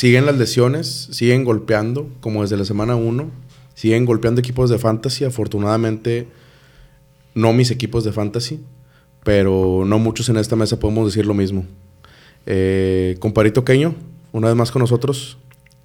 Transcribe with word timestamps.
siguen 0.00 0.24
las 0.24 0.38
lesiones, 0.38 1.08
siguen 1.10 1.44
golpeando, 1.44 2.08
como 2.20 2.40
desde 2.40 2.56
la 2.56 2.64
semana 2.64 2.96
1. 2.96 3.30
Siguen 3.74 4.06
golpeando 4.06 4.40
equipos 4.40 4.70
de 4.70 4.78
fantasy. 4.78 5.26
Afortunadamente, 5.26 6.26
no 7.34 7.52
mis 7.52 7.70
equipos 7.70 8.02
de 8.02 8.10
fantasy. 8.10 8.64
Pero 9.24 9.82
no 9.84 9.98
muchos 9.98 10.30
en 10.30 10.38
esta 10.38 10.56
mesa 10.56 10.80
podemos 10.80 11.04
decir 11.04 11.26
lo 11.26 11.34
mismo. 11.34 11.66
Eh, 12.46 13.18
comparito 13.20 13.62
Queño, 13.62 13.94
una 14.32 14.48
vez 14.48 14.56
más 14.56 14.70
con 14.70 14.80
nosotros. 14.80 15.36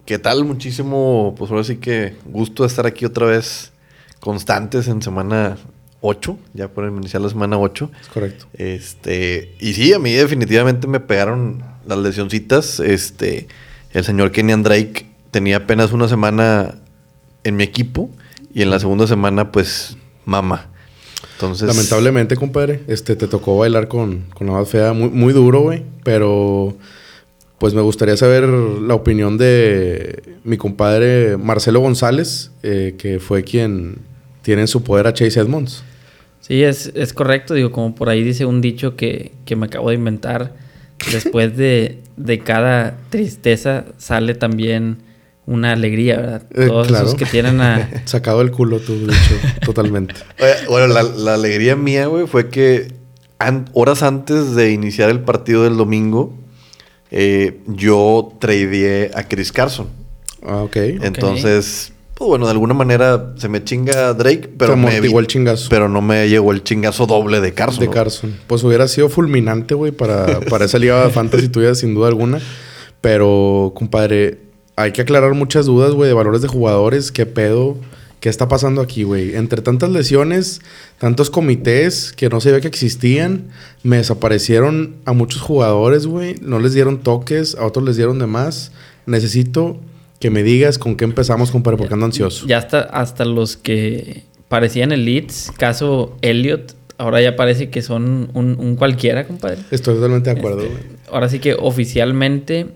¿Qué 0.06 0.18
tal? 0.18 0.46
Muchísimo, 0.46 1.36
pues 1.38 1.52
ahora 1.52 1.66
sí 1.66 1.76
que 1.76 2.16
gusto 2.24 2.64
de 2.64 2.68
estar 2.68 2.86
aquí 2.86 3.04
otra 3.04 3.26
vez 3.26 3.74
constantes 4.22 4.88
en 4.88 5.02
semana 5.02 5.58
8, 6.00 6.40
ya 6.54 6.70
por 6.70 6.88
iniciar 6.88 7.22
la 7.22 7.28
semana 7.28 7.60
8. 7.60 7.92
Es 8.00 8.08
correcto. 8.08 8.46
Este, 8.54 9.56
y 9.60 9.74
sí, 9.74 9.92
a 9.92 10.00
mí 10.00 10.14
definitivamente 10.14 10.88
me 10.88 11.02
pegaron 11.02 11.66
las 11.86 11.98
lesioncitas. 11.98 12.80
Este, 12.80 13.50
el 13.96 14.04
señor 14.04 14.32
Kenyan 14.32 14.62
Drake 14.62 15.08
tenía 15.32 15.58
apenas 15.58 15.94
una 15.94 16.10
semana 16.10 16.76
en 17.46 17.56
mi 17.56 17.64
equipo 17.64 18.10
y 18.54 18.62
en 18.62 18.70
la 18.70 18.80
segunda 18.80 19.08
semana, 19.08 19.54
pues, 19.54 19.98
mama. 20.26 20.68
Entonces. 21.34 21.68
Lamentablemente, 21.68 22.36
compadre, 22.36 22.82
este, 22.88 23.16
te 23.16 23.28
tocó 23.28 23.58
bailar 23.58 23.88
con, 23.88 24.26
con 24.34 24.48
la 24.48 24.54
más 24.54 24.70
fea. 24.70 24.92
Muy, 24.92 25.10
muy 25.10 25.32
duro, 25.32 25.62
güey. 25.62 25.84
Pero, 26.04 26.76
pues 27.58 27.74
me 27.74 27.82
gustaría 27.82 28.18
saber 28.18 28.44
la 28.44 28.96
opinión 28.96 29.38
de 29.38 30.24
mi 30.44 30.58
compadre 30.58 31.38
Marcelo 31.38 31.80
González, 31.80 32.52
eh, 32.64 32.96
que 32.98 33.20
fue 33.20 33.44
quien 33.44 34.00
tiene 34.42 34.62
en 34.62 34.68
su 34.68 34.84
poder 34.84 35.08
a 35.08 35.14
Chase 35.14 35.40
Edmonds. 35.40 35.84
Sí, 36.42 36.64
es, 36.64 36.92
es 36.96 37.14
correcto. 37.14 37.54
Digo, 37.54 37.72
como 37.72 37.96
por 37.96 38.10
ahí 38.10 38.24
dice 38.24 38.46
un 38.46 38.60
dicho 38.60 38.98
que, 38.98 39.32
que 39.46 39.56
me 39.56 39.68
acabo 39.68 39.90
de 39.90 39.96
inventar. 39.96 40.65
Después 41.12 41.56
de, 41.58 42.02
de 42.18 42.40
cada 42.40 42.98
tristeza 43.10 43.86
sale 43.98 44.34
también 44.36 44.98
una 45.46 45.74
alegría, 45.74 46.18
¿verdad? 46.18 46.44
Eh, 46.56 46.66
Todos 46.68 46.88
claro. 46.88 47.06
esos 47.06 47.18
que 47.18 47.26
tienen 47.26 47.62
a... 47.62 47.90
Sacado 48.06 48.42
el 48.42 48.52
culo, 48.52 48.80
tú, 48.80 48.98
dicho, 49.08 49.16
totalmente. 49.66 50.16
Bueno, 50.68 50.88
la, 50.88 51.04
la 51.04 51.36
alegría 51.36 51.76
mía, 51.76 52.08
güey, 52.08 52.26
fue 52.26 52.50
que 52.50 52.88
an- 53.38 53.70
horas 53.74 54.02
antes 54.02 54.56
de 54.56 54.72
iniciar 54.72 55.10
el 55.12 55.20
partido 55.20 55.64
del 55.64 55.78
domingo, 55.78 56.34
eh, 57.12 57.60
yo 57.68 58.34
tradeé 58.40 59.12
a 59.14 59.24
Chris 59.28 59.52
Carson. 59.52 59.88
Ah, 60.42 60.58
ok. 60.64 60.76
Entonces, 60.78 61.94
pues 62.16 62.28
bueno, 62.28 62.46
de 62.46 62.52
alguna 62.52 62.74
manera 62.74 63.34
se 63.38 63.48
me 63.50 63.64
chinga 63.64 64.14
Drake, 64.14 64.50
pero, 64.58 64.76
me 64.76 65.00
evi- 65.02 65.16
el 65.20 65.28
chingazo. 65.28 65.68
pero 65.70 65.88
no 65.90 66.02
me 66.02 66.28
llegó 66.30 66.52
el 66.54 66.64
chingazo 66.64 67.06
doble 67.06 67.42
de 67.42 67.54
Carson. 67.54 67.82
de 67.82 67.86
¿no? 67.88 67.92
Carson. 67.92 68.36
Pues 68.48 68.64
hubiera 68.64 68.88
sido 68.88 69.10
fulminante, 69.10 69.76
güey, 69.76 69.92
para, 69.92 70.40
para 70.50 70.66
esa 70.66 70.80
liga 70.80 71.04
de 71.06 71.12
fantasy 71.12 71.50
tuya, 71.50 71.76
sin 71.76 71.94
duda 71.94 72.08
alguna. 72.08 72.40
Pero, 73.02 73.74
compadre, 73.76 74.40
hay 74.76 74.92
que 74.92 75.02
aclarar 75.02 75.34
muchas 75.34 75.66
dudas, 75.66 75.92
güey, 75.92 76.08
de 76.08 76.14
valores 76.14 76.42
de 76.42 76.48
jugadores. 76.48 77.12
¿Qué 77.12 77.26
pedo? 77.26 77.78
¿Qué 78.20 78.30
está 78.30 78.48
pasando 78.48 78.82
aquí, 78.82 79.04
güey? 79.04 79.36
Entre 79.36 79.62
tantas 79.62 79.92
lesiones, 79.92 80.62
tantos 80.98 81.30
comités 81.30 82.12
que 82.14 82.30
no 82.30 82.42
sabía 82.42 82.62
que 82.62 82.68
existían, 82.68 83.50
me 83.84 83.98
desaparecieron 83.98 84.96
a 85.06 85.14
muchos 85.14 85.42
jugadores, 85.42 86.08
güey. 86.08 86.36
No 86.42 86.60
les 86.60 86.74
dieron 86.74 87.00
toques, 87.00 87.56
a 87.56 87.66
otros 87.66 87.86
les 87.86 87.98
dieron 87.98 88.18
de 88.18 88.26
más. 88.26 88.72
Necesito 89.06 89.78
que 90.26 90.32
me 90.32 90.42
digas 90.42 90.80
con 90.80 90.96
qué 90.96 91.04
empezamos, 91.04 91.52
compadre, 91.52 91.78
porque 91.78 91.94
ando 91.94 92.08
ansioso. 92.08 92.48
Ya 92.48 92.58
hasta, 92.58 92.80
hasta 92.80 93.26
los 93.26 93.58
que 93.58 94.24
parecían 94.48 94.92
elites, 94.92 95.52
caso 95.56 96.18
Elliot, 96.24 96.76
ahora 96.98 97.22
ya 97.22 97.36
parece 97.36 97.70
que 97.70 97.84
son 97.84 98.32
un, 98.34 98.58
un 98.60 98.76
cualquiera, 98.76 99.28
compadre. 99.28 99.60
Estoy 99.70 99.94
totalmente 99.94 100.34
de 100.34 100.40
acuerdo, 100.40 100.64
Este, 100.64 100.98
ahora 101.12 101.30
sí 101.30 101.38
que 101.38 101.54
oficialmente 101.54 102.72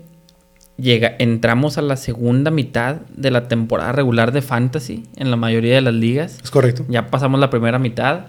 llega, 0.76 1.16
entramos 1.18 1.76
a 1.76 1.82
la 1.82 1.96
segunda 1.96 2.52
mitad 2.52 3.00
de 3.16 3.32
la 3.32 3.48
temporada 3.48 3.90
regular 3.90 4.30
de 4.30 4.42
Fantasy 4.42 5.02
en 5.16 5.32
la 5.32 5.36
mayoría 5.36 5.74
de 5.74 5.80
las 5.80 5.94
ligas. 5.94 6.38
Es 6.44 6.52
correcto. 6.52 6.84
Ya 6.88 7.08
pasamos 7.08 7.40
la 7.40 7.50
primera 7.50 7.80
mitad. 7.80 8.26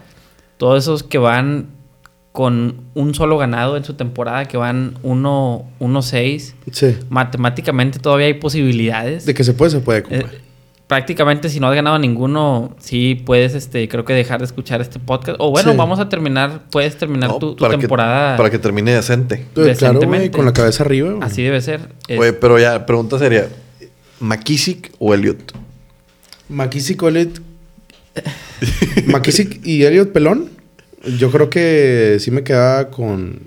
Todos 0.58 0.84
esos 0.84 1.04
que 1.04 1.20
van 1.20 1.68
con 2.32 2.76
un 2.94 3.14
solo 3.14 3.38
ganado 3.38 3.76
en 3.78 3.84
su 3.84 3.96
temporada, 3.96 4.46
que 4.46 4.56
van 4.58 4.94
1-6, 5.04 6.56
Sí. 6.72 6.96
matemáticamente 7.10 8.00
todavía 8.00 8.28
hay 8.28 8.36
posibilidades. 8.36 9.26
De 9.26 9.34
que 9.34 9.44
se 9.44 9.54
puede, 9.54 9.72
se 9.72 9.80
puede, 9.80 10.04
Eh, 10.10 10.26
prácticamente 10.88 11.50
si 11.50 11.60
no 11.60 11.68
has 11.68 11.76
ganado 11.76 12.00
ninguno, 12.00 12.76
sí 12.80 13.22
puedes, 13.26 13.54
este, 13.54 13.88
creo 13.90 14.06
que 14.06 14.14
dejar 14.14 14.40
de 14.40 14.46
escuchar 14.46 14.80
este 14.82 15.00
podcast. 15.00 15.38
O 15.42 15.52
bueno, 15.52 15.72
Sí. 15.72 15.78
vamos 15.78 16.00
a 16.00 16.08
terminar, 16.10 16.64
puedes 16.72 16.98
terminar 16.98 17.32
No, 17.32 17.38
tu, 17.40 17.56
tu 17.56 17.64
para 17.64 17.76
que- 17.76 17.80
temporada. 17.82 18.38
para 18.38 18.50
que 18.50 18.60
termine 18.60 18.94
decente. 18.94 19.46
claro, 19.78 20.00
güey, 20.02 20.32
con 20.32 20.46
la 20.46 20.54
cabeza 20.54 20.84
arriba, 20.84 21.12
güey. 21.12 21.24
Así 21.24 21.42
debe 21.44 21.60
ser. 21.62 21.82
Pero 22.08 22.60
ya, 22.60 22.86
pregunta 22.86 23.20
seria. 23.20 23.48
¿McKissick 24.22 24.92
o 25.00 25.14
Elliot? 25.14 25.52
McKissick 26.50 27.02
o 27.04 27.08
Elliot. 27.10 27.42
McKissick 29.08 29.66
y 29.66 29.84
Elliot 29.84 30.12
Pelón. 30.12 30.50
Yo 31.18 31.32
creo 31.32 31.50
que 31.50 32.18
sí 32.20 32.32
me 32.32 32.44
quedaba 32.44 32.90
con, 32.90 33.40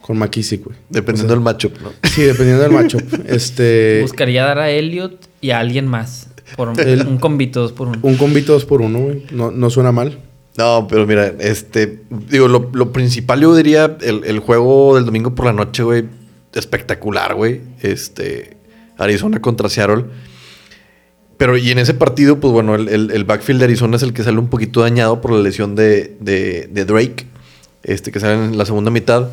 con 0.00 0.18
McKissick, 0.18 0.64
güey. 0.64 0.76
Dependiendo 0.90 1.32
del 1.34 1.42
matchup, 1.42 1.78
¿no? 1.82 1.92
Sí, 2.10 2.22
dependiendo 2.22 2.62
del 2.62 2.72
matchup. 2.72 3.02
este. 3.26 4.00
Buscaría 4.02 4.44
dar 4.44 4.58
a 4.58 4.70
Elliot 4.70 5.28
y 5.40 5.50
a 5.50 5.58
alguien 5.60 5.86
más. 5.86 6.28
Por 6.56 6.68
un, 6.68 6.78
El- 6.80 7.06
un 7.06 7.18
combito 7.18 7.60
dos 7.62 7.72
por 7.72 7.88
uno. 7.88 7.98
Un 8.02 8.16
combito 8.16 8.52
dos 8.52 8.64
por 8.64 8.82
uno, 8.82 8.98
güey. 9.00 9.24
No, 9.32 9.50
no 9.50 9.70
suena 9.70 9.92
mal. 9.92 10.18
No, 10.56 10.86
pero 10.88 11.04
mira, 11.06 11.34
este, 11.40 12.02
digo, 12.30 12.46
lo, 12.46 12.70
lo 12.74 12.92
principal 12.92 13.40
yo 13.40 13.56
diría, 13.56 13.96
el, 14.02 14.22
el 14.24 14.38
juego 14.38 14.94
del 14.94 15.04
domingo 15.04 15.34
por 15.34 15.46
la 15.46 15.52
noche, 15.52 15.82
güey, 15.82 16.04
espectacular, 16.52 17.34
güey. 17.34 17.60
Este, 17.82 18.56
Arizona 18.96 19.40
contra 19.40 19.68
Seattle. 19.68 20.04
Pero 21.36 21.56
y 21.56 21.70
en 21.70 21.78
ese 21.78 21.94
partido, 21.94 22.38
pues 22.38 22.52
bueno, 22.52 22.74
el, 22.74 22.88
el- 22.88 23.10
el 23.10 23.24
backfield 23.24 23.58
de 23.60 23.64
Arizona 23.66 23.96
es 23.96 24.02
el 24.02 24.12
que 24.12 24.22
sale 24.22 24.38
un 24.38 24.48
poquito 24.48 24.80
dañado 24.82 25.20
por 25.20 25.32
la 25.32 25.40
lesión 25.40 25.74
de, 25.74 26.16
de- 26.20 26.68
de 26.70 26.84
Drake, 26.84 27.26
este, 27.82 28.12
que 28.12 28.20
sale 28.20 28.34
en 28.34 28.56
la 28.58 28.64
segunda 28.66 28.90
mitad. 28.90 29.28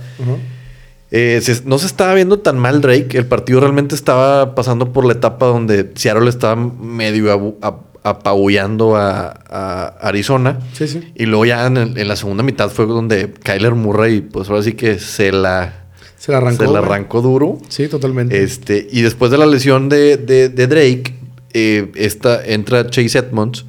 Eh, 1.12 1.40
se- 1.44 1.64
no 1.66 1.78
se 1.78 1.86
estaba 1.88 2.14
viendo 2.14 2.40
tan 2.40 2.58
mal 2.58 2.82
Drake. 2.82 3.18
El 3.18 3.26
partido 3.26 3.60
realmente 3.60 3.96
estaba 3.96 4.56
pasando 4.56 4.94
por 4.94 5.06
la 5.06 5.14
etapa 5.14 5.46
donde 5.46 5.92
Seattle 5.96 6.30
estaba 6.30 6.56
medio 6.56 7.32
abu- 7.32 7.58
ap- 7.62 7.92
apabullando 8.04 8.96
a, 8.96 9.34
a 9.50 9.88
Arizona. 10.02 10.60
Sí, 10.74 10.88
sí. 10.88 11.12
Y 11.16 11.26
luego 11.26 11.46
ya 11.46 11.68
en, 11.68 12.08
la 12.08 12.16
segunda 12.16 12.44
mitad 12.44 12.70
fue 12.70 12.86
donde 12.86 13.32
Kyler 13.44 13.76
Murray, 13.76 14.22
pues 14.22 14.50
ahora 14.50 14.64
sí 14.64 14.74
que 14.74 15.00
se 15.00 15.32
la, 15.34 15.84
Se 16.18 16.32
la 16.32 16.38
arrancó. 16.40 16.66
se 16.66 16.72
la 16.72 16.80
arrancó 16.80 17.22
duro. 17.22 17.58
Sí, 17.68 17.88
totalmente. 17.90 18.42
Este, 18.42 18.88
y 18.90 19.02
después 19.02 19.32
de 19.32 19.38
la 19.38 19.46
lesión 19.46 19.90
de- 19.90 20.18
de 20.18 20.48
Drake, 20.68 21.16
eh, 21.54 21.92
esta, 21.96 22.46
entra 22.46 22.90
Chase 22.90 23.20
Edmonds, 23.20 23.66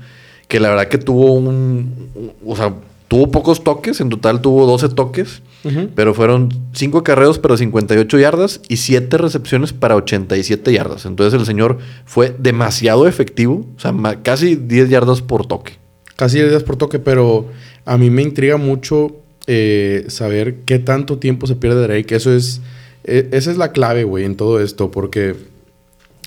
que 0.49 0.61
la 0.61 0.69
verdad 0.71 0.89
que 0.89 0.99
tuvo 0.99 1.33
un, 1.33 2.11
O 2.45 2.57
sea, 2.57 2.75
tuvo 3.09 3.31
pocos 3.31 3.65
toques, 3.65 4.01
en 4.01 4.09
total 4.09 4.41
tuvo 4.41 4.67
12 4.67 4.91
toques, 4.91 5.43
pero 5.95 6.13
fueron 6.13 6.49
5 6.73 7.05
carreos 7.05 7.39
para 7.39 7.57
58 7.57 8.19
yardas 8.19 8.61
y 8.69 8.79
7 8.79 9.17
recepciones 9.17 9.73
para 9.73 9.95
87 9.95 10.73
yardas. 10.73 11.07
Entonces 11.07 11.39
el 11.39 11.47
señor 11.47 11.79
fue 12.05 12.35
demasiado 12.37 13.07
efectivo, 13.07 13.65
o 13.77 13.81
sea, 13.81 13.95
casi 14.23 14.57
10 14.57 14.91
yardas 14.91 15.23
por 15.23 15.47
toque. 15.47 15.75
Casi 16.17 16.41
días 16.41 16.63
por 16.63 16.77
toque, 16.77 16.99
pero 16.99 17.49
a 17.85 17.99
mí 17.99 18.11
me 18.11 18.23
intriga 18.23 18.57
mucho 18.57 19.17
eh, 19.47 20.05
saber 20.09 20.61
qué 20.65 20.79
tanto 20.79 21.19
tiempo 21.19 21.47
se 21.47 21.57
pierde 21.57 21.83
Drake. 21.83 22.15
Eso 22.15 22.33
es. 22.33 22.61
eh, 23.05 23.29
esa 23.33 23.51
es 23.51 23.57
la 23.57 23.73
clave, 23.73 24.05
güey, 24.05 24.25
en 24.25 24.37
todo 24.37 24.61
esto. 24.61 24.91
Porque 24.91 25.35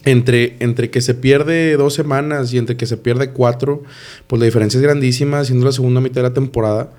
entre, 0.05 0.55
entre 0.59 0.91
que 0.91 1.01
se 1.01 1.16
pierde 1.16 1.75
dos 1.77 1.95
semanas 1.95 2.53
y 2.53 2.59
entre 2.59 2.77
que 2.77 2.85
se 2.85 2.95
pierde 2.97 3.31
cuatro, 3.31 3.83
pues 4.27 4.39
la 4.39 4.45
diferencia 4.45 4.77
es 4.77 4.83
grandísima, 4.83 5.43
siendo 5.43 5.66
la 5.66 5.71
segunda 5.71 5.99
mitad 5.99 6.21
de 6.21 6.29
la 6.29 6.33
temporada. 6.33 6.91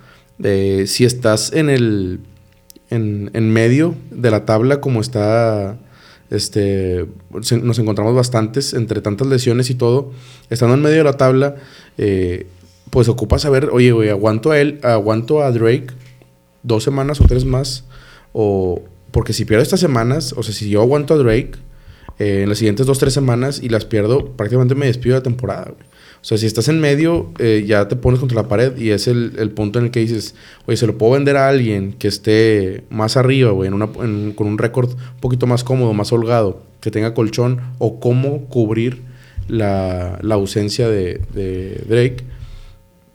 Si 0.87 1.05
estás 1.05 1.53
en 1.53 1.71
el. 1.71 2.21
En, 2.89 3.31
en 3.33 3.53
medio 3.53 3.97
de 4.11 4.31
la 4.31 4.45
tabla, 4.45 4.81
como 4.81 5.01
está. 5.01 5.79
Este. 6.29 7.07
nos 7.31 7.79
encontramos 7.79 8.15
bastantes 8.15 8.75
entre 8.75 9.01
tantas 9.01 9.29
lesiones 9.29 9.71
y 9.71 9.77
todo. 9.77 10.13
Estando 10.51 10.75
en 10.75 10.83
medio 10.83 10.99
de 10.99 11.05
la 11.05 11.17
tabla. 11.17 11.57
eh, 11.97 12.49
pues 12.91 13.09
ocupa 13.09 13.39
saber, 13.39 13.71
oye, 13.73 13.91
güey, 13.93 14.09
aguanto 14.11 14.53
a 14.53 14.61
él, 14.61 14.79
aguanto 14.83 15.43
a 15.43 15.51
Drake 15.51 15.89
dos 16.63 16.85
semanas 16.85 17.21
o 17.21 17.25
tres 17.25 17.45
más. 17.45 17.85
O. 18.33 18.83
Porque 19.11 19.33
si 19.33 19.45
pierdo 19.45 19.63
estas 19.63 19.81
semanas, 19.81 20.35
o 20.37 20.43
sea, 20.43 20.53
si 20.55 20.69
yo 20.69 20.83
aguanto 20.83 21.15
a 21.15 21.17
Drake 21.17 21.53
eh, 22.19 22.43
en 22.43 22.49
las 22.49 22.59
siguientes 22.59 22.87
dos, 22.87 22.99
tres 22.99 23.13
semanas 23.15 23.61
y 23.63 23.69
las 23.69 23.85
pierdo, 23.85 24.33
prácticamente 24.37 24.75
me 24.75 24.87
despido 24.87 25.15
de 25.15 25.21
la 25.21 25.25
temporada, 25.25 25.65
güey. 25.77 25.87
O 26.23 26.25
sea, 26.29 26.39
si 26.39 26.47
estás 26.47 26.67
en 26.69 26.81
medio, 26.81 27.31
eh, 27.39 27.65
ya 27.69 27.87
te 27.87 27.95
pones 27.95 28.19
contra 28.19 28.43
la 28.43 28.49
pared 28.49 28.77
y 28.77 28.91
es 28.91 29.07
el, 29.07 29.35
el 29.39 29.51
punto 29.51 29.79
en 29.79 29.85
el 29.87 29.91
que 29.93 30.01
dices, 30.01 30.35
oye, 30.67 30.77
se 30.77 30.87
lo 30.89 30.99
puedo 30.99 31.13
vender 31.13 31.37
a 31.37 31.49
alguien 31.49 31.93
que 31.93 32.09
esté 32.09 32.83
más 32.91 33.17
arriba, 33.17 33.53
güey, 33.53 33.69
en 33.69 33.75
una- 33.75 33.89
en- 34.03 34.33
con 34.33 34.49
un 34.49 34.59
récord 34.59 34.91
un 34.91 35.21
poquito 35.21 35.47
más 35.47 35.63
cómodo, 35.63 35.93
más 35.93 36.13
holgado, 36.13 36.63
que 36.81 36.91
tenga 36.91 37.15
colchón, 37.15 37.61
o 37.79 38.01
cómo 38.01 38.47
cubrir 38.47 39.03
la, 39.47 40.19
la 40.23 40.35
ausencia 40.35 40.89
de, 40.89 41.21
de 41.33 41.85
Drake 41.89 42.25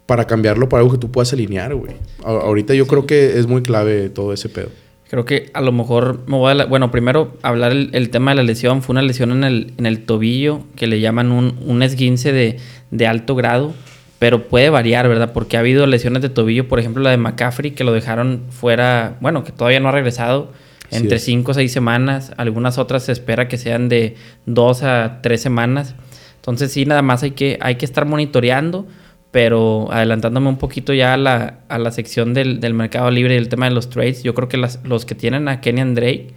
para 0.06 0.26
cambiarlo 0.26 0.70
para 0.70 0.82
algo 0.84 0.94
que 0.94 1.00
tú 1.00 1.12
puedas 1.12 1.34
alinear, 1.34 1.76
güey. 1.76 1.94
Ahorita 2.24 2.74
yo 2.76 2.88
creo 2.88 3.06
que 3.06 3.38
es 3.40 3.48
muy 3.48 3.62
clave 3.62 4.10
todo 4.10 4.32
ese 4.32 4.48
pedo. 4.48 4.70
Creo 5.12 5.26
que 5.26 5.52
a 5.54 5.62
lo 5.62 5.72
mejor 5.72 6.24
me 6.26 6.38
voy 6.38 6.60
a... 6.60 6.66
bueno, 6.66 6.90
primero 6.90 7.38
hablar 7.44 7.74
el, 7.74 8.10
tema 8.10 8.32
de 8.32 8.36
la 8.38 8.44
lesión. 8.44 8.82
Fue 8.82 8.94
una 8.94 9.04
lesión 9.04 9.32
en 9.32 9.44
el, 9.44 9.74
en 9.78 9.86
el 9.86 10.06
tobillo 10.06 10.64
que 10.76 10.88
le 10.88 11.00
llaman 11.00 11.32
un, 11.32 11.60
un 11.64 11.84
esguince 11.84 12.32
de, 12.32 12.58
de 12.90 13.08
alto 13.08 13.36
grado 13.36 13.74
pero 14.20 14.44
puede 14.44 14.70
variar, 14.70 15.08
¿verdad? 15.08 15.34
Porque 15.34 15.58
ha 15.58 15.62
habido 15.62 15.88
lesiones 15.88 16.22
de 16.22 16.30
tobillo, 16.30 16.68
por 16.68 16.80
ejemplo 16.80 17.02
la 17.02 17.10
de 17.10 17.18
McCaffrey, 17.18 17.72
que 17.72 17.84
lo 17.84 17.92
dejaron 17.92 18.44
fuera, 18.52 19.18
bueno, 19.20 19.44
que 19.44 19.52
todavía 19.52 19.80
no 19.80 19.90
ha 19.90 19.94
regresado, 19.94 20.52
entre 20.92 21.18
5 21.18 21.50
o 21.50 21.54
6 21.56 21.72
semanas, 21.72 22.32
algunas 22.38 22.78
otras 22.78 23.02
se 23.02 23.14
espera 23.14 23.48
que 23.48 23.58
sean 23.58 23.90
de 23.90 24.16
2 24.46 24.84
a 24.84 25.22
3 25.24 25.42
semanas. 25.42 25.96
Entonces 26.36 26.72
sí, 26.72 26.86
nada 26.86 27.02
más 27.02 27.24
hay 27.24 27.32
que, 27.32 27.58
hay 27.62 27.78
que 27.78 27.86
estar 27.86 28.06
monitoreando, 28.06 28.86
pero 29.32 29.88
adelantándome 29.92 30.50
un 30.50 30.58
poquito 30.58 30.94
ya 30.94 31.14
a 31.14 31.18
la, 31.18 31.60
a 31.70 31.80
la 31.80 31.92
sección 31.92 32.34
del, 32.34 32.60
del, 32.60 32.74
mercado 32.74 33.10
libre 33.10 33.36
y 33.36 33.38
el 33.38 33.48
tema 33.48 33.68
de 33.68 33.74
los 33.74 33.90
trades, 33.90 34.24
yo 34.24 34.36
creo 34.36 34.50
que 34.50 34.58
las, 34.58 34.80
los 34.84 35.06
que 35.06 35.16
tienen 35.16 35.48
a 35.48 35.62
Kenyan 35.62 35.96
Drake, 35.96 36.34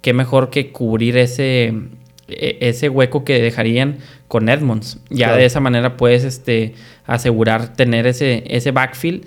qué 0.00 0.12
mejor 0.12 0.48
que 0.48 0.70
cubrir 0.70 1.16
ese, 1.16 1.74
e, 2.28 2.58
ese 2.60 2.88
hueco 2.88 3.24
que 3.24 3.42
dejarían 3.42 3.98
con 4.28 4.48
Edmonds. 4.48 5.00
Ya 5.10 5.36
de 5.36 5.44
esa 5.44 5.58
manera 5.58 5.96
puedes 5.96 6.22
este, 6.22 6.74
asegurar 7.04 7.74
tener 7.74 8.06
ese, 8.06 8.44
ese 8.46 8.70
backfield. 8.70 9.26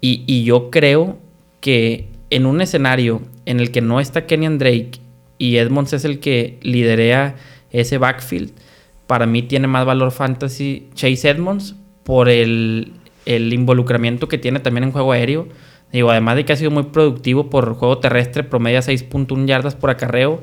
Y, 0.00 0.22
y, 0.26 0.44
yo 0.44 0.70
creo 0.70 1.18
que 1.60 2.08
en 2.30 2.46
un 2.46 2.60
escenario 2.60 3.22
en 3.44 3.58
el 3.58 3.72
que 3.72 3.80
no 3.80 3.98
está 3.98 4.26
Kenyan 4.26 4.58
Drake 4.58 5.00
y 5.36 5.56
Edmonds 5.56 5.92
es 5.94 6.04
el 6.04 6.20
que 6.20 6.58
liderea 6.62 7.34
ese 7.72 7.98
backfield, 7.98 8.52
para 9.08 9.26
mí 9.26 9.42
tiene 9.42 9.66
más 9.66 9.84
valor 9.84 10.12
fantasy 10.12 10.88
Chase 10.94 11.28
Edmonds 11.28 11.74
por 12.06 12.28
el, 12.28 12.92
el 13.24 13.52
involucramiento 13.52 14.28
que 14.28 14.38
tiene 14.38 14.60
también 14.60 14.84
en 14.84 14.92
juego 14.92 15.10
aéreo. 15.10 15.48
Digo, 15.92 16.10
además 16.10 16.36
de 16.36 16.44
que 16.44 16.52
ha 16.52 16.56
sido 16.56 16.70
muy 16.70 16.84
productivo 16.84 17.50
por 17.50 17.74
juego 17.74 17.98
terrestre, 17.98 18.44
promedia 18.44 18.78
6.1 18.78 19.44
yardas 19.46 19.74
por 19.74 19.90
acarreo 19.90 20.40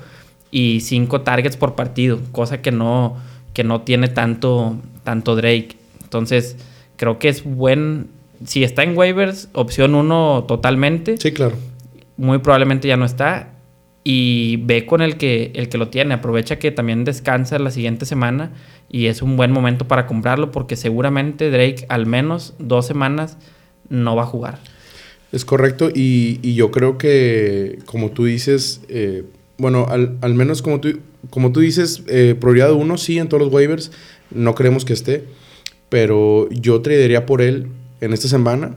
y 0.51 0.81
5 0.81 1.21
targets 1.21 1.56
por 1.56 1.75
partido, 1.75 2.19
cosa 2.33 2.62
que 2.62 2.71
no, 2.71 3.15
que 3.54 3.63
no 3.63 3.81
tiene 3.81 4.10
tanto, 4.10 4.75
tanto 5.06 5.38
Drake. 5.38 5.77
Entonces, 6.04 6.57
creo 6.98 7.18
que 7.18 7.30
es 7.30 7.45
buen. 7.45 8.07
Si 8.45 8.65
está 8.65 8.83
en 8.83 8.98
waivers, 8.98 9.48
opción 9.54 9.95
1 9.95 10.44
totalmente. 10.45 11.18
Sí, 11.18 11.31
claro. 11.31 11.56
Muy 12.18 12.39
probablemente 12.39 12.89
ya 12.89 12.98
no 12.98 13.06
está. 13.06 13.52
Y 14.03 14.57
ve 14.63 14.85
con 14.85 15.01
el 15.01 15.17
que, 15.17 15.51
el 15.55 15.69
que 15.69 15.77
lo 15.77 15.89
tiene. 15.89 16.13
Aprovecha 16.13 16.59
que 16.59 16.71
también 16.71 17.05
descansa 17.05 17.57
la 17.59 17.71
siguiente 17.71 18.05
semana. 18.05 18.51
Y 18.89 19.07
es 19.07 19.21
un 19.21 19.38
buen 19.38 19.51
momento 19.51 19.88
para 19.88 20.05
comprarlo. 20.07 20.51
Porque 20.51 20.75
seguramente 20.75 21.50
Drake, 21.50 21.85
al 21.89 22.05
menos 22.05 22.53
dos 22.59 22.85
semanas, 22.85 23.38
no 23.89 24.15
va 24.15 24.23
a 24.23 24.27
jugar. 24.27 24.59
Es 25.31 25.45
correcto. 25.45 25.89
Y, 25.94 26.53
yo 26.53 26.71
creo 26.71 26.97
que, 26.97 27.79
como 27.85 28.11
tú 28.11 28.25
dices, 28.25 28.81
eh, 28.89 29.23
bueno, 29.57 29.88
al, 29.89 30.33
menos 30.33 30.61
como 30.61 30.79
tú, 30.79 31.00
como 31.29 31.51
tú 31.51 31.61
dices, 31.61 32.03
eh, 32.07 32.35
prioridad 32.39 32.73
uno, 32.73 32.97
sí, 32.97 33.17
en 33.17 33.29
todos 33.29 33.41
los 33.44 33.53
waivers. 33.53 33.91
No 34.31 34.53
creemos 34.55 34.85
que 34.85 34.94
esté. 34.94 35.23
Pero 35.89 36.50
yo 36.50 36.81
tradearía 36.81 37.25
por 37.25 37.41
él 37.41 37.67
en 38.01 38.13
esta 38.13 38.27
semana. 38.27 38.75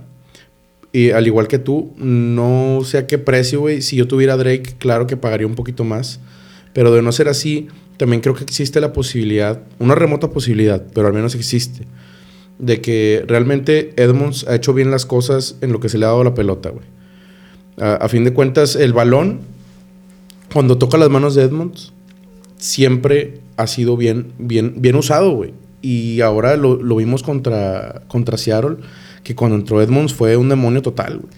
Y 0.93 1.11
al 1.11 1.27
igual 1.27 1.49
que 1.49 1.59
tú, 1.59 1.93
no 1.97 2.81
sé 2.85 2.99
a 2.99 3.07
qué 3.07 3.19
precio, 3.19 3.61
güey. 3.61 3.83
Si 3.83 3.97
yo 3.97 4.09
tuviera 4.09 4.37
Drake, 4.37 4.77
claro 4.79 5.07
que 5.07 5.17
pagaría 5.17 5.47
un 5.47 5.55
poquito 5.55 5.85
más. 5.85 6.21
Pero 6.73 6.93
de 6.93 7.03
no 7.03 7.13
ser 7.13 7.29
así, 7.29 7.69
también 7.97 8.21
creo 8.21 8.35
que 8.35 8.45
existe 8.45 8.81
la 8.81 8.93
posibilidad, 8.93 9.63
una 9.79 9.95
remota 9.95 10.31
posibilidad, 10.31 10.85
pero 10.95 11.07
al 11.07 11.15
menos 11.15 11.35
existe, 11.35 11.87
de 12.59 12.81
que 12.81 13.25
realmente 13.27 13.93
Edmonds 13.97 14.47
ha 14.49 14.55
hecho 14.55 14.75
bien 14.75 14.91
las 14.91 15.07
cosas 15.07 15.57
en 15.63 15.73
lo 15.73 15.81
que 15.81 15.89
se 15.89 15.99
le 15.99 16.05
ha 16.05 16.09
dado 16.09 16.25
la 16.25 16.35
pelota, 16.35 16.71
güey. 16.71 16.85
A, 17.79 17.95
a 17.95 18.09
fin 18.09 18.25
de 18.25 18.33
cuentas, 18.33 18.77
el 18.77 18.93
balón 18.93 19.41
cuando 20.53 20.79
toca 20.79 20.97
las 20.97 21.11
manos 21.11 21.35
de 21.35 21.43
Edmonds, 21.43 21.93
siempre 22.57 23.41
ha 23.57 23.67
sido 23.67 23.97
bien, 23.97 24.33
bien, 24.39 24.75
bien 24.79 24.97
usado, 24.97 25.33
güey. 25.33 25.55
Y 25.83 26.21
ahora 26.21 26.57
lo, 26.57 26.79
vimos 26.97 27.23
contra, 27.23 28.03
contra 28.09 28.39
Seattle, 28.39 28.77
que 29.27 29.35
cuando 29.35 29.57
entró 29.57 29.83
Edmonds 29.83 30.15
fue 30.15 30.37
un 30.37 30.49
demonio 30.49 30.83
total, 30.83 31.19
güey. 31.19 31.33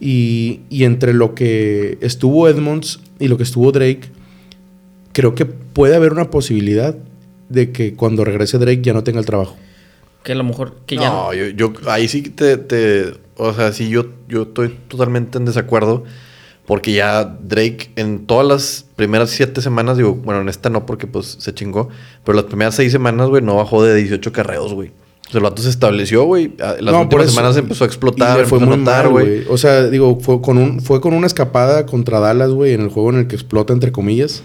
Y, 0.00 0.60
y, 0.70 0.84
entre 0.84 1.12
lo 1.12 1.34
que 1.34 1.98
estuvo 2.00 2.48
Edmonds 2.48 3.00
y 3.18 3.28
lo 3.28 3.36
que 3.36 3.42
estuvo 3.42 3.70
Drake, 3.70 4.08
creo 5.12 5.34
que 5.34 5.44
puede 5.44 5.94
haber 5.94 6.12
una 6.12 6.30
posibilidad 6.30 6.96
de 7.50 7.70
que 7.70 7.94
cuando 7.96 8.24
regrese 8.24 8.56
Drake 8.56 8.80
ya 8.80 8.94
no 8.94 9.04
tenga 9.04 9.20
el 9.20 9.26
trabajo. 9.26 9.56
Que 10.22 10.32
a 10.32 10.36
lo 10.36 10.44
mejor 10.44 10.76
que 10.86 10.96
ya 10.96 11.10
no. 11.10 11.34
Yo, 11.34 11.48
yo, 11.48 11.74
ahí 11.86 12.08
sí 12.08 12.22
te, 12.22 12.56
te, 12.56 13.12
O 13.36 13.52
sea, 13.52 13.72
sí, 13.72 13.90
yo, 13.90 14.06
yo 14.26 14.44
estoy 14.44 14.70
totalmente 14.88 15.36
en 15.36 15.44
desacuerdo. 15.44 16.04
Porque 16.64 16.92
ya 16.94 17.24
Drake 17.24 17.90
en 17.96 18.24
todas 18.24 18.46
las 18.46 18.86
primeras 18.96 19.28
siete 19.28 19.60
semanas, 19.60 19.98
digo, 19.98 20.14
bueno, 20.14 20.40
en 20.40 20.48
esta 20.48 20.70
no 20.70 20.86
porque 20.86 21.06
pues 21.06 21.36
se 21.38 21.52
chingó, 21.52 21.90
pero 22.24 22.36
las 22.36 22.46
primeras 22.46 22.74
seis 22.74 22.90
semanas, 22.90 23.28
güey, 23.28 23.42
no 23.42 23.56
bajó 23.56 23.84
de 23.84 23.94
18 23.94 24.32
carreos, 24.32 24.72
güey. 24.72 24.92
O 25.26 25.30
sea, 25.30 25.38
el 25.38 25.44
vato 25.44 25.62
se 25.62 25.70
estableció, 25.70 26.24
güey. 26.24 26.52
Las 26.80 26.94
últimas 26.94 27.30
semanas 27.30 27.56
empezó 27.56 27.84
a 27.84 27.86
explotar, 27.86 28.44
fue 28.46 28.58
muy 28.60 28.76
notar, 28.76 29.08
güey. 29.08 29.44
O 29.48 29.56
sea, 29.56 29.88
digo, 29.88 30.18
fue 30.20 30.40
con, 30.40 30.58
un, 30.58 30.80
fue 30.80 31.00
con 31.00 31.14
una 31.14 31.26
escapada 31.26 31.86
contra 31.86 32.20
Dallas, 32.20 32.50
güey, 32.50 32.72
en 32.72 32.82
el 32.82 32.88
juego 32.88 33.10
en 33.10 33.16
el 33.20 33.26
que 33.26 33.34
explota, 33.34 33.72
entre 33.72 33.90
comillas. 33.92 34.42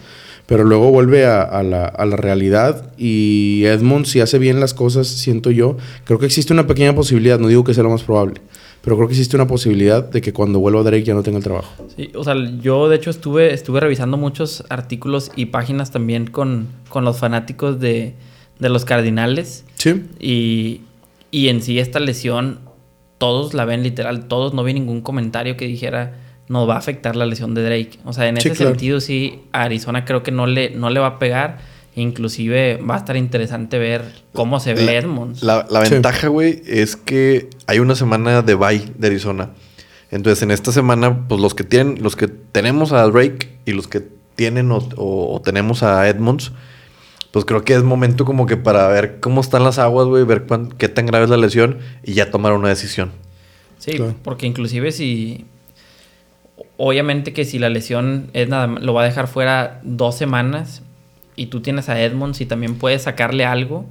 Pero 0.49 0.63
luego 0.63 0.89
vuelve 0.89 1.27
a, 1.27 1.61
la, 1.61 1.85
a 1.85 2.05
la 2.07 2.15
realidad 2.15 2.91
y 2.97 3.65
Edmond, 3.65 4.07
si 4.07 4.19
hace 4.19 4.39
bien 4.39 4.59
las 4.59 4.73
cosas, 4.73 5.07
siento 5.07 5.51
yo, 5.51 5.77
creo 6.05 6.17
que 6.17 6.25
existe 6.25 6.53
una 6.53 6.65
pequeña 6.65 6.95
posibilidad, 6.95 7.37
no 7.37 7.49
digo 7.49 7.63
que 7.63 7.75
sea 7.75 7.83
lo 7.83 7.91
más 7.91 8.01
probable, 8.01 8.41
pero 8.81 8.95
creo 8.95 9.07
que 9.07 9.13
existe 9.13 9.35
una 9.35 9.45
posibilidad 9.45 10.03
de 10.03 10.21
que 10.21 10.33
cuando 10.33 10.57
vuelva 10.57 10.81
Drake 10.81 11.03
ya 11.03 11.13
no 11.13 11.21
tenga 11.21 11.37
el 11.37 11.43
trabajo. 11.43 11.71
Sí, 11.95 12.09
o 12.15 12.23
sea, 12.23 12.33
yo 12.63 12.89
de 12.89 12.95
hecho 12.95 13.11
estuve, 13.11 13.53
estuve 13.53 13.79
revisando 13.79 14.17
muchos 14.17 14.63
artículos 14.69 15.31
y 15.35 15.45
páginas 15.45 15.91
también 15.91 16.25
con, 16.25 16.69
con 16.89 17.05
los 17.05 17.19
fanáticos 17.19 17.79
de, 17.79 18.15
de, 18.59 18.69
los 18.69 18.85
Cardinales. 18.85 19.65
Sí. 19.75 20.03
Y, 20.19 20.81
y 21.31 21.49
en 21.49 21.61
sí 21.61 21.79
esta 21.79 21.99
lesión, 21.99 22.59
todos 23.17 23.53
la 23.53 23.65
ven 23.65 23.83
literal, 23.83 24.25
todos, 24.27 24.53
no 24.53 24.63
vi 24.63 24.73
ningún 24.73 25.01
comentario 25.01 25.57
que 25.57 25.65
dijera 25.65 26.15
no 26.47 26.65
va 26.65 26.75
a 26.75 26.77
afectar 26.79 27.15
la 27.15 27.27
lesión 27.27 27.53
de 27.53 27.63
Drake. 27.63 27.99
O 28.05 28.13
sea, 28.13 28.27
en 28.27 28.37
ese 28.37 28.55
sentido 28.55 28.99
sí, 29.01 29.41
a 29.51 29.63
Arizona 29.63 30.03
creo 30.03 30.23
que 30.23 30.31
no 30.31 30.47
le, 30.47 30.71
no 30.71 30.89
le 30.89 30.99
va 30.99 31.07
a 31.07 31.19
pegar 31.19 31.59
Inclusive 31.95 32.77
va 32.77 32.95
a 32.95 32.97
estar 32.99 33.17
interesante 33.17 33.77
ver 33.79 34.03
cómo 34.33 34.59
se 34.59 34.73
ve 34.73 34.95
Edmonds. 34.95 35.43
La, 35.43 35.65
ventaja, 35.89 36.27
güey, 36.27 36.61
es 36.65 36.95
que 36.95 37.49
hay 37.67 37.79
una 37.79 37.95
semana 37.95 38.41
de 38.41 38.55
bye 38.55 38.85
de 38.97 39.07
Arizona. 39.07 39.49
Entonces, 40.11 40.41
en 40.43 40.51
esta 40.51 40.71
semana, 40.71 41.27
pues 41.27 41.41
los 41.41 41.53
que 41.55 41.63
tienen, 41.63 42.01
los 42.01 42.15
que 42.15 42.27
tenemos 42.27 42.93
a 42.93 43.03
Drake 43.03 43.59
y 43.65 43.73
los 43.73 43.87
que 43.87 44.07
tienen 44.35 44.69
o, 44.71 45.41
tenemos 45.43 45.83
a 45.83 46.07
Edmonds, 46.07 46.51
pues 47.31 47.45
creo 47.45 47.63
que 47.63 47.75
es 47.75 47.83
momento 47.83 48.25
como 48.25 48.45
que 48.45 48.57
para 48.57 48.87
ver 48.87 49.19
cómo 49.19 49.41
están 49.41 49.63
las 49.63 49.77
aguas, 49.77 50.07
güey, 50.07 50.23
ver 50.23 50.45
qué 50.77 50.89
tan 50.89 51.05
grave 51.05 51.25
es 51.25 51.29
la 51.29 51.37
lesión 51.37 51.77
y 52.03 52.13
ya 52.13 52.31
tomar 52.31 52.53
una 52.53 52.69
decisión. 52.69 53.11
Sí, 53.77 53.97
porque 54.23 54.45
inclusive 54.45 54.91
si 54.91 55.45
obviamente 56.77 57.33
que 57.33 57.45
si 57.45 57.59
la 57.59 57.69
lesión 57.69 58.29
es 58.33 58.49
nada 58.49 58.67
lo 58.67 58.93
va 58.93 59.03
a 59.03 59.05
dejar 59.05 59.27
fuera 59.27 59.79
dos 59.83 60.15
semanas 60.15 60.81
y 61.35 61.47
tú 61.47 61.61
tienes 61.61 61.87
a 61.87 62.01
Edmonds 62.01 62.41
y 62.41 62.45
también 62.45 62.75
puedes 62.75 63.03
sacarle 63.03 63.45
algo, 63.45 63.85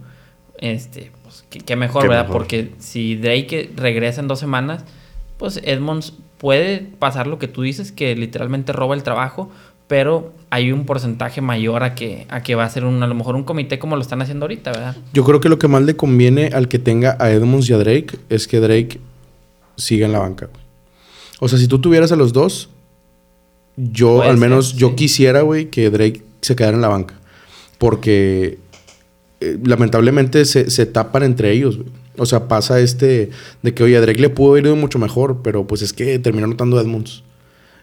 este, 0.58 1.12
pues 1.22 1.44
qué, 1.48 1.76
mejor, 1.76 2.08
¿verdad? 2.08 2.28
Porque 2.30 2.72
si 2.78 3.16
Drake 3.16 3.70
regresa 3.76 4.20
en 4.20 4.28
dos 4.28 4.38
semanas, 4.38 4.84
pues 5.38 5.60
Edmonds 5.64 6.12
puede 6.36 6.80
pasar 6.80 7.26
lo 7.26 7.38
que 7.38 7.48
tú 7.48 7.62
dices, 7.62 7.92
que 7.92 8.14
literalmente 8.16 8.72
roba 8.72 8.94
el 8.94 9.02
trabajo, 9.02 9.50
pero 9.88 10.32
hay 10.50 10.70
un 10.70 10.84
porcentaje 10.84 11.40
mayor 11.40 11.82
a 11.82 11.94
que, 11.94 12.26
a 12.28 12.42
que 12.42 12.54
va 12.54 12.64
a 12.64 12.70
ser 12.70 12.84
un, 12.84 13.02
a 13.02 13.06
lo 13.06 13.14
mejor 13.14 13.34
un 13.34 13.44
comité 13.44 13.78
como 13.78 13.96
lo 13.96 14.02
están 14.02 14.22
haciendo 14.22 14.44
ahorita, 14.44 14.70
¿verdad? 14.70 14.96
Yo 15.12 15.24
creo 15.24 15.40
que 15.40 15.48
lo 15.48 15.58
que 15.58 15.66
más 15.66 15.82
le 15.82 15.96
conviene 15.96 16.48
al 16.48 16.68
que 16.68 16.78
tenga 16.78 17.16
a 17.18 17.30
Edmonds 17.30 17.68
y 17.68 17.72
a 17.72 17.78
Drake 17.78 18.18
es 18.28 18.46
que 18.46 18.60
Drake 18.60 19.00
siga 19.76 20.06
en 20.06 20.12
la 20.12 20.20
banca. 20.20 20.48
O 21.40 21.48
sea, 21.48 21.58
si 21.58 21.68
tú 21.68 21.80
tuvieras 21.80 22.12
a 22.12 22.16
los 22.16 22.32
dos, 22.32 22.68
yo 23.76 24.22
al 24.22 24.36
menos 24.36 24.74
yo 24.74 24.94
quisiera, 24.94 25.42
güey, 25.42 25.70
que 25.70 25.88
Drake 25.90 26.22
se 26.42 26.54
quedara 26.54 26.76
en 26.76 26.82
la 26.82 26.88
banca. 26.88 27.14
Porque 27.78 28.58
eh, 29.40 29.58
lamentablemente 29.64 30.44
se, 30.44 30.68
se, 30.68 30.84
tapan 30.84 31.22
entre 31.22 31.52
ellos. 31.52 31.78
O 32.16 32.26
sea, 32.26 32.48
pasa 32.48 32.80
este 32.80 33.30
de 33.62 33.74
que, 33.74 33.84
oye, 33.84 33.96
a 33.96 34.00
Drake 34.00 34.20
le 34.20 34.30
pudo 34.30 34.52
haber 34.52 34.66
ido 34.66 34.76
mucho 34.76 34.98
mejor, 34.98 35.40
pero 35.42 35.66
pues 35.66 35.82
es 35.82 35.92
que 35.92 36.18
terminó 36.18 36.46
anotando 36.46 36.80
Edmonds. 36.80 37.22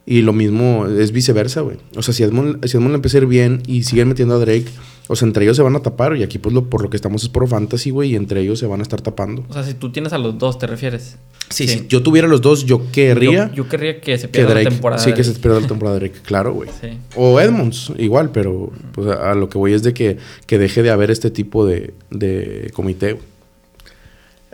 Y 0.08 0.22
lo 0.22 0.34
mismo 0.34 0.86
es 0.88 1.12
viceversa, 1.12 1.62
güey. 1.62 1.78
O 1.96 2.04
sea, 2.04 2.14
si 2.14 2.22
Edmond, 2.24 2.66
si 2.68 2.78
Edmond 2.78 2.92
le 2.92 2.96
empieza 2.96 3.18
a 3.18 3.22
ir 3.22 3.28
bien 3.28 3.64
y 3.66 3.84
siguen 3.84 4.08
metiendo 4.08 4.36
a 4.36 4.38
Drake, 4.38 4.68
o 5.08 5.16
sea, 5.16 5.28
entre 5.28 5.44
ellos 5.44 5.58
se 5.58 5.64
van 5.64 5.76
a 5.76 5.80
tapar. 5.80 6.16
Y 6.16 6.22
aquí, 6.22 6.38
pues, 6.38 6.54
lo, 6.54 6.70
por 6.70 6.84
lo 6.84 6.92
que 6.92 6.96
estamos 6.96 7.24
es 7.24 7.30
por 7.30 7.48
fantasy, 7.48 7.90
güey, 7.90 8.12
y 8.12 8.16
entre 8.16 8.42
ellos 8.42 8.60
se 8.60 8.68
van 8.68 8.82
a 8.82 8.84
estar 8.84 9.02
tapando. 9.02 9.44
O 9.50 9.54
sea, 9.54 9.64
si 9.64 9.74
tú 9.74 9.92
tienes 9.92 10.14
a 10.14 10.20
los 10.20 10.38
dos, 10.38 10.60
¿te 10.60 10.68
refieres? 10.68 11.18
Sí, 11.50 11.68
si 11.68 11.88
yo 11.88 12.04
tuviera 12.04 12.28
los 12.28 12.42
dos, 12.42 12.66
yo 12.66 12.92
querría. 12.92 13.52
Yo, 13.54 13.68
querría 13.68 14.00
que 14.00 14.18
se 14.18 14.28
pierda 14.28 14.54
la 14.54 14.70
temporada. 14.70 15.02
Sí, 15.02 15.14
que 15.14 15.24
se 15.24 15.34
pierda 15.34 15.60
la 15.60 15.68
temporada 15.68 15.98
de 15.98 16.08
Drake, 16.08 16.22
claro, 16.24 16.54
güey. 16.54 16.70
Sí. 16.82 16.90
O 17.16 17.40
Edmonds, 17.40 17.92
igual, 17.98 18.32
pero 18.32 18.72
pues, 18.94 19.08
a, 19.08 19.34
lo 19.34 19.50
que 19.50 19.58
voy 19.58 19.74
es 19.74 19.82
de 19.82 19.94
que, 19.94 20.18
que 20.46 20.60
deje 20.60 20.84
de 20.84 20.92
haber 20.92 21.10
este 21.10 21.32
tipo 21.32 21.66
de, 21.66 21.96
de 22.12 22.72
comité, 22.74 23.14
güey. 23.14 23.35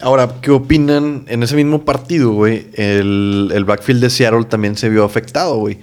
Ahora, 0.01 0.36
¿qué 0.41 0.51
opinan? 0.51 1.25
En 1.27 1.43
ese 1.43 1.55
mismo 1.55 1.86
partido, 1.86 2.31
güey, 2.31 2.67
el, 2.74 3.51
el, 3.53 3.65
backfield 3.65 4.01
de 4.01 4.10
Seattle 4.10 4.46
también 4.46 4.75
se 4.75 4.89
vio 4.89 5.03
afectado, 5.03 5.58
güey. 5.58 5.79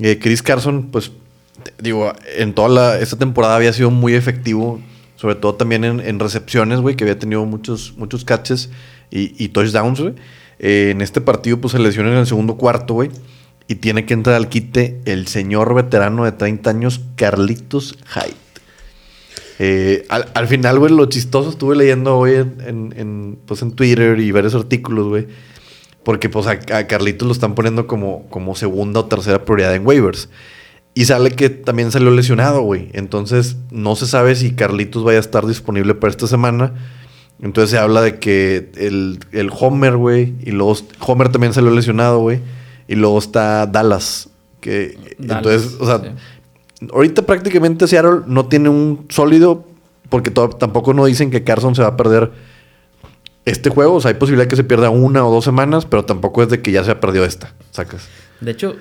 Eh, 0.00 0.18
Chris 0.20 0.42
Carson, 0.42 0.90
pues, 0.90 1.12
digo, 1.78 2.12
en 2.36 2.52
toda 2.52 2.68
la, 2.68 2.98
esta 2.98 3.16
temporada 3.16 3.56
había 3.56 3.72
sido 3.72 3.90
muy 3.90 4.14
efectivo, 4.14 4.80
sobre 5.16 5.36
todo 5.36 5.54
también 5.54 5.84
en, 5.84 6.20
recepciones, 6.20 6.80
güey, 6.80 6.96
que 6.96 7.04
había 7.04 7.18
tenido 7.18 7.44
muchos, 7.46 7.94
muchos 7.96 8.24
catches 8.24 8.70
y, 9.10 9.42
y 9.42 9.48
touchdowns, 9.48 10.00
güey. 10.00 10.14
Eh, 10.58 10.90
en 10.90 11.00
este 11.00 11.20
partido, 11.20 11.60
pues 11.60 11.72
se 11.72 11.78
lesiona 11.78 12.10
en 12.10 12.18
el 12.18 12.26
segundo 12.26 12.56
cuarto, 12.56 12.94
güey. 12.94 13.10
Y 13.66 13.76
tiene 13.76 14.04
que 14.04 14.12
entrar 14.12 14.36
al 14.36 14.48
quite 14.48 15.00
el 15.06 15.26
señor 15.26 15.74
veterano 15.74 16.24
de 16.24 16.32
30 16.32 16.68
años, 16.68 17.00
Carlitos 17.16 17.96
Hyde. 18.14 18.43
Eh, 19.58 20.06
al, 20.08 20.48
final, 20.48 20.78
güey, 20.78 20.92
lo 20.92 21.06
chistoso 21.06 21.50
estuve 21.50 21.76
leyendo 21.76 22.16
hoy 22.16 22.34
en, 22.34 23.38
pues, 23.46 23.62
en 23.62 23.72
Twitter 23.72 24.18
y 24.18 24.32
varios 24.32 24.54
artículos, 24.54 25.08
güey. 25.08 25.26
Porque 26.02 26.28
pues 26.28 26.46
a, 26.46 26.58
Carlitos 26.86 27.26
lo 27.26 27.32
están 27.32 27.54
poniendo 27.54 27.86
como, 27.86 28.26
como 28.28 28.54
segunda 28.54 29.00
o 29.00 29.04
tercera 29.06 29.44
prioridad 29.44 29.74
en 29.74 29.86
waivers. 29.86 30.28
Y 30.92 31.06
sale 31.06 31.30
que 31.30 31.50
también 31.50 31.90
salió 31.90 32.10
lesionado, 32.10 32.60
güey. 32.60 32.90
Entonces 32.92 33.56
no 33.70 33.96
se 33.96 34.06
sabe 34.06 34.36
si 34.36 34.54
Carlitos 34.54 35.02
vaya 35.02 35.18
a 35.18 35.20
estar 35.20 35.46
disponible 35.46 35.94
para 35.94 36.10
esta 36.10 36.26
semana. 36.26 36.74
Entonces 37.40 37.70
se 37.70 37.78
habla 37.78 38.00
de 38.02 38.18
que 38.18 38.70
el, 38.76 39.18
el 39.32 39.50
Homer, 39.58 39.96
güey. 39.96 40.34
Y 40.42 40.50
luego 40.50 40.76
Homer 41.00 41.30
también 41.30 41.52
salió 41.52 41.70
lesionado, 41.70 42.20
güey. 42.20 42.40
Y 42.86 42.94
luego 42.96 43.18
está 43.18 43.66
Dallas. 43.66 44.28
Que, 44.60 44.96
entonces, 45.18 45.76
o 45.80 45.86
sea, 45.86 46.14
ahorita 46.92 47.22
prácticamente 47.22 47.86
Seattle 47.86 48.22
no 48.26 48.46
tiene 48.46 48.68
un 48.68 49.06
sólido. 49.08 49.64
Porque 50.10 50.30
tampoco 50.30 50.92
no 50.92 51.06
dicen 51.06 51.30
que 51.30 51.42
Carson 51.42 51.74
se 51.74 51.82
va 51.82 51.88
a 51.88 51.96
perder 51.96 52.30
este 53.46 53.70
juego. 53.70 53.94
O 53.94 54.00
sea, 54.00 54.10
hay 54.10 54.16
posibilidad 54.16 54.46
que 54.46 54.54
se 54.54 54.62
pierda 54.62 54.90
una 54.90 55.26
o 55.26 55.32
dos 55.32 55.44
semanas, 55.44 55.86
pero 55.86 56.04
tampoco 56.04 56.42
es 56.42 56.50
de 56.50 56.60
que 56.60 56.70
ya 56.70 56.84
se 56.84 56.90
ha 56.90 57.00
perdido 57.00 57.24
esta. 57.24 57.54
Sacas. 57.70 58.06
De 58.40 58.50
hecho, 58.50 58.76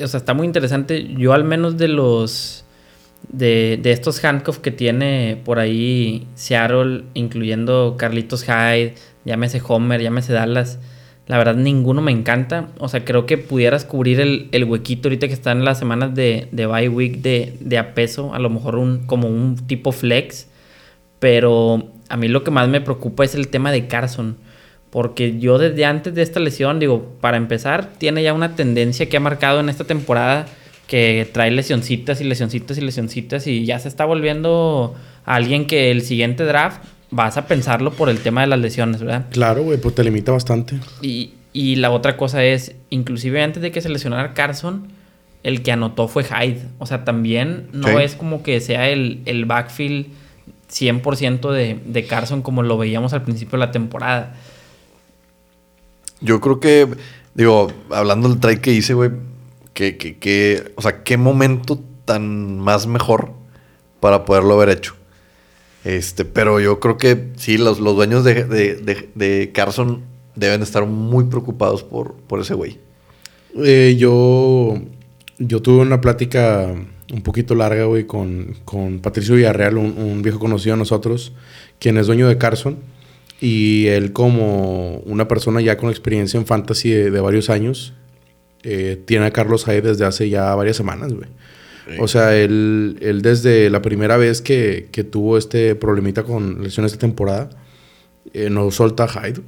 o 0.00 0.06
sea, 0.06 0.18
está 0.18 0.32
muy 0.32 0.46
interesante. 0.46 1.12
Yo 1.18 1.32
al 1.34 1.44
menos 1.44 1.76
de 1.76 1.88
los... 1.88 2.64
De, 3.28 3.78
de 3.82 3.92
estos 3.92 4.24
handcuffs 4.24 4.60
que 4.60 4.70
tiene 4.70 5.42
por 5.44 5.58
ahí 5.58 6.26
Seattle, 6.34 7.04
incluyendo 7.12 7.96
Carlitos 7.98 8.44
Hyde, 8.44 8.94
llámese 9.26 9.60
Homer, 9.66 10.00
llámese 10.00 10.32
Dallas 10.32 10.78
la 11.30 11.38
verdad, 11.38 11.54
ninguno 11.54 12.02
me 12.02 12.10
encanta. 12.10 12.70
O 12.78 12.88
sea, 12.88 13.04
creo 13.04 13.24
que 13.24 13.38
pudieras 13.38 13.84
cubrir 13.84 14.18
el, 14.18 14.48
el 14.50 14.64
huequito 14.64 15.06
ahorita 15.06 15.28
que 15.28 15.32
están 15.32 15.64
las 15.64 15.78
semanas 15.78 16.12
de, 16.12 16.48
de 16.50 16.66
bye 16.66 16.88
week 16.88 17.18
de, 17.18 17.56
de 17.60 17.78
a 17.78 17.94
peso. 17.94 18.34
A 18.34 18.40
lo 18.40 18.50
mejor 18.50 18.74
un, 18.74 19.06
como 19.06 19.28
un 19.28 19.54
tipo 19.68 19.92
flex. 19.92 20.48
Pero 21.20 21.92
a 22.08 22.16
mí 22.16 22.26
lo 22.26 22.42
que 22.42 22.50
más 22.50 22.68
me 22.68 22.80
preocupa 22.80 23.24
es 23.24 23.36
el 23.36 23.46
tema 23.46 23.70
de 23.70 23.86
Carson. 23.86 24.38
Porque 24.90 25.38
yo 25.38 25.58
desde 25.58 25.84
antes 25.84 26.16
de 26.16 26.22
esta 26.22 26.40
lesión, 26.40 26.80
digo, 26.80 27.16
para 27.20 27.36
empezar, 27.36 27.90
tiene 27.96 28.24
ya 28.24 28.34
una 28.34 28.56
tendencia 28.56 29.08
que 29.08 29.16
ha 29.16 29.20
marcado 29.20 29.60
en 29.60 29.68
esta 29.68 29.84
temporada 29.84 30.46
que 30.88 31.30
trae 31.32 31.52
lesioncitas 31.52 32.20
y 32.20 32.24
lesioncitas 32.24 32.76
y 32.76 32.80
lesioncitas 32.80 33.46
y 33.46 33.64
ya 33.64 33.78
se 33.78 33.86
está 33.86 34.04
volviendo 34.04 34.96
alguien 35.24 35.68
que 35.68 35.92
el 35.92 36.02
siguiente 36.02 36.42
draft 36.42 36.82
vas 37.10 37.36
a 37.36 37.46
pensarlo 37.46 37.92
por 37.92 38.08
el 38.08 38.20
tema 38.20 38.42
de 38.42 38.46
las 38.46 38.58
lesiones, 38.58 39.00
¿verdad? 39.00 39.26
Claro, 39.30 39.62
güey, 39.62 39.78
pues 39.78 39.94
te 39.94 40.04
limita 40.04 40.32
bastante. 40.32 40.78
Y, 41.02 41.32
y 41.52 41.76
la 41.76 41.90
otra 41.90 42.16
cosa 42.16 42.44
es, 42.44 42.74
inclusive 42.90 43.42
antes 43.42 43.62
de 43.62 43.72
que 43.72 43.80
se 43.80 43.88
lesionara 43.88 44.34
Carson, 44.34 44.88
el 45.42 45.62
que 45.62 45.72
anotó 45.72 46.08
fue 46.08 46.24
Hyde. 46.24 46.62
O 46.78 46.86
sea, 46.86 47.04
también 47.04 47.68
no 47.72 47.98
es 47.98 48.14
como 48.14 48.42
que 48.42 48.60
sea 48.60 48.88
el, 48.88 49.22
el 49.24 49.44
backfield 49.46 50.06
100% 50.70 51.50
de, 51.50 51.80
de 51.84 52.06
Carson 52.06 52.42
como 52.42 52.62
lo 52.62 52.78
veíamos 52.78 53.12
al 53.12 53.22
principio 53.22 53.58
de 53.58 53.66
la 53.66 53.72
temporada. 53.72 54.34
Yo 56.20 56.40
creo 56.40 56.60
que, 56.60 56.86
digo, 57.34 57.72
hablando 57.90 58.28
del 58.28 58.38
trade 58.38 58.60
que 58.60 58.72
hice, 58.72 58.94
güey, 58.94 59.10
que, 59.72 59.96
que, 59.96 60.18
que, 60.18 60.72
o 60.76 60.82
sea, 60.82 61.02
qué 61.02 61.16
momento 61.16 61.82
tan 62.04 62.58
más 62.58 62.86
mejor 62.86 63.32
para 64.00 64.24
poderlo 64.24 64.54
haber 64.54 64.68
hecho. 64.68 64.94
Este, 65.84 66.24
pero 66.24 66.60
yo 66.60 66.78
creo 66.78 66.98
que 66.98 67.30
sí, 67.36 67.56
los, 67.56 67.80
los 67.80 67.96
dueños 67.96 68.24
de, 68.24 68.44
de, 68.44 69.52
Carson 69.52 70.02
deben 70.36 70.62
estar 70.62 70.84
muy 70.84 71.24
preocupados 71.24 71.82
por, 71.82 72.14
por 72.14 72.40
ese 72.40 72.54
güey. 72.54 72.78
Eh, 73.56 73.96
yo, 73.98 74.80
yo 75.38 75.62
tuve 75.62 75.80
una 75.80 76.00
plática 76.00 76.74
un 77.12 77.22
poquito 77.22 77.54
larga, 77.54 77.84
güey, 77.84 78.06
con, 78.06 78.56
con 78.64 79.00
Patricio 79.00 79.34
Villarreal, 79.34 79.78
un, 79.78 80.22
viejo 80.22 80.38
conocido 80.38 80.74
de 80.74 80.78
nosotros, 80.78 81.32
quien 81.78 81.96
es 81.96 82.06
dueño 82.06 82.28
de 82.28 82.38
Carson. 82.38 82.78
Y 83.40 83.86
él, 83.86 84.12
como 84.12 84.98
una 85.06 85.26
persona 85.26 85.62
ya 85.62 85.78
con 85.78 85.88
experiencia 85.88 86.38
en 86.38 86.44
fantasy 86.44 86.90
de, 86.90 87.20
varios 87.20 87.48
años, 87.48 87.94
eh, 88.62 89.02
tiene 89.06 89.24
a 89.26 89.30
Carlos 89.30 89.64
Hyde 89.64 89.80
desde 89.80 90.04
hace 90.04 90.28
ya 90.28 90.54
varias 90.54 90.76
semanas, 90.76 91.14
güey. 91.14 91.28
O 91.98 92.08
sea, 92.08 92.36
él, 92.36 92.98
él 93.00 93.22
desde 93.22 93.70
la 93.70 93.82
primera 93.82 94.16
vez 94.16 94.42
que, 94.42 94.88
que 94.92 95.04
tuvo 95.04 95.36
este 95.38 95.74
problemita 95.74 96.22
con 96.22 96.62
lesiones 96.62 96.92
de 96.92 96.98
temporada, 96.98 97.50
eh, 98.32 98.50
no 98.50 98.70
solta 98.70 99.04
a 99.04 99.08
Hyde, 99.08 99.40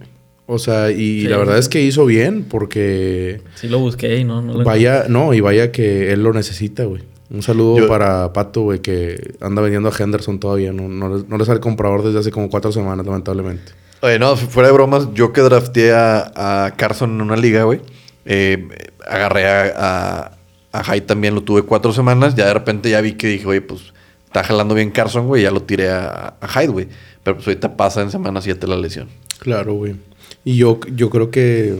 O 0.46 0.58
sea, 0.58 0.90
y 0.90 1.24
la 1.24 1.36
verdad 1.36 1.58
es 1.58 1.68
que 1.68 1.80
hizo 1.82 2.04
bien 2.06 2.44
porque... 2.44 3.40
Sí 3.54 3.68
lo 3.68 3.78
busqué 3.78 4.18
y 4.18 4.24
no... 4.24 4.42
no 4.42 4.64
vaya, 4.64 5.04
no, 5.08 5.34
y 5.34 5.40
vaya 5.40 5.72
que 5.72 6.12
él 6.12 6.22
lo 6.22 6.32
necesita, 6.32 6.84
güey. 6.84 7.02
Un 7.30 7.42
saludo 7.42 7.88
para 7.88 8.32
Pato, 8.34 8.62
güey, 8.62 8.80
que 8.80 9.34
anda 9.40 9.62
vendiendo 9.62 9.88
a 9.88 9.92
Henderson 9.96 10.38
todavía. 10.38 10.72
No, 10.72 10.88
no, 10.88 11.38
le 11.38 11.44
sale 11.46 11.60
comprador 11.60 12.02
desde 12.02 12.18
hace 12.18 12.30
como 12.30 12.50
cuatro 12.50 12.72
semanas, 12.72 13.06
lamentablemente. 13.06 13.72
Oye, 14.02 14.18
no, 14.18 14.36
fuera 14.36 14.68
de 14.68 14.74
bromas, 14.74 15.08
yo 15.14 15.32
que 15.32 15.40
drafté 15.40 15.92
a, 15.92 16.66
a 16.66 16.72
Carson 16.76 17.10
en 17.12 17.22
una 17.22 17.36
liga, 17.36 17.62
güey, 17.62 17.80
eh, 18.26 18.68
agarré 19.06 19.46
a 19.46 19.72
a 19.76 20.36
Hyde 20.72 21.02
también 21.02 21.34
lo 21.34 21.42
tuve 21.42 21.62
cuatro 21.62 21.92
semanas. 21.92 22.34
Ya 22.34 22.46
de 22.46 22.54
repente 22.54 22.90
ya 22.90 23.00
vi 23.00 23.12
que 23.12 23.26
dije, 23.28 23.46
oye, 23.46 23.60
pues 23.60 23.92
está 24.26 24.42
jalando 24.42 24.74
bien 24.74 24.90
Carson, 24.90 25.26
güey. 25.26 25.42
Ya 25.42 25.50
lo 25.50 25.62
tiré 25.62 25.90
a, 25.90 26.34
a 26.40 26.48
Hyde, 26.48 26.72
güey. 26.72 26.88
Pero 27.22 27.36
pues 27.36 27.46
ahorita 27.46 27.76
pasa 27.76 28.02
en 28.02 28.10
semana 28.10 28.40
7 28.40 28.66
la 28.66 28.76
lesión. 28.76 29.08
Claro, 29.38 29.74
güey. 29.74 29.96
Y 30.44 30.56
yo, 30.56 30.80
yo 30.94 31.10
creo 31.10 31.30
que, 31.30 31.76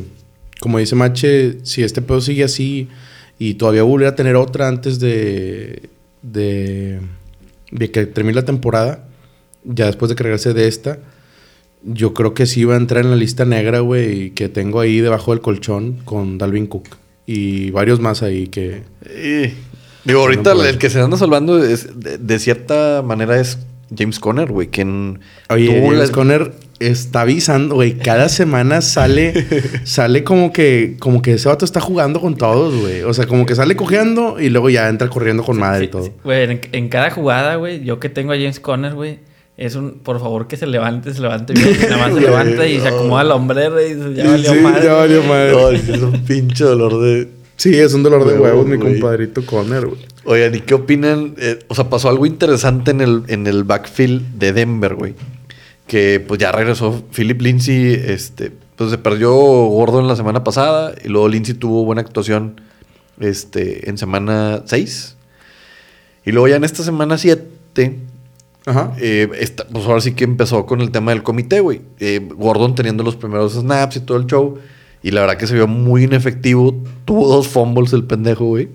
como 0.61 0.79
dice 0.79 0.95
Mache, 0.95 1.65
si 1.65 1.83
este 1.83 2.03
pedo 2.03 2.21
sigue 2.21 2.45
así 2.45 2.89
y 3.39 3.55
todavía 3.55 3.83
volviera 3.83 4.13
a 4.13 4.15
tener 4.15 4.37
otra 4.37 4.69
antes 4.69 5.01
de, 5.01 5.89
de, 6.21 7.01
de 7.71 7.91
que 7.91 8.07
termine 8.07 8.35
la 8.35 8.45
temporada, 8.45 9.05
ya 9.65 9.87
después 9.87 10.11
de 10.11 10.15
cargarse 10.15 10.53
de 10.53 10.69
esta, 10.69 10.99
yo 11.83 12.15
creo 12.15 12.35
que 12.35 12.47
sí 12.47 12.65
va 12.65 12.75
a 12.75 12.77
entrar 12.77 13.05
en 13.05 13.11
la 13.11 13.17
lista 13.17 13.45
negra, 13.45 13.81
güey, 13.81 14.31
que 14.31 14.49
tengo 14.49 14.79
ahí 14.79 15.01
debajo 15.01 15.33
del 15.33 15.41
colchón 15.41 15.95
con 16.05 16.39
Dalvin 16.39 16.67
Cook 16.67 17.02
y 17.27 17.71
varios 17.71 18.01
más 18.01 18.23
ahí 18.23 18.49
que... 18.49 18.83
digo, 20.05 20.21
ahorita 20.21 20.53
el 20.53 20.79
que 20.79 20.91
se 20.91 21.01
anda 21.01 21.17
salvando 21.17 21.63
es, 21.63 21.89
de, 21.95 22.39
cierta 22.39 23.03
manera 23.03 23.41
es 23.41 23.59
James 23.97 24.19
Conner, 24.19 24.51
güey, 24.51 24.69
quien... 24.69 25.21
Oye, 25.49 25.83
James 25.83 26.11
Conner 26.11 26.53
está 26.81 27.21
avisando, 27.21 27.77
güey. 27.77 27.97
Cada 27.97 28.29
semana 28.29 28.81
sale, 28.81 29.47
sale 29.85 30.25
como 30.25 30.53
que, 30.53 30.97
como 30.99 31.23
que 31.23 31.35
ese 31.35 31.49
vato 31.49 31.65
está 31.65 31.81
jugando 31.81 32.21
con 32.21 32.37
todos, 32.37 32.75
güey. 32.81 33.03
O 33.03 33.15
sea, 33.15 33.27
como 33.27 33.47
que 33.47 33.55
sale 33.55 33.77
cojeando 33.77 34.41
y 34.41 34.49
luego 34.49 34.71
ya 34.71 34.89
entra 34.89 35.09
corriendo 35.09 35.45
con 35.45 35.59
madre 35.59 35.85
y 35.85 35.89
todo. 35.89 36.11
Güey, 36.25 36.45
en, 36.45 36.61
en, 36.73 36.89
cada 36.89 37.11
jugada, 37.11 37.57
güey, 37.57 37.85
yo 37.85 38.01
que 38.01 38.09
tengo 38.09 38.33
a 38.33 38.37
James 38.37 38.59
Conner, 38.59 38.95
güey 38.95 39.32
es 39.57 39.75
un, 39.75 39.99
por 39.99 40.19
favor, 40.19 40.49
que 40.49 40.57
se 40.57 40.67
levante, 40.67 41.13
se 41.13 41.21
levante 41.21 41.53
bien. 41.53 41.77
Nada 41.83 41.99
más 41.99 42.15
se 42.15 42.21
levanta 42.29 42.67
y 42.67 42.81
se 42.81 42.89
acomoda 42.89 43.25
la 43.25 43.35
hombrera 43.35 43.83
y 43.83 44.15
ya 44.15 44.31
valió 44.31 44.55
sí, 44.55 44.61
madre. 44.61 44.85
Ya 44.85 44.95
valió 44.95 45.23
madre. 45.23 45.77
es 45.77 46.03
un 46.03 46.25
pinche 46.25 46.65
dolor 46.65 47.01
de. 47.01 47.29
Sí, 47.57 47.79
es 47.79 47.95
un 47.95 48.03
dolor 48.03 48.27
de 48.27 48.39
huevos, 48.39 48.67
mi 48.67 48.79
compadrito 48.79 49.45
Conner, 49.45 49.87
güey. 49.87 50.01
Oigan, 50.25 50.55
¿y 50.55 50.61
qué 50.61 50.75
opinan? 50.75 51.35
Eh, 51.39 51.59
o 51.69 51.75
sea, 51.75 51.91
pasó 51.91 52.09
algo 52.09 52.27
interesante 52.27 52.91
en 52.91 53.01
el, 53.01 53.23
en 53.29 53.47
el 53.47 53.65
backfield 53.65 54.39
de 54.39 54.53
Denver, 54.53 54.95
güey. 54.95 55.15
Que 55.87 56.19
pues 56.19 56.41
ya 56.41 56.51
regresó 56.51 57.05
Philip 57.15 57.41
Lindsay, 57.41 57.93
este, 57.93 58.53
pues 58.77 58.91
se 58.91 58.99
perdió 58.99 59.33
gordo 59.33 60.01
en 60.01 60.09
la 60.09 60.17
semana 60.17 60.43
pasada 60.43 60.95
y 61.05 61.09
luego 61.09 61.29
Lindsay 61.29 61.55
tuvo 61.55 61.85
buena 61.85 62.01
actuación 62.01 62.61
este, 63.21 63.89
en 63.89 63.99
semana 63.99 64.63
6. 64.65 65.17
Y 66.25 66.33
luego 66.33 66.49
ya 66.49 66.57
en 66.57 66.65
esta 66.65 66.83
semana 66.83 67.19
7 67.19 68.01
Ajá. 68.67 68.95
Eh, 68.99 69.29
pues 69.73 69.87
ahora 69.87 70.01
sí 70.01 70.13
que 70.13 70.25
empezó 70.25 70.67
con 70.67 70.81
el 70.81 70.91
tema 70.91 71.13
del 71.13 71.23
comité, 71.23 71.61
güey. 71.61 71.81
Eh, 71.99 72.21
Gordon 72.37 72.75
teniendo 72.75 73.03
los 73.03 73.17
primeros 73.17 73.55
snaps 73.55 73.97
y 73.97 74.01
todo 74.01 74.19
el 74.19 74.27
show. 74.27 74.59
Y 75.03 75.11
la 75.11 75.23
verdad 75.23 75.37
que 75.37 75.47
se 75.47 75.55
vio 75.55 75.67
muy 75.67 76.05
inefectivo. 76.05 76.75
Tuvo 77.05 77.29
dos 77.29 77.49
fumbles 77.49 77.93
el 77.93 78.05
pendejo, 78.05 78.47
güey. 78.47 78.69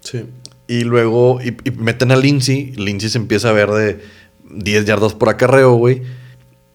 Sí. 0.00 0.24
Y 0.66 0.82
luego 0.82 1.40
y, 1.40 1.56
meten 1.78 2.10
a 2.10 2.16
Lindsay. 2.16 2.72
Lindsay 2.76 3.10
se 3.10 3.18
empieza 3.18 3.50
a 3.50 3.52
ver 3.52 3.70
de 3.70 4.00
10 4.50 4.84
yardas 4.84 5.14
por 5.14 5.28
acarreo, 5.28 5.74
güey. 5.74 6.02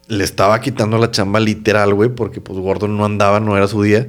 Le 0.08 0.24
estaba 0.24 0.62
quitando 0.62 0.98
la 0.98 1.12
chamba 1.12 1.40
literal, 1.40 1.94
güey, 1.94 2.10
porque 2.10 2.40
pues 2.40 2.60
Gordon 2.60 2.98
no 2.98 3.06
andaba, 3.06 3.40
no 3.40 3.58
era 3.58 3.68
su 3.68 3.82
día. 3.84 4.08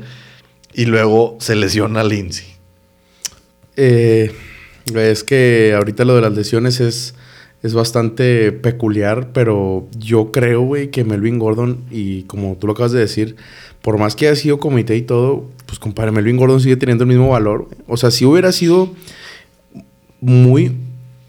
Y 0.73 0.87
luego 0.87 1.37
se 1.41 1.57
lesiona 1.57 2.01
a 2.01 2.05
Lindsay. 2.05 2.47
Eh, 3.77 4.33
es 4.95 5.25
que 5.25 5.75
ahorita 5.77 6.05
lo 6.05 6.15
de 6.15 6.21
las 6.21 6.33
lesiones 6.33 6.81
es 6.81 7.15
es 7.65 7.73
bastante 7.73 8.53
peculiar, 8.53 9.31
pero 9.33 9.89
yo 9.99 10.33
creo, 10.33 10.61
güey, 10.61 10.91
que 10.91 11.03
Melvin 11.03 11.39
Gordon, 11.39 11.79
y 11.91 12.25
como 12.25 12.57
tú 12.57 12.67
lo 12.67 12.75
acabas 12.75 12.93
de 12.93 13.01
decir, 13.01 13.37
por 13.81 13.97
más 13.99 14.15
que 14.15 14.29
haya 14.29 14.37
sido 14.37 14.59
comité 14.59 14.97
y 14.97 15.01
todo, 15.03 15.47
pues 15.65 15.79
compadre, 15.79 16.13
Melvin 16.13 16.37
Gordon 16.37 16.61
sigue 16.61 16.77
teniendo 16.77 17.05
el 17.05 17.09
mismo 17.09 17.31
valor. 17.31 17.69
O 17.89 17.97
sea, 17.97 18.11
si 18.11 18.27
hubiera 18.27 18.53
sido 18.53 18.91
muy, 20.21 20.77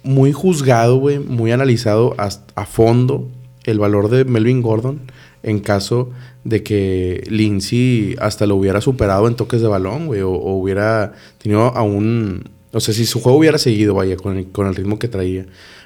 muy 0.04 0.34
juzgado, 0.34 0.98
güey, 0.98 1.20
muy 1.20 1.54
analizado 1.54 2.14
a, 2.18 2.28
a 2.56 2.66
fondo 2.66 3.30
el 3.64 3.80
valor 3.80 4.10
de 4.10 4.26
Melvin 4.26 4.62
Gordon 4.62 5.00
en 5.42 5.62
caso 5.62 6.12
de 6.44 6.64
que 6.64 7.24
Lindsay 7.30 8.18
hasta 8.20 8.46
lo 8.46 8.58
hubiera 8.58 8.82
superado 8.82 9.30
en 9.30 9.38
toques 9.38 9.62
de 9.62 9.70
balón, 9.70 10.08
güey, 10.08 10.20
o, 10.20 10.32
o 10.32 10.58
hubiera 10.58 11.14
tenido 11.38 11.62
aún, 11.62 12.50
o 12.74 12.82
sea, 12.82 12.94
si 12.94 13.06
su 13.06 13.22
juego 13.22 13.38
hubiera 13.38 13.58
seguido, 13.58 13.94
vaya, 13.94 14.18
con 14.18 14.38
el, 14.38 14.52
con 14.52 14.68
el 14.68 14.76
ritmo 14.76 15.00
que 15.00 15.08
traía, 15.08 15.46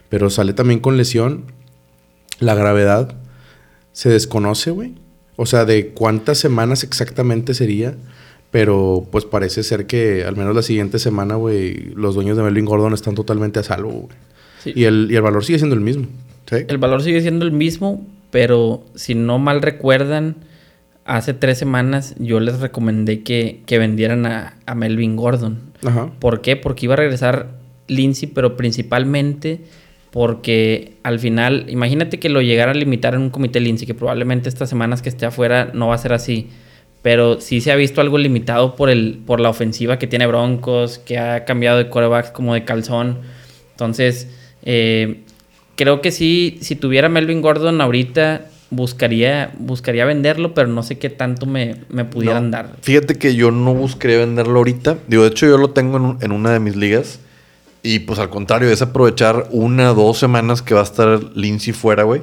pero 0.10 0.30
sale 0.30 0.54
también 0.54 0.80
con 0.80 0.98
lesión, 0.98 1.46
la 2.40 2.56
gravedad 2.56 3.16
se 3.92 4.10
desconoce, 4.10 4.72
güey, 4.72 4.96
o 5.36 5.46
sea, 5.46 5.66
de 5.66 5.90
cuántas 5.90 6.38
semanas 6.38 6.84
exactamente 6.84 7.54
sería, 7.54 7.96
pero 8.52 9.08
pues 9.12 9.26
parece 9.26 9.64
ser 9.64 9.86
que 9.86 10.26
al 10.26 10.36
menos 10.36 10.56
la 10.56 10.64
siguiente 10.64 11.00
semana, 11.00 11.36
güey, 11.36 11.92
los 11.96 12.16
dueños 12.16 12.36
de 12.36 12.44
Melvin 12.44 12.66
Gordon 12.66 12.94
están 12.94 13.16
totalmente 13.16 13.60
a 13.60 13.64
salvo, 13.64 13.92
güey. 13.92 14.18
Sí. 14.64 14.74
Y, 14.76 14.84
el, 14.84 15.08
y 15.10 15.16
el 15.16 15.22
valor 15.22 15.46
sigue 15.46 15.60
siendo 15.60 15.76
el 15.76 15.82
mismo. 15.82 16.08
Sí. 16.50 16.58
El 16.68 16.78
valor 16.78 17.02
sigue 17.02 17.22
siendo 17.22 17.46
el 17.46 17.52
mismo, 17.52 18.06
pero 18.32 18.84
si 18.96 19.16
no 19.16 19.40
mal 19.40 19.62
recuerdan, 19.62 20.36
hace 21.06 21.34
tres 21.34 21.58
semanas 21.58 22.16
yo 22.20 22.40
les 22.40 22.60
recomendé 22.60 23.22
que, 23.24 23.62
que 23.66 23.80
vendieran 23.80 24.26
a, 24.26 24.58
a 24.66 24.76
Melvin 24.76 25.16
Gordon. 25.16 25.60
Ajá. 25.86 26.12
¿Por 26.20 26.42
qué? 26.42 26.56
Porque 26.56 26.88
iba 26.88 26.96
a 26.96 26.98
regresar 26.98 27.60
Lindsay, 27.88 28.28
pero 28.28 28.58
principalmente 28.58 29.62
porque 30.12 30.94
al 31.04 31.20
final, 31.20 31.66
imagínate 31.70 32.20
que 32.20 32.30
lo 32.30 32.42
llegara 32.42 32.72
a 32.72 32.74
limitar 32.74 33.14
en 33.14 33.22
un 33.22 33.30
comité 33.30 33.60
Lindsay, 33.60 33.86
que 33.86 33.94
probablemente 33.94 34.50
estas 34.50 34.70
semanas 34.70 35.02
que 35.02 35.10
esté 35.10 35.26
afuera 35.26 35.72
no 35.74 35.88
va 35.88 35.96
a 35.96 36.00
ser 36.00 36.14
así. 36.14 36.50
Pero 37.02 37.40
sí 37.40 37.62
se 37.62 37.72
ha 37.72 37.76
visto 37.76 38.02
algo 38.02 38.18
limitado 38.18 38.76
por, 38.76 38.90
el, 38.90 39.20
por 39.26 39.40
la 39.40 39.50
ofensiva 39.50 39.98
que 40.00 40.08
tiene 40.08 40.28
Broncos, 40.28 40.98
que 41.00 41.18
ha 41.18 41.46
cambiado 41.46 41.78
de 41.78 41.90
corebacks 41.90 42.32
como 42.32 42.54
de 42.54 42.66
calzón. 42.66 43.20
Entonces, 43.72 44.28
eh, 44.64 45.22
creo 45.76 46.02
que 46.02 46.12
sí, 46.12 46.58
si 46.62 46.76
tuviera 46.76 47.08
Melvin 47.08 47.42
Gordon 47.42 47.80
ahorita, 47.80 48.48
buscaría, 48.70 49.52
buscaría 49.60 50.04
venderlo, 50.04 50.54
pero 50.54 50.68
no 50.68 50.84
sé 50.84 50.98
qué 50.98 51.10
tanto 51.10 51.46
me, 51.46 51.76
me 51.90 52.04
pudieran 52.04 52.46
No. 52.46 52.58
dar. 52.58 52.76
Fíjate 52.82 53.16
que 53.16 53.34
yo 53.34 53.52
no 53.52 53.74
busqué 53.74 54.18
venderlo 54.18 54.58
ahorita. 54.58 54.98
Digo, 55.08 55.24
de 55.24 55.30
hecho, 55.30 55.46
yo 55.48 55.58
lo 55.58 55.70
tengo 55.70 55.96
en, 55.98 56.18
en 56.22 56.32
una 56.34 56.52
de 56.52 56.60
mis 56.60 56.76
ligas. 56.76 57.22
Y 57.84 58.00
pues 58.00 58.20
al 58.20 58.30
contrario, 58.30 58.70
es 58.70 58.82
aprovechar 58.82 59.48
una 59.52 59.92
o 59.92 59.96
dos 59.96 60.18
semanas 60.18 60.62
que 60.62 60.74
va 60.74 60.82
a 60.82 60.84
estar 60.84 61.22
Lindsay 61.36 61.74
fuera, 61.74 62.04
güey. 62.04 62.22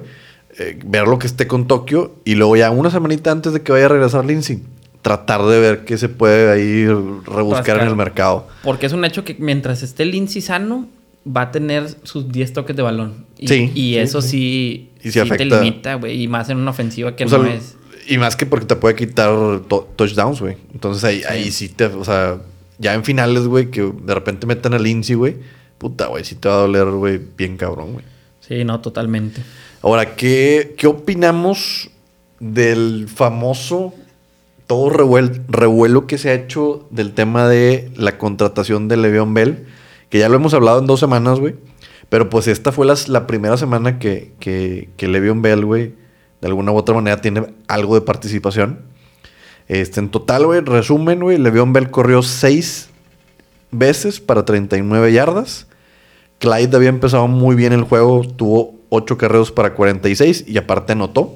eh, 0.59 0.79
ver 0.87 1.07
lo 1.07 1.19
que 1.19 1.27
esté 1.27 1.47
con 1.47 1.67
Tokio. 1.67 2.15
Y 2.25 2.35
luego 2.35 2.57
ya 2.57 2.71
una 2.71 2.91
semanita 2.91 3.31
antes 3.31 3.53
de 3.53 3.63
que 3.63 3.73
vaya 3.73 3.87
a 3.87 3.89
regresar 3.89 4.25
Lindsay. 4.25 4.63
Tratar 5.03 5.45
de 5.45 5.61
ver 5.61 5.85
qué 5.85 5.99
se 5.99 6.09
puede 6.09 6.51
ahí 6.51 6.87
rebuscar 6.87 7.59
Rascar. 7.65 7.81
en 7.83 7.89
el 7.89 7.97
mercado. 7.97 8.49
Porque 8.65 8.87
es 8.87 8.93
un 8.93 9.05
hecho 9.05 9.23
que 9.25 9.37
mientras 9.39 9.83
esté 9.83 10.05
Lindsay 10.05 10.41
sano, 10.43 10.89
va 11.27 11.43
a 11.43 11.51
tener 11.53 11.87
sus 12.05 12.31
10 12.33 12.53
toques 12.55 12.75
de 12.77 12.83
balón. 12.83 13.27
Y, 13.39 13.49
Sí, 13.49 13.71
y 13.75 13.81
sí, 13.93 13.99
eso 13.99 14.23
sí. 14.23 14.91
sí, 15.01 15.09
Y 15.09 15.13
sí 15.13 15.29
te 15.29 15.45
limita, 15.45 15.95
güey. 15.97 16.23
Y 16.23 16.29
más 16.29 16.49
en 16.51 16.57
una 16.59 16.71
ofensiva 16.71 17.15
que 17.17 17.25
O 17.25 17.29
sea, 17.29 17.39
no 17.39 17.47
es. 17.47 17.77
Y 18.09 18.19
más 18.19 18.35
que 18.37 18.47
porque 18.47 18.67
te 18.67 18.77
puede 18.77 18.95
quitar 18.95 19.31
to- 19.69 19.89
touchdowns, 19.97 20.41
güey. 20.41 20.57
Entonces 20.73 21.03
ahí 21.05 21.23
ahí 21.29 21.51
sí 21.51 21.69
te, 21.69 21.87
o 21.87 22.05
sea, 22.05 22.39
ya 22.79 22.95
en 22.95 23.05
finales, 23.05 23.47
güey, 23.47 23.71
que 23.71 23.83
de 24.03 24.15
repente 24.15 24.47
metan 24.47 24.75
a 24.75 24.79
Lindsay, 24.79 25.15
güey. 25.17 25.37
Puta, 25.79 26.07
güey, 26.07 26.25
sí 26.25 26.35
te 26.37 26.49
va 26.49 26.55
a 26.55 26.59
doler, 26.59 26.87
güey, 26.91 27.21
bien 27.37 27.57
cabrón, 27.57 27.93
güey. 27.95 28.05
Sí, 28.41 28.65
no, 28.65 28.81
totalmente. 28.81 29.43
Ahora, 29.83 30.15
¿qué, 30.17 30.75
qué 30.79 30.87
opinamos 30.87 31.91
del 32.41 33.09
famoso 33.15 33.93
todo 34.67 34.91
revuel- 34.91 35.43
revuelo 35.49 36.07
que 36.07 36.19
se 36.19 36.31
ha 36.31 36.35
hecho 36.35 36.87
del 36.91 37.13
tema 37.13 37.49
de 37.49 37.91
la 37.97 38.19
contratación 38.19 38.89
de 38.89 38.97
Le'Veon 38.97 39.35
Bell? 39.35 39.67
Que 40.09 40.19
ya 40.19 40.29
lo 40.29 40.37
hemos 40.37 40.55
hablado 40.55 40.79
en 40.81 40.87
dos 40.87 41.01
semanas, 41.01 41.39
güey. 41.41 41.55
Pero 42.09 42.31
pues 42.31 42.47
esta 42.47 42.73
fue 42.73 42.87
las- 42.87 43.09
la 43.09 43.27
primera 43.27 43.57
semana 43.57 43.99
que, 43.99 44.33
que, 44.39 44.89
que 44.97 45.09
Le'Veon 45.09 45.43
Bell, 45.43 45.65
güey, 45.65 45.95
de 46.41 46.47
alguna 46.49 46.73
u 46.73 46.77
otra 46.77 46.95
manera 46.95 47.21
tiene 47.21 47.47
algo 47.69 47.95
de 47.97 48.01
participación. 48.03 48.81
Este, 49.69 50.01
en 50.01 50.11
total, 50.11 50.47
güey, 50.47 50.61
resumen, 50.61 51.21
güey, 51.21 51.39
Le'Veon 51.39 51.73
Bell 51.73 51.91
corrió 51.91 52.23
seis 52.23 52.89
veces 53.71 54.21
para 54.21 54.45
39 54.45 55.13
yardas. 55.13 55.67
Clyde 56.39 56.77
había 56.77 56.89
empezado 56.89 57.27
muy 57.29 57.57
bien 57.57 57.73
el 57.73 57.83
juego, 57.83 58.23
tuvo 58.27 58.75
8 58.91 59.19
carreros 59.19 59.53
para 59.53 59.75
46 59.75 60.45
y 60.47 60.59
aparte 60.59 60.93
anotó. 60.93 61.35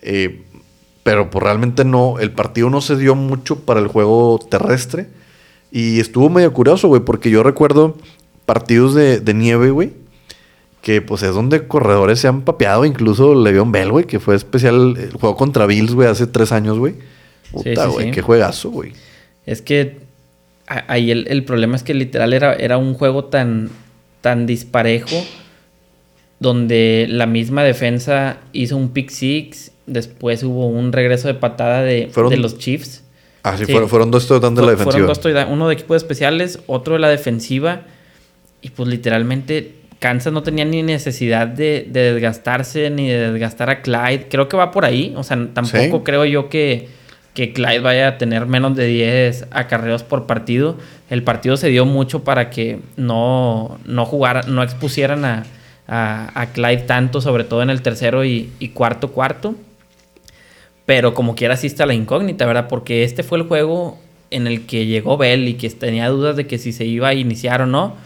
Eh, 0.00 0.42
pero 1.02 1.30
pues 1.30 1.42
realmente 1.42 1.84
no, 1.84 2.18
el 2.18 2.30
partido 2.30 2.70
no 2.70 2.80
se 2.80 2.96
dio 2.96 3.14
mucho 3.14 3.60
para 3.60 3.80
el 3.80 3.88
juego 3.88 4.38
terrestre. 4.50 5.08
Y 5.70 6.00
estuvo 6.00 6.28
medio 6.28 6.52
curioso, 6.52 6.88
güey, 6.88 7.02
porque 7.02 7.30
yo 7.30 7.42
recuerdo 7.42 7.96
partidos 8.44 8.94
de, 8.94 9.34
nieve, 9.34 9.70
güey, 9.70 9.92
que 10.82 11.00
pues 11.00 11.22
es 11.22 11.34
donde 11.34 11.66
corredores 11.66 12.20
se 12.20 12.28
han 12.28 12.42
papeado, 12.42 12.84
incluso 12.84 13.34
Le'Veon 13.34 13.72
Bell, 13.72 13.90
güey, 13.90 14.04
que 14.04 14.20
fue 14.20 14.34
especial 14.36 14.96
el 14.98 15.12
juego 15.12 15.36
contra 15.36 15.66
Bills, 15.66 15.94
güey, 15.94 16.08
hace 16.08 16.26
tres 16.26 16.52
años, 16.52 16.78
güey. 16.78 16.96
Puta, 17.52 17.86
güey, 17.86 18.06
sí. 18.06 18.10
qué 18.12 18.22
juegazo, 18.22 18.70
güey. 18.70 18.92
Es 19.46 19.62
que 19.62 19.98
ahí 20.66 21.10
el, 21.10 21.26
el 21.28 21.44
problema 21.44 21.76
es 21.76 21.82
que 21.82 21.94
literal 21.94 22.32
era, 22.32 22.54
era 22.54 22.78
un 22.78 22.94
juego 22.94 23.24
tan, 23.24 23.70
tan 24.20 24.46
disparejo 24.46 25.16
donde 26.40 27.06
la 27.08 27.26
misma 27.26 27.62
defensa 27.62 28.38
hizo 28.52 28.76
un 28.76 28.88
pick 28.90 29.10
six, 29.10 29.70
después 29.86 30.42
hubo 30.42 30.66
un 30.66 30.92
regreso 30.92 31.28
de 31.28 31.34
patada 31.34 31.82
de, 31.82 32.10
los 32.36 32.58
Chiefs. 32.58 33.04
Ah, 33.44 33.56
sí, 33.56 33.64
Sí. 33.64 33.72
Fueron, 33.72 33.88
fueron 33.88 34.10
dos 34.10 34.26
touchdowns 34.26 34.56
de 34.56 34.62
la 34.62 34.70
defensiva. 34.70 34.92
Fueron 34.92 35.08
dos 35.08 35.20
touchdowns, 35.20 35.48
uno 35.50 35.68
de 35.68 35.74
equipos 35.74 35.96
especiales, 35.96 36.60
otro 36.66 36.94
de 36.94 37.00
la 37.00 37.08
defensiva. 37.08 37.82
Y 38.60 38.70
pues 38.70 38.88
literalmente 38.88 39.74
Kansas 39.98 40.32
no 40.32 40.42
tenía 40.42 40.64
ni 40.64 40.82
necesidad 40.82 41.46
de, 41.48 41.86
de 41.88 42.12
desgastarse 42.12 42.90
ni 42.90 43.08
de 43.08 43.32
desgastar 43.32 43.70
a 43.70 43.82
Clyde. 43.82 44.26
Creo 44.28 44.48
que 44.48 44.56
va 44.56 44.70
por 44.70 44.84
ahí. 44.84 45.12
O 45.16 45.22
sea, 45.24 45.36
tampoco 45.52 45.98
Sí. 45.98 46.02
creo 46.04 46.24
yo 46.24 46.48
que, 46.48 46.88
que 47.34 47.52
Clyde 47.52 47.80
vaya 47.80 48.08
a 48.08 48.18
tener 48.18 48.46
menos 48.46 48.76
de 48.76 48.86
10 48.86 49.46
acarreos 49.50 50.02
por 50.02 50.26
partido. 50.26 50.76
El 51.08 51.22
partido 51.22 51.56
se 51.56 51.68
dio 51.68 51.86
mucho 51.86 52.24
para 52.24 52.50
que 52.50 52.80
no, 52.96 53.78
no 53.86 54.04
jugara, 54.04 54.42
no 54.42 54.62
expusieran 54.62 55.24
a, 55.24 55.44
a, 55.88 56.30
a 56.40 56.52
Clyde 56.52 56.82
tanto, 56.82 57.20
sobre 57.20 57.44
todo 57.44 57.62
en 57.62 57.70
el 57.70 57.80
tercero 57.82 58.24
y, 58.24 58.50
cuarto 58.74 59.12
cuarto. 59.12 59.54
Pero 60.84 61.14
como 61.14 61.34
quiera 61.34 61.56
sí 61.56 61.66
está 61.66 61.86
la 61.86 61.94
incógnita, 61.94 62.44
¿verdad? 62.44 62.68
Porque 62.68 63.04
este 63.04 63.22
fue 63.22 63.38
el 63.38 63.44
juego 63.44 63.98
en 64.30 64.46
el 64.46 64.66
que 64.66 64.86
llegó 64.86 65.16
Bell 65.16 65.48
y 65.48 65.54
que 65.54 65.70
tenía 65.70 66.08
dudas 66.08 66.36
de 66.36 66.46
que 66.46 66.58
si 66.58 66.72
se 66.72 66.84
iba 66.84 67.08
a 67.08 67.14
iniciar 67.14 67.62
o 67.62 67.66
no. 67.66 67.96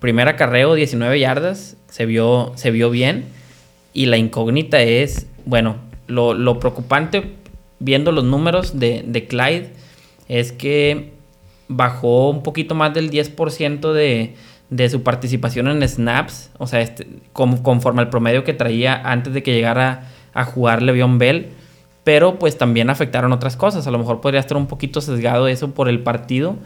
Primer 0.00 0.28
acarreo, 0.28 0.74
19 0.74 1.18
yardas, 1.18 1.76
se 1.88 2.06
vio, 2.06 2.52
se 2.56 2.70
vio 2.70 2.90
bien. 2.90 3.26
Y 3.92 4.06
la 4.06 4.16
incógnita 4.16 4.80
es, 4.80 5.26
bueno, 5.44 5.76
lo, 6.06 6.34
lo 6.34 6.60
preocupante 6.60 7.43
viendo 7.78 8.12
los 8.12 8.24
números 8.24 8.78
de, 8.78 9.04
de 9.06 9.26
Clyde 9.26 9.72
es 10.28 10.52
que 10.52 11.12
bajó 11.68 12.30
un 12.30 12.42
poquito 12.42 12.74
más 12.74 12.94
del 12.94 13.10
10% 13.10 13.92
de, 13.92 14.34
de 14.70 14.90
su 14.90 15.02
participación 15.02 15.68
en 15.68 15.86
snaps, 15.86 16.50
o 16.58 16.66
sea, 16.66 16.80
este, 16.80 17.06
como, 17.32 17.62
conforme 17.62 18.02
al 18.02 18.10
promedio 18.10 18.44
que 18.44 18.54
traía 18.54 18.94
antes 18.94 19.32
de 19.32 19.42
que 19.42 19.52
llegara 19.52 20.08
a 20.32 20.44
jugar 20.44 20.82
Le'Veon 20.82 21.18
Bell, 21.18 21.48
pero 22.02 22.38
pues 22.38 22.58
también 22.58 22.90
afectaron 22.90 23.32
otras 23.32 23.56
cosas, 23.56 23.86
a 23.86 23.90
lo 23.90 23.98
mejor 23.98 24.20
podría 24.20 24.40
estar 24.40 24.56
un 24.56 24.66
poquito 24.66 25.00
sesgado 25.00 25.48
eso 25.48 25.70
por 25.72 25.88
el 25.88 26.00
partido, 26.00 26.56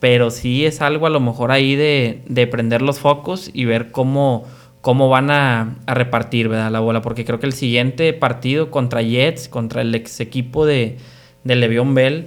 pero 0.00 0.30
sí 0.30 0.66
es 0.66 0.82
algo 0.82 1.06
a 1.06 1.10
lo 1.10 1.20
mejor 1.20 1.52
ahí 1.52 1.76
de, 1.76 2.22
de 2.26 2.46
prender 2.46 2.82
los 2.82 2.98
focos 2.98 3.50
y 3.54 3.64
ver 3.64 3.90
cómo, 3.90 4.44
cómo 4.84 5.08
van 5.08 5.30
a, 5.30 5.78
a 5.86 5.94
repartir 5.94 6.48
¿verdad? 6.48 6.70
la 6.70 6.80
bola, 6.80 7.00
porque 7.00 7.24
creo 7.24 7.40
que 7.40 7.46
el 7.46 7.54
siguiente 7.54 8.12
partido 8.12 8.70
contra 8.70 9.00
Jets, 9.00 9.48
contra 9.48 9.80
el 9.80 9.94
ex 9.94 10.20
equipo 10.20 10.66
de, 10.66 10.98
de 11.42 11.56
Le'Veon 11.56 11.94
Bell, 11.94 12.26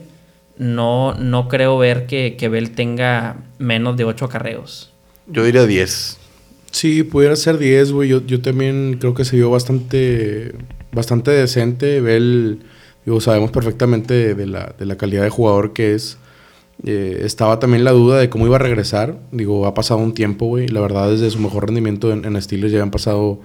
no, 0.57 1.13
no 1.13 1.49
creo 1.49 1.77
ver 1.77 2.07
que, 2.07 2.35
que 2.35 2.49
Bell 2.49 2.71
tenga 2.71 3.37
menos 3.59 3.95
de 3.95 4.05
8 4.05 4.25
acarreos. 4.25 4.91
Yo 5.27 5.43
diría 5.43 5.67
10. 5.67 6.17
Sí, 6.71 7.03
pudiera 7.03 7.35
ser 7.35 7.59
10, 7.59 7.91
güey. 7.91 8.09
Yo, 8.09 8.25
yo 8.25 8.41
también 8.41 8.97
creo 8.99 9.13
que 9.13 9.23
se 9.23 9.35
vio 9.35 9.51
bastante, 9.51 10.55
bastante 10.91 11.29
decente. 11.29 12.01
Bell, 12.01 12.63
digo, 13.05 13.21
sabemos 13.21 13.51
perfectamente 13.51 14.15
de, 14.15 14.33
de 14.33 14.47
la, 14.47 14.73
de 14.79 14.87
la 14.87 14.97
calidad 14.97 15.21
de 15.21 15.29
jugador 15.29 15.73
que 15.73 15.93
es. 15.93 16.17
Eh, 16.85 17.21
estaba 17.23 17.59
también 17.59 17.83
la 17.83 17.91
duda 17.91 18.19
de 18.19 18.29
cómo 18.29 18.45
iba 18.45 18.55
a 18.55 18.59
regresar. 18.59 19.19
Digo, 19.31 19.65
ha 19.65 19.73
pasado 19.73 19.99
un 19.99 20.13
tiempo, 20.13 20.45
güey. 20.45 20.67
La 20.67 20.79
verdad, 20.79 21.09
desde 21.11 21.29
su 21.31 21.39
mejor 21.39 21.65
rendimiento 21.65 22.11
en, 22.11 22.23
en 22.25 22.39
ya 22.69 22.83
han 22.83 22.91
pasado 22.91 23.39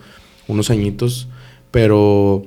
unos 0.49 0.71
añitos. 0.71 1.29
Pero, 1.71 2.45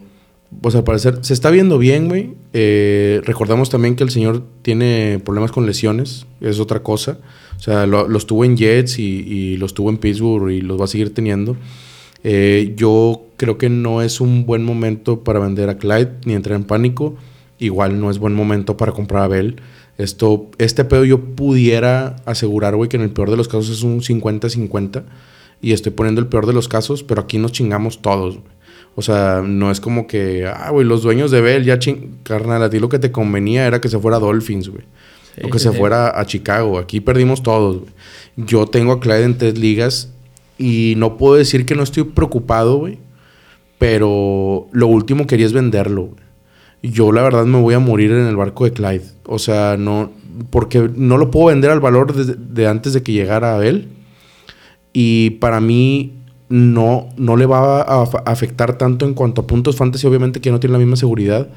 pues 0.62 0.76
al 0.76 0.84
parecer, 0.84 1.20
se 1.22 1.34
está 1.34 1.50
viendo 1.50 1.78
bien, 1.80 2.08
güey. 2.08 2.34
Eh, 2.54 3.22
recordamos 3.26 3.70
también 3.70 3.96
que 3.96 4.04
el 4.04 4.12
señor 4.12 4.44
tiene 4.62 5.20
problemas 5.26 5.52
con 5.52 5.66
lesiones. 5.66 6.28
Es 6.42 6.60
otra 6.60 6.84
cosa. 6.84 7.18
O 7.58 7.60
sea, 7.60 7.86
lo- 7.88 8.08
los 8.08 8.28
tuvo 8.28 8.46
en 8.46 8.56
Jets 8.58 9.00
y, 9.00 9.04
y 9.28 9.58
los 9.58 9.74
tuvo 9.74 9.90
en 9.90 9.98
Pittsburgh 9.98 10.52
y 10.52 10.62
los 10.62 10.80
va 10.80 10.86
a 10.86 10.88
seguir 10.88 11.14
teniendo. 11.14 11.58
Eh, 12.24 12.74
yo 12.78 13.24
creo 13.38 13.58
que 13.58 13.70
no 13.70 14.02
es 14.02 14.20
un 14.22 14.46
buen 14.46 14.64
momento 14.64 15.24
para 15.24 15.40
vender 15.40 15.70
a 15.70 15.78
Clyde 15.78 16.12
ni 16.26 16.34
entrar 16.34 16.56
en 16.58 16.64
pánico. 16.66 17.16
Igual 17.60 18.00
no 18.00 18.10
es 18.12 18.20
buen 18.20 18.34
momento 18.34 18.78
para 18.78 18.92
comprar 18.92 19.24
a 19.24 19.28
Bell. 19.28 19.56
Esto, 19.98 20.50
este 20.58 20.84
pedo 20.84 21.06
yo 21.06 21.22
pudiera 21.22 22.18
asegurar, 22.26 22.76
güey, 22.76 22.90
que 22.90 22.98
en 22.98 23.04
el 23.04 23.12
peor 23.12 23.32
de 23.32 23.38
los 23.38 23.48
casos 23.48 23.70
es 23.70 23.84
un 23.84 24.02
50-50. 24.02 25.04
Y 25.62 25.72
estoy 25.72 25.94
poniendo 25.94 26.22
el 26.22 26.28
peor 26.28 26.46
de 26.46 26.54
los 26.54 26.68
casos, 26.68 27.04
pero 27.04 27.22
aquí 27.22 27.38
nos 27.40 27.52
chingamos 27.54 28.02
todos, 28.02 28.36
güey. 28.36 28.56
O 28.96 29.02
sea, 29.02 29.44
no 29.46 29.72
es 29.72 29.82
como 29.82 30.08
que, 30.08 30.48
ah, 30.48 30.70
güey, 30.72 30.86
los 30.88 31.04
dueños 31.04 31.30
de 31.30 31.42
Bell 31.42 31.66
ya 31.66 31.80
ching... 31.80 32.18
Carnal, 32.24 32.64
a 32.64 32.70
ti 32.70 32.80
lo 32.80 32.88
que 32.88 33.00
te 33.00 33.12
convenía 33.12 33.68
era 33.68 33.82
que 33.82 33.90
se 33.90 34.00
fuera 34.00 34.18
a 34.18 34.20
Dolphins, 34.22 34.70
güey. 34.70 34.84
o 35.44 35.50
que 35.50 35.60
se 35.60 35.72
fuera 35.74 36.18
a 36.18 36.26
Chicago. 36.26 36.80
Aquí 36.80 37.02
perdimos 37.02 37.44
todos, 37.44 37.80
güey. 37.80 37.92
Yo 38.38 38.68
tengo 38.68 38.94
a 38.94 39.00
Clyde 39.02 39.24
en 39.24 39.38
tres 39.38 39.58
ligas 39.58 40.12
y 40.58 40.94
no 40.98 41.18
puedo 41.18 41.36
decir 41.36 41.66
que 41.66 41.76
no 41.76 41.84
estoy 41.84 42.04
preocupado, 42.04 42.78
güey. 42.78 43.00
Pero 43.78 44.68
lo 44.72 44.88
último 44.88 45.28
quería 45.28 45.46
es 45.46 45.54
venderlo, 45.54 46.04
güey. 46.04 46.25
Yo 46.92 47.12
la 47.12 47.22
verdad 47.22 47.46
me 47.46 47.62
voy 47.62 47.74
a 47.74 47.80
morir 47.80 48.12
en 48.12 48.28
el 48.28 48.36
barco 48.36 48.66
de 48.66 48.72
Clyde. 48.72 49.06
O 49.26 49.40
sea, 49.40 49.78
no... 49.78 50.12
Porque 50.50 50.90
no 50.96 51.18
lo 51.18 51.32
puedo 51.32 51.48
vender 51.48 51.72
al 51.72 51.80
valor 51.80 52.14
de, 52.14 52.68
antes 52.68 52.94
de 52.94 53.04
que 53.04 53.14
llegara 53.14 53.58
a 53.58 53.66
él. 53.66 53.88
Y 54.92 55.32
para 55.32 55.62
mí 55.62 56.14
no, 56.50 57.10
no 57.18 57.38
le 57.38 57.46
va 57.46 57.82
a 57.82 58.04
afectar 58.26 58.78
tanto 58.78 59.06
en 59.06 59.14
cuanto 59.14 59.42
a 59.42 59.48
puntos 59.48 59.78
fantasy, 59.78 60.06
obviamente 60.08 60.42
que 60.42 60.52
no 60.52 60.60
tiene 60.60 60.74
la 60.74 60.80
misma 60.80 60.96
seguridad, 60.96 61.48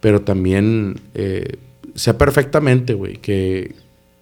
pero 0.00 0.22
también 0.22 1.00
eh, 1.14 1.56
sé 1.94 2.14
perfectamente, 2.14 2.94
güey, 2.94 3.16
que, 3.16 3.74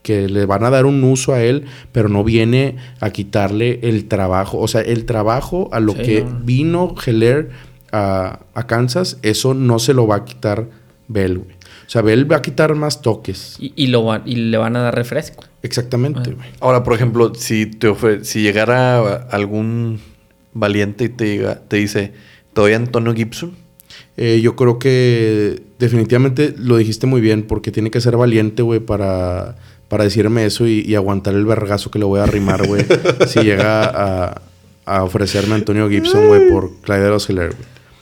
que 0.03 0.29
le 0.29 0.47
van 0.47 0.65
a 0.65 0.71
dar 0.71 0.87
un 0.87 1.05
uso 1.05 1.33
a 1.33 1.43
él, 1.43 1.65
pero 1.93 2.09
no 2.09 2.25
viene 2.25 2.77
a 3.01 3.11
quitarle 3.11 3.81
el 3.83 4.07
trabajo. 4.07 4.59
O 4.59 4.69
sea, 4.69 4.81
el 4.81 5.05
trabajo 5.05 5.69
a 5.73 5.81
lo 5.81 5.95
que 5.95 6.25
vino 6.45 6.95
Heller 7.05 7.51
a, 7.93 8.41
Kansas, 8.67 9.19
eso 9.23 9.55
no 9.55 9.79
se 9.79 9.95
lo 9.95 10.07
va 10.07 10.17
a 10.17 10.25
quitar 10.25 10.69
Bell, 11.09 11.39
güey. 11.39 11.57
O 11.87 11.91
sea, 11.91 12.03
Bell 12.03 12.31
va 12.31 12.37
a 12.37 12.43
quitar 12.43 12.75
más 12.75 13.01
toques. 13.01 13.57
Y, 13.59 13.87
lo 13.87 14.23
y 14.27 14.37
le 14.37 14.59
van 14.59 14.77
a 14.77 14.81
dar 14.81 14.95
refresco. 14.95 15.45
Exactamente, 15.63 16.33
güey. 16.33 16.51
Ahora, 16.61 16.85
por 16.85 16.95
ejemplo, 16.95 17.35
si, 17.35 17.67
te 17.67 17.95
si 18.25 18.43
llegara 18.43 19.15
algún 19.31 20.01
valiente 20.53 21.05
y 21.05 21.09
te, 21.09 21.25
diga, 21.25 21.61
te 21.67 21.77
dice, 21.77 22.13
¿te 22.53 22.61
doy 22.61 22.75
Antonio 22.75 23.15
Gibson? 23.15 23.57
Eh, 24.17 24.41
yo 24.43 24.57
creo 24.57 24.79
que 24.79 25.63
definitivamente 25.79 26.55
lo 26.59 26.77
dijiste 26.77 27.07
muy 27.07 27.21
bien, 27.21 27.45
porque 27.45 27.71
tiene 27.71 27.91
que 27.91 28.01
ser 28.01 28.17
valiente, 28.17 28.63
güey, 28.63 28.81
para, 28.81 29.57
para 29.89 30.05
decirme 30.05 30.45
eso 30.45 30.67
y, 30.67 30.95
aguantar 30.95 31.35
el 31.35 31.47
vergazo 31.47 31.91
que 31.91 31.99
le 31.99 32.05
voy 32.05 32.21
a 32.21 32.25
arrimar, 32.25 32.67
güey, 32.67 32.85
si 33.29 33.41
llega 33.41 33.85
a, 33.85 34.43
a, 34.85 35.05
ofrecerme 35.05 35.55
Antonio 35.55 35.89
Gibson, 35.89 36.27
güey, 36.27 36.51
por 36.51 36.75
Clyde 36.81 37.09
Osceola, 37.11 37.49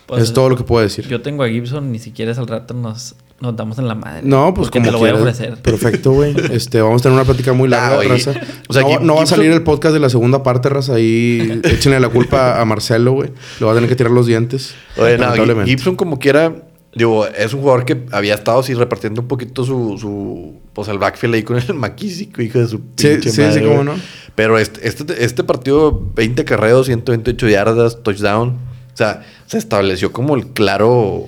pues 0.07 0.23
es 0.23 0.33
todo 0.33 0.49
lo 0.49 0.57
que 0.57 0.65
puedo 0.65 0.83
decir. 0.83 1.07
Yo 1.09 1.21
tengo 1.21 1.43
a 1.43 1.49
Gibson, 1.49 1.91
ni 1.91 1.99
siquiera 1.99 2.31
es 2.31 2.39
al 2.39 2.47
rato 2.47 2.75
nos, 2.75 3.17
nos 3.41 3.57
damos 3.57 3.79
en 3.79 3.89
la 3.89 3.97
madre. 3.97 4.23
No, 4.23 4.55
pues 4.55 4.71
como 4.71 4.87
te 4.87 4.93
lo 4.93 4.99
voy 4.99 5.11
a 5.11 5.15
ofrecer. 5.15 5.57
Perfecto, 5.57 6.13
güey. 6.13 6.35
Este, 6.53 6.81
vamos 6.81 7.03
a 7.03 7.05
tener 7.05 7.17
una 7.17 7.25
plática 7.25 7.53
muy 7.53 7.69
larga, 7.69 8.01
ah, 8.01 8.09
raza. 8.09 8.35
O 8.69 8.73
sea, 8.73 8.83
no, 9.01 9.17
va 9.17 9.25
a 9.25 9.27
salir 9.27 9.51
el 9.51 9.63
podcast 9.63 9.93
de 9.95 10.01
la 10.01 10.09
segunda 10.09 10.43
parte, 10.45 10.69
raza. 10.69 10.95
Ahí 10.95 11.61
échenle 11.65 11.99
la 11.99 12.09
culpa 12.09 12.61
a 12.61 12.65
Marcelo, 12.65 13.13
güey. 13.13 13.31
Le 13.59 13.67
va 13.67 13.73
a 13.73 13.75
tener 13.75 13.91
que 13.91 13.97
tirar 13.97 14.13
los 14.13 14.27
dientes. 14.27 14.75
Oye, 14.97 15.19
no, 15.19 15.65
Gibson 15.65 15.97
como 15.97 16.19
quiera... 16.19 16.55
Digo, 16.95 17.27
es 17.27 17.53
un 17.53 17.61
jugador 17.61 17.85
que 17.85 18.07
había 18.11 18.33
estado 18.33 18.61
así 18.61 18.73
repartiendo 18.73 19.21
un 19.21 19.29
poquito 19.29 19.65
su... 19.65 19.99
su 19.99 20.55
pues 20.73 20.89
el 20.89 20.99
backfield 20.99 21.35
ahí 21.35 21.43
con 21.43 21.59
el 21.59 21.75
McKissick, 21.75 22.39
hijo 22.39 22.59
de 22.59 22.69
su 22.69 22.81
sí, 22.97 23.21
Sí, 23.23 23.31
sí, 23.31 23.61
cómo 23.61 23.85
no. 23.85 23.95
Pero 24.35 24.59
este, 24.59 24.87
este, 24.87 25.25
este 25.25 25.45
partido, 25.45 26.01
20 26.15 26.45
carreos, 26.45 26.87
128 26.87 27.49
yardas, 27.49 28.03
touchdown. 28.03 28.57
O 28.97 28.99
sea, 28.99 29.27
se 29.45 29.59
estableció 29.59 30.11
como 30.11 30.37
el 30.37 30.55
claro... 30.55 31.27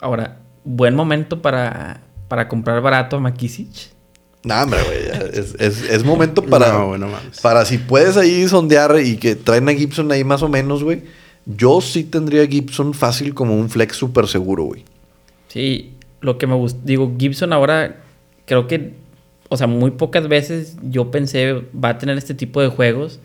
Ahora, 0.00 0.38
buen 0.64 0.94
momento 0.94 1.42
para, 1.42 2.00
para 2.26 2.48
comprar 2.48 2.80
barato 2.80 3.16
a 3.16 3.20
Makisic. 3.20 3.92
No, 4.44 4.62
hombre, 4.62 4.80
güey. 4.82 5.30
Es, 5.58 6.04
momento 6.06 6.42
para. 6.46 6.72
para 7.42 7.66
si 7.66 7.76
puedes 7.76 8.16
ahí 8.16 8.48
sondear 8.48 8.98
y 8.98 9.18
que 9.18 9.36
traen 9.36 9.68
a 9.68 9.74
Gibson 9.74 10.10
ahí 10.10 10.24
más 10.24 10.42
o 10.42 10.48
menos, 10.48 10.82
güey. 10.82 11.02
Yo 11.44 11.82
sí 11.82 12.04
tendría 12.04 12.44
a 12.44 12.46
Gibson 12.46 12.94
fácil 12.94 13.34
como 13.34 13.56
un 13.56 13.68
flex 13.68 13.94
súper 13.94 14.26
seguro, 14.26 14.64
güey. 14.64 14.84
Sí, 15.48 15.94
lo 16.22 16.38
que 16.38 16.46
me 16.46 16.54
gusta. 16.54 16.80
Digo, 16.82 17.14
Gibson 17.18 17.52
ahora 17.52 18.02
creo 18.46 18.66
que. 18.66 18.94
O 19.50 19.58
sea, 19.58 19.66
muy 19.66 19.90
pocas 19.90 20.28
veces 20.28 20.78
yo 20.82 21.10
pensé 21.10 21.62
va 21.72 21.90
a 21.90 21.98
tener 21.98 22.16
este 22.16 22.32
tipo 22.32 22.62
de 22.62 22.68
juegos. 22.68 23.20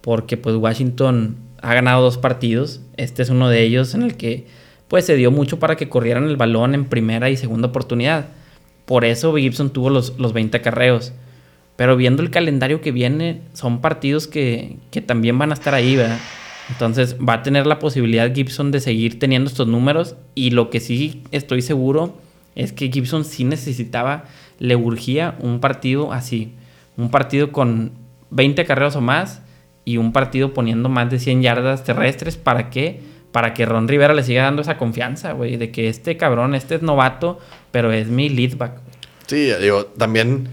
Porque 0.00 0.36
pues 0.36 0.56
Washington 0.56 1.36
ha 1.62 1.74
ganado 1.74 2.02
dos 2.02 2.18
partidos. 2.18 2.80
Este 2.98 3.22
es 3.22 3.30
uno 3.30 3.48
de 3.48 3.62
ellos 3.62 3.94
en 3.94 4.02
el 4.02 4.16
que 4.16 4.46
pues 4.88 5.06
se 5.06 5.16
dio 5.16 5.30
mucho 5.30 5.58
para 5.58 5.76
que 5.76 5.88
corrieran 5.88 6.24
el 6.24 6.36
balón 6.36 6.74
en 6.74 6.84
primera 6.84 7.30
y 7.30 7.36
segunda 7.36 7.68
oportunidad. 7.68 8.26
Por 8.84 9.04
eso 9.04 9.34
Gibson 9.34 9.70
tuvo 9.70 9.88
los, 9.88 10.18
los 10.18 10.32
20 10.32 10.60
carreos. 10.60 11.12
Pero 11.76 11.96
viendo 11.96 12.22
el 12.22 12.30
calendario 12.30 12.80
que 12.80 12.90
viene, 12.90 13.42
son 13.52 13.80
partidos 13.80 14.26
que, 14.26 14.76
que, 14.90 15.00
también 15.00 15.38
van 15.38 15.52
a 15.52 15.54
estar 15.54 15.74
ahí, 15.74 15.94
¿verdad? 15.94 16.18
Entonces 16.70 17.16
va 17.16 17.34
a 17.34 17.42
tener 17.44 17.66
la 17.66 17.78
posibilidad 17.78 18.34
Gibson 18.34 18.72
de 18.72 18.80
seguir 18.80 19.20
teniendo 19.20 19.48
estos 19.48 19.68
números. 19.68 20.16
Y 20.34 20.50
lo 20.50 20.70
que 20.70 20.80
sí 20.80 21.22
estoy 21.30 21.62
seguro 21.62 22.16
es 22.56 22.72
que 22.72 22.90
Gibson 22.90 23.24
sí 23.24 23.44
necesitaba, 23.44 24.24
le 24.58 24.74
urgía 24.74 25.36
un 25.38 25.60
partido 25.60 26.12
así. 26.12 26.52
Un 26.96 27.10
partido 27.10 27.52
con 27.52 27.92
20 28.30 28.64
carreos 28.64 28.96
o 28.96 29.00
más 29.00 29.42
y 29.88 29.96
un 29.96 30.12
partido 30.12 30.52
poniendo 30.52 30.90
más 30.90 31.10
de 31.10 31.18
100 31.18 31.40
yardas 31.40 31.82
terrestres 31.82 32.36
para 32.36 32.68
que 32.68 33.00
para 33.32 33.54
que 33.54 33.64
Ron 33.64 33.88
Rivera 33.88 34.12
le 34.12 34.22
siga 34.22 34.42
dando 34.42 34.60
esa 34.60 34.76
confianza, 34.76 35.32
güey, 35.32 35.56
de 35.56 35.70
que 35.70 35.88
este 35.88 36.18
cabrón, 36.18 36.54
este 36.54 36.74
es 36.74 36.82
novato, 36.82 37.38
pero 37.70 37.90
es 37.90 38.08
mi 38.08 38.28
lead 38.28 38.56
back. 38.56 38.72
Sí, 39.26 39.50
digo, 39.60 39.86
también 39.86 40.48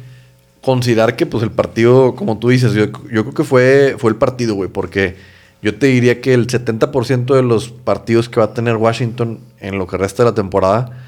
considerar 0.61 1.17
que 1.17 1.25
pues 1.25 1.43
el 1.43 1.51
partido, 1.51 2.15
como 2.15 2.37
tú 2.37 2.49
dices, 2.49 2.73
yo, 2.73 2.91
creo 2.91 3.33
que 3.33 3.43
fue, 3.43 3.95
fue 3.97 4.09
el 4.11 4.17
partido, 4.17 4.55
güey, 4.55 4.69
porque 4.69 5.15
yo 5.61 5.75
te 5.75 5.87
diría 5.87 6.21
que 6.21 6.33
el 6.33 6.47
70% 6.47 7.33
de 7.33 7.43
los 7.43 7.69
partidos 7.69 8.29
que 8.29 8.39
va 8.39 8.47
a 8.47 8.53
tener 8.53 8.77
Washington 8.77 9.39
en 9.59 9.77
lo 9.77 9.87
que 9.87 9.97
resta 9.97 10.23
de 10.23 10.29
la 10.29 10.35
temporada 10.35 11.05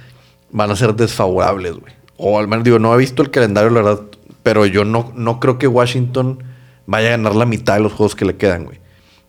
van 0.51 0.71
a 0.71 0.75
ser 0.75 0.95
desfavorables, 0.95 1.73
güey. 1.73 1.93
O 2.17 2.39
al 2.39 2.47
menos 2.47 2.65
digo, 2.65 2.79
no 2.79 2.93
he 2.93 2.97
visto 2.97 3.21
el 3.21 3.29
calendario, 3.29 3.69
la 3.69 3.81
verdad, 3.81 4.01
pero 4.43 4.65
yo 4.65 4.83
no, 4.83 5.13
no 5.15 5.39
creo 5.39 5.57
que 5.57 5.67
Washington 5.67 6.39
vaya 6.87 7.09
a 7.09 7.11
ganar 7.11 7.35
la 7.35 7.45
mitad 7.45 7.75
de 7.75 7.81
los 7.81 7.93
juegos 7.93 8.15
que 8.15 8.25
le 8.25 8.35
quedan, 8.35 8.65
güey. 8.65 8.79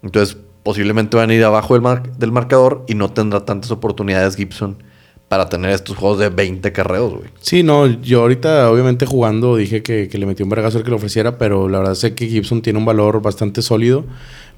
Entonces, 0.02 0.38
posiblemente 0.62 1.16
van 1.16 1.30
a 1.30 1.34
ir 1.34 1.44
abajo 1.44 1.78
del, 1.78 1.84
del 2.16 2.32
marcador 2.32 2.84
y 2.88 2.94
no 2.94 3.10
tendrá 3.10 3.44
tantas 3.44 3.70
oportunidades 3.70 4.36
Gibson 4.36 4.82
para 5.28 5.48
tener 5.48 5.70
estos 5.70 5.96
juegos 5.96 6.18
de 6.18 6.30
20 6.30 6.72
carreos, 6.72 7.12
güey. 7.12 7.28
Sí, 7.40 7.62
no, 7.62 7.86
yo 7.86 8.22
ahorita 8.22 8.70
obviamente 8.70 9.04
jugando 9.04 9.56
dije 9.56 9.82
que, 9.82 10.08
le 10.10 10.26
metí 10.26 10.42
un 10.42 10.48
vergazo 10.48 10.78
al 10.78 10.84
que 10.84 10.90
lo 10.90 10.96
ofreciera, 10.96 11.36
pero 11.36 11.68
la 11.68 11.78
verdad 11.78 11.94
sé 11.94 12.14
que 12.14 12.26
Gibson 12.26 12.62
tiene 12.62 12.78
un 12.78 12.86
valor 12.86 13.20
bastante 13.20 13.60
sólido, 13.60 14.06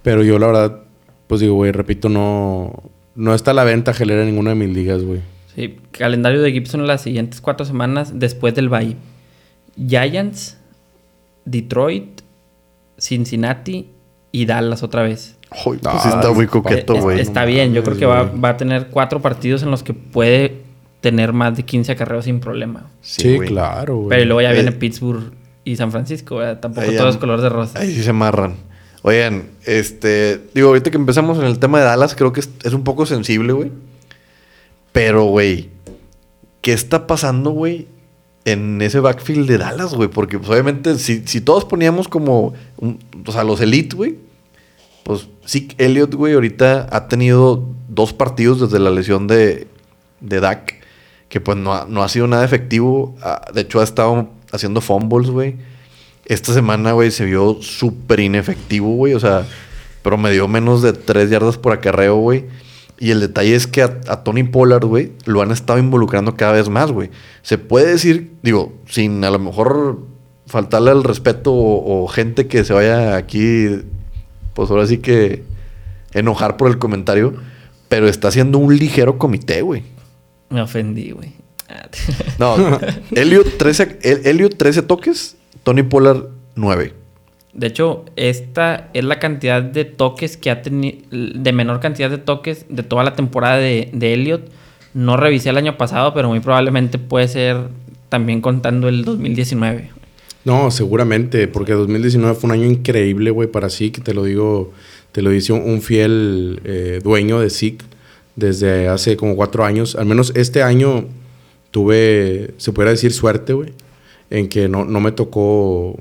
pero 0.02 0.22
yo 0.22 0.38
la 0.38 0.46
verdad, 0.46 0.82
pues 1.26 1.40
digo, 1.40 1.54
güey, 1.54 1.72
repito, 1.72 2.08
no, 2.08 2.84
no 3.16 3.34
está 3.34 3.50
a 3.50 3.54
la 3.54 3.64
venta 3.64 3.92
gelera 3.92 4.22
en 4.22 4.28
ninguna 4.28 4.50
de 4.50 4.56
mis 4.56 4.70
ligas, 4.74 5.02
güey. 5.02 5.20
Sí, 5.56 5.76
calendario 5.90 6.40
de 6.40 6.52
Gibson 6.52 6.80
en 6.80 6.86
las 6.86 7.02
siguientes 7.02 7.40
cuatro 7.40 7.66
semanas 7.66 8.20
después 8.20 8.54
del 8.54 8.68
bye. 8.68 8.96
Giants, 9.76 10.56
Detroit, 11.44 12.19
Cincinnati 13.00 13.90
y 14.32 14.46
Dallas 14.46 14.82
otra 14.82 15.02
vez. 15.02 15.36
Pues 15.64 15.80
está 16.06 16.32
muy 16.32 16.46
coqueto, 16.46 16.94
güey. 16.94 17.20
está 17.20 17.44
bien, 17.44 17.72
yo 17.72 17.82
creo 17.82 17.96
que 17.96 18.06
va, 18.06 18.48
a 18.48 18.56
tener 18.56 18.88
cuatro 18.88 19.20
partidos 19.20 19.62
en 19.62 19.70
los 19.70 19.82
que 19.82 19.94
puede 19.94 20.62
tener 21.00 21.32
más 21.32 21.56
de 21.56 21.64
15 21.64 21.92
acarreos 21.92 22.26
sin 22.26 22.40
problema. 22.40 22.88
Sí, 23.00 23.38
claro, 23.40 23.96
güey. 23.96 24.10
Pero 24.10 24.24
luego 24.26 24.42
ya 24.42 24.52
viene 24.52 24.70
eh, 24.70 24.72
Pittsburgh 24.72 25.32
y 25.64 25.76
San 25.76 25.90
Francisco, 25.90 26.40
Tampoco 26.60 26.92
todos 26.92 27.16
colores 27.16 27.42
de 27.42 27.48
rosa. 27.48 27.80
Ahí 27.80 27.92
sí 27.92 28.02
se 28.02 28.10
amarran. 28.10 28.54
Oigan, 29.02 29.48
este, 29.64 30.40
digo, 30.54 30.68
ahorita 30.68 30.90
que 30.90 30.98
empezamos 30.98 31.38
en 31.38 31.44
el 31.44 31.58
tema 31.58 31.78
de 31.78 31.84
Dallas, 31.84 32.14
creo 32.14 32.32
que 32.32 32.40
es, 32.40 32.72
un 32.72 32.84
poco 32.84 33.06
sensible, 33.06 33.52
güey. 33.52 33.72
Pero, 34.92 35.24
güey, 35.24 35.70
¿qué 36.60 36.72
está 36.72 37.06
pasando, 37.06 37.50
güey? 37.50 37.88
En 38.44 38.80
ese 38.80 39.00
backfield 39.00 39.48
de 39.48 39.58
Dallas, 39.58 39.94
güey. 39.94 40.08
Porque, 40.08 40.38
pues, 40.38 40.50
obviamente, 40.50 40.98
si, 40.98 41.22
si 41.26 41.40
todos 41.40 41.64
poníamos 41.64 42.08
como, 42.08 42.54
o 43.26 43.32
sea, 43.32 43.44
los 43.44 43.60
elite, 43.60 43.96
güey 43.96 44.30
pues 45.10 45.26
sí, 45.44 45.68
Elliot, 45.78 46.14
güey, 46.14 46.34
ahorita 46.34 46.88
ha 46.90 47.08
tenido 47.08 47.66
dos 47.88 48.12
partidos 48.12 48.60
desde 48.60 48.78
la 48.78 48.90
lesión 48.90 49.26
de, 49.26 49.66
de 50.20 50.38
Dak, 50.38 50.74
que 51.28 51.40
pues 51.40 51.56
no 51.56 51.72
ha, 51.72 52.08
sido 52.08 52.28
nada 52.28 52.44
efectivo. 52.44 53.16
Ah, 53.20 53.44
de 53.52 53.62
hecho, 53.62 53.80
ha 53.80 53.82
estado 53.84 54.28
haciendo 54.52 54.80
fumbles, 54.80 55.30
güey. 55.30 55.56
Esta 56.26 56.52
semana, 56.54 56.92
güey, 56.92 57.10
se 57.10 57.24
vio 57.24 57.60
súper 57.60 58.20
inefectivo, 58.20 58.94
güey. 58.94 59.14
O 59.14 59.18
sea, 59.20 59.46
promedió 60.02 60.46
menos 60.46 60.82
de 60.82 60.92
tres 60.92 61.28
yardas 61.28 61.56
por 61.56 61.72
acarreo, 61.72 62.16
güey. 62.16 62.44
Y 63.00 63.10
el 63.12 63.20
detalle 63.20 63.54
es 63.54 63.66
que 63.66 63.82
a, 63.82 64.22
Tony 64.22 64.44
Pollard, 64.44 64.84
güey, 64.84 65.12
lo 65.24 65.40
han 65.40 65.50
estado 65.50 65.78
involucrando 65.78 66.36
cada 66.36 66.52
vez 66.52 66.68
más, 66.68 66.92
güey. 66.92 67.10
Se 67.42 67.56
puede 67.56 67.86
decir, 67.92 68.34
digo, 68.42 68.74
sin 68.86 69.24
a 69.24 69.30
lo 69.30 69.38
mejor 69.38 70.00
faltarle 70.46 70.92
el 70.92 71.02
respeto 71.02 71.50
o 71.52 72.06
gente 72.08 72.46
que 72.46 72.62
se 72.64 72.72
vaya 72.74 73.16
aquí 73.16 73.68
pues 74.52 74.70
ahora 74.70 74.86
sí 74.86 74.98
que 74.98 75.44
enojar 76.12 76.56
por 76.58 76.68
el 76.68 76.78
comentario, 76.78 77.34
pero 77.88 78.06
está 78.06 78.28
haciendo 78.28 78.58
un 78.58 78.76
ligero 78.76 79.16
comité, 79.16 79.62
güey. 79.62 79.82
Me 80.50 80.60
ofendí, 80.60 81.12
güey. 81.12 81.32
No, 82.38 82.56
Elliot 83.12 83.56
13, 83.58 83.98
El- 84.02 84.26
Elliot 84.26 84.56
13 84.58 84.82
toques, 84.82 85.36
Tony 85.62 85.84
Pollard 85.84 86.24
9. 86.56 86.94
De 87.52 87.66
hecho, 87.66 88.04
esta 88.16 88.90
es 88.94 89.04
la 89.04 89.18
cantidad 89.18 89.62
de 89.62 89.84
toques 89.84 90.36
que 90.36 90.50
ha 90.50 90.62
tenido, 90.62 90.98
de 91.10 91.52
menor 91.52 91.80
cantidad 91.80 92.08
de 92.08 92.18
toques 92.18 92.66
de 92.68 92.82
toda 92.82 93.02
la 93.02 93.14
temporada 93.14 93.56
de, 93.56 93.90
Elliot. 94.00 94.48
No 94.94 95.16
revisé 95.16 95.50
el 95.50 95.56
año 95.56 95.76
pasado, 95.76 96.14
pero 96.14 96.28
muy 96.28 96.40
probablemente 96.40 96.98
puede 96.98 97.28
ser 97.28 97.68
también 98.08 98.40
contando 98.40 98.88
el 98.88 99.04
2019. 99.04 99.90
No, 100.44 100.70
seguramente, 100.70 101.48
porque 101.48 101.72
2019 101.72 102.34
fue 102.34 102.48
un 102.48 102.52
año 102.52 102.66
increíble, 102.66 103.30
güey, 103.30 103.48
para 103.48 103.68
SIC. 103.68 104.02
Te 104.02 104.14
lo 104.14 104.24
digo, 104.24 104.72
te 105.12 105.22
lo 105.22 105.30
dice 105.30 105.52
un, 105.52 105.62
un 105.62 105.82
fiel 105.82 106.60
eh, 106.64 107.00
dueño 107.02 107.40
de 107.40 107.50
SIC 107.50 107.82
desde 108.36 108.88
hace 108.88 109.16
como 109.16 109.36
cuatro 109.36 109.64
años. 109.64 109.96
Al 109.96 110.06
menos 110.06 110.32
este 110.34 110.62
año 110.62 111.06
tuve, 111.70 112.54
se 112.56 112.72
pudiera 112.72 112.90
decir, 112.90 113.12
suerte, 113.12 113.52
güey, 113.52 113.72
en 114.30 114.48
que 114.48 114.68
no, 114.68 114.84
no 114.84 115.00
me 115.00 115.12
tocó, 115.12 115.98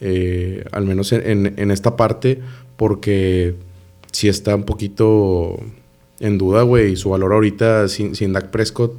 eh, 0.00 0.64
al 0.72 0.84
menos 0.84 1.12
en, 1.12 1.54
en- 1.56 1.70
esta 1.70 1.96
parte, 1.96 2.40
porque 2.76 3.54
sí 4.12 4.28
está 4.28 4.54
un 4.54 4.64
poquito 4.64 5.58
en 6.20 6.38
duda, 6.38 6.62
güey, 6.62 6.96
su 6.96 7.10
valor 7.10 7.32
ahorita 7.32 7.88
sin, 7.88 8.14
sin 8.14 8.32
Dak 8.32 8.50
Prescott, 8.50 8.92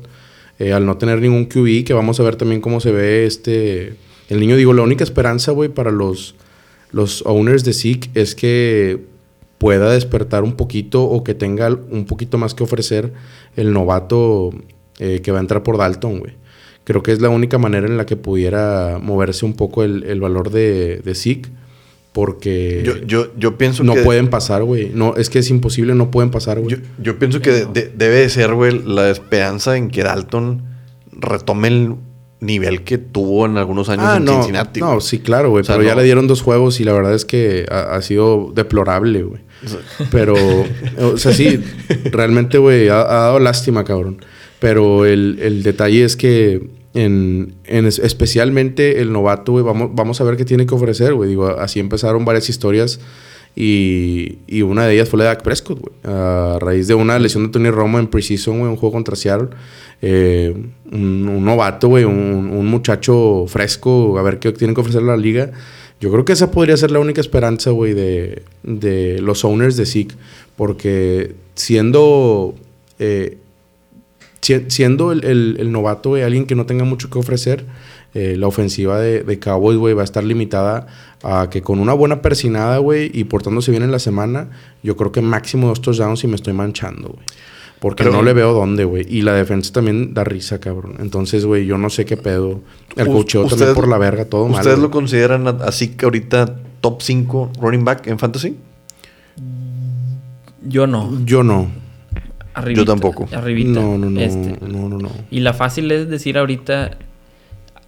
eh, 0.60 0.74
al 0.74 0.86
no 0.86 0.98
tener 0.98 1.22
ningún 1.22 1.46
QB, 1.46 1.86
que 1.86 1.94
vamos 1.94 2.20
a 2.20 2.24
ver 2.24 2.36
también 2.36 2.62
cómo 2.62 2.80
se 2.80 2.92
ve 2.92 3.26
este... 3.26 3.96
El 4.30 4.40
niño, 4.40 4.56
digo, 4.58 4.74
la 4.74 4.84
única 4.84 5.04
esperanza, 5.04 5.52
güey, 5.54 5.70
para 5.70 5.90
los, 5.90 6.36
los 6.92 7.24
owners 7.26 7.64
de 7.64 7.74
Zeke 7.74 8.10
es 8.14 8.36
que 8.36 9.00
pueda 9.58 9.92
despertar 9.92 10.44
un 10.44 10.54
poquito 10.54 11.04
o 11.04 11.24
que 11.24 11.34
tenga 11.34 11.68
un 11.90 12.06
poquito 12.06 12.38
más 12.38 12.54
que 12.54 12.64
ofrecer 12.64 13.12
el 13.56 13.74
novato 13.74 14.52
eh, 15.00 15.22
que 15.24 15.32
va 15.32 15.40
a 15.40 15.42
entrar 15.42 15.64
por 15.64 15.78
Dalton, 15.78 16.20
güey. 16.20 16.34
Creo 16.90 17.04
que 17.04 17.12
es 17.12 17.22
la 17.22 17.30
única 17.30 17.60
manera 17.60 17.86
en 17.86 17.98
la 17.98 18.06
que 18.08 18.16
pudiera 18.18 18.98
moverse 19.00 19.46
un 19.46 19.54
poco 19.54 19.84
el, 19.84 20.04
el 20.06 20.20
valor 20.20 20.50
de, 20.50 21.02
de 21.06 21.14
Zeke, 21.14 21.50
porque 22.14 22.82
Yo, 22.84 22.98
yo, 23.06 23.28
yo 23.38 23.60
pienso 23.60 23.84
no 23.84 23.94
que... 23.94 24.02
pueden 24.02 24.28
pasar, 24.30 24.64
güey. 24.64 24.90
No, 24.94 25.16
es 25.16 25.30
que 25.30 25.38
es 25.40 25.52
imposible, 25.52 25.94
no 25.94 26.10
pueden 26.10 26.32
pasar, 26.32 26.60
güey. 26.60 26.72
Yo, 26.76 26.78
yo 27.02 27.20
pienso 27.20 27.42
que 27.42 27.52
de- 27.52 27.66
de- 27.68 27.92
debe 27.96 28.16
de 28.16 28.30
ser, 28.30 28.56
güey, 28.56 28.82
la 28.84 29.10
esperanza 29.12 29.78
en 29.78 29.90
que 29.90 30.02
Dalton 30.02 30.64
retome 31.12 31.68
el 31.68 31.96
nivel 32.40 32.84
que 32.84 32.98
tuvo 32.98 33.46
en 33.46 33.58
algunos 33.58 33.90
años 33.90 34.06
Ah, 34.08 34.18
en 34.18 34.26
no, 34.26 34.34
Cincinnati. 34.38 34.80
no, 34.80 35.00
sí, 35.02 35.20
claro, 35.20 35.52
güey. 35.52 35.62
O 35.62 35.64
sea, 35.66 35.76
pero 35.76 35.88
ya 35.88 35.94
le 35.96 36.04
dieron 36.04 36.26
dos 36.28 36.42
juegos 36.42 36.80
y 36.80 36.86
la 36.86 36.94
verdad 36.94 37.14
es 37.14 37.26
que 37.26 37.66
ha, 37.70 37.96
ha 37.96 38.02
sido 38.02 38.52
deplorable, 38.56 39.22
güey. 39.24 39.42
Pero, 40.12 40.34
o 41.02 41.18
sea, 41.18 41.34
sí, 41.34 41.60
realmente, 42.12 42.58
güey, 42.58 42.88
ha, 42.88 43.02
ha 43.02 43.20
dado 43.26 43.40
lástima, 43.40 43.84
cabrón. 43.84 44.24
Pero 44.60 45.06
el, 45.06 45.38
el 45.42 45.64
detalle 45.64 46.04
es 46.06 46.16
que, 46.16 46.66
en, 46.94 47.54
en 47.66 47.86
es- 47.86 48.00
especialmente 48.00 49.00
el 49.02 49.12
novato, 49.12 49.52
güey, 49.54 49.64
vamos, 49.64 49.92
vamos 49.94 50.20
a 50.22 50.24
ver 50.24 50.38
qué 50.38 50.46
tiene 50.46 50.66
que 50.66 50.74
ofrecer, 50.76 51.14
güey. 51.14 51.30
Digo, 51.30 51.48
así 51.48 51.80
empezaron 51.80 52.26
varias 52.26 52.50
historias 52.50 53.00
y, 53.56 54.38
y 54.48 54.62
una 54.62 54.86
de 54.86 54.94
ellas 54.94 55.10
fue 55.10 55.18
la 55.18 55.26
de 55.26 55.30
Dak 55.30 55.44
Prescott, 55.44 55.80
güey. 55.80 55.94
A 56.04 56.58
raíz 56.60 56.88
de 56.88 56.94
una 56.96 57.20
lesión 57.20 57.44
de 57.46 57.50
Tony 57.50 57.70
Romo 57.72 58.00
en 58.00 58.08
Precision, 58.08 58.60
güey, 58.60 58.72
un 58.72 58.78
juego 58.78 58.94
contra 58.94 59.16
Seattle. 59.16 59.50
Eh, 60.02 60.56
un, 60.92 61.44
novato, 61.44 61.90
güey, 61.90 62.06
un, 62.06 62.66
muchacho 62.68 63.46
fresco, 63.48 64.18
a 64.18 64.22
ver 64.22 64.40
qué 64.40 64.52
tienen 64.54 64.76
que 64.76 64.82
ofrecer 64.82 65.02
la 65.04 65.18
liga. 65.18 65.52
Yo 66.00 66.10
creo 66.12 66.24
que 66.24 66.32
esa 66.34 66.52
podría 66.52 66.78
ser 66.78 66.92
la 66.92 67.00
única 67.00 67.20
esperanza, 67.20 67.72
güey, 67.72 67.94
de, 67.94 68.44
de 68.64 69.20
los 69.22 69.44
owners 69.44 69.76
de 69.76 69.86
Zeke. 69.86 70.16
Porque 70.56 71.36
siendo, 71.56 72.56
eh, 73.00 73.38
siendo 74.42 75.12
el, 75.12 75.24
el- 75.26 75.58
el 75.60 75.72
novato, 75.72 76.10
güey, 76.10 76.24
alguien 76.24 76.46
que 76.46 76.56
no 76.56 76.66
tenga 76.66 76.84
mucho 76.86 77.10
que 77.10 77.20
ofrecer, 77.20 77.66
eh, 78.14 78.36
la 78.38 78.48
ofensiva 78.48 79.00
de, 79.00 79.24
de 79.24 79.40
Cowboys, 79.40 79.78
güey, 79.78 79.94
va 79.94 80.02
a 80.02 80.06
estar 80.06 80.24
limitada 80.24 80.88
a 81.24 81.50
que 81.52 81.62
con 81.62 81.80
una 81.80 81.94
buena 81.94 82.22
persinada, 82.22 82.78
güey, 82.80 83.12
y 83.14 83.26
portándose 83.26 83.72
bien 83.72 83.84
en 83.84 83.92
la 83.92 84.00
semana, 84.00 84.50
yo 84.82 84.96
creo 84.96 85.12
que 85.12 85.22
máximo 85.22 85.68
dos 85.68 85.82
touchdowns 85.82 86.24
y 86.24 86.28
me 86.28 86.36
estoy 86.36 86.54
manchando, 86.54 87.10
güey. 87.10 87.26
Porque 87.80 88.04
Pero- 88.04 88.16
no 88.16 88.24
le 88.24 88.34
veo 88.34 88.52
dónde, 88.52 88.84
güey. 88.84 89.06
Y 89.08 89.22
la 89.22 89.34
defensa 89.34 89.72
también 89.72 90.14
da 90.14 90.26
risa, 90.26 90.60
cabrón. 90.60 90.96
Entonces, 91.00 91.46
güey, 91.46 91.66
yo 91.66 91.78
no 91.78 91.90
sé 91.90 92.04
qué 92.06 92.18
pedo. 92.18 92.60
El 92.98 93.08
cocheo 93.08 93.42
también 93.44 93.54
ustedes- 93.70 93.76
por 93.76 93.88
la 93.88 93.98
verga, 93.98 94.26
todo 94.26 94.48
mal. 94.50 94.58
¿Ustedes 94.60 94.80
lo 94.80 94.92
consideran 94.92 95.48
así 95.62 95.90
que 95.90 96.04
ahorita 96.06 96.56
top 96.82 97.02
5 97.02 97.52
running 97.62 97.86
back 97.86 98.08
en 98.08 98.20
fantasy? 98.20 98.58
Yo 100.68 100.88
no. 100.88 101.10
Yo 101.26 101.44
no. 101.44 101.68
Arribita, 102.60 102.82
Yo 102.82 102.86
tampoco. 102.86 103.28
Arribita. 103.34 103.80
No, 103.80 103.98
no, 103.98 104.10
no. 104.10 104.20
Este. 104.22 104.58
No, 104.68 104.88
no, 104.88 104.98
no. 104.98 105.10
Y 105.32 105.40
la 105.42 105.54
fácil 105.54 105.92
es 105.92 106.08
decir 106.10 106.38
ahorita, 106.38 106.98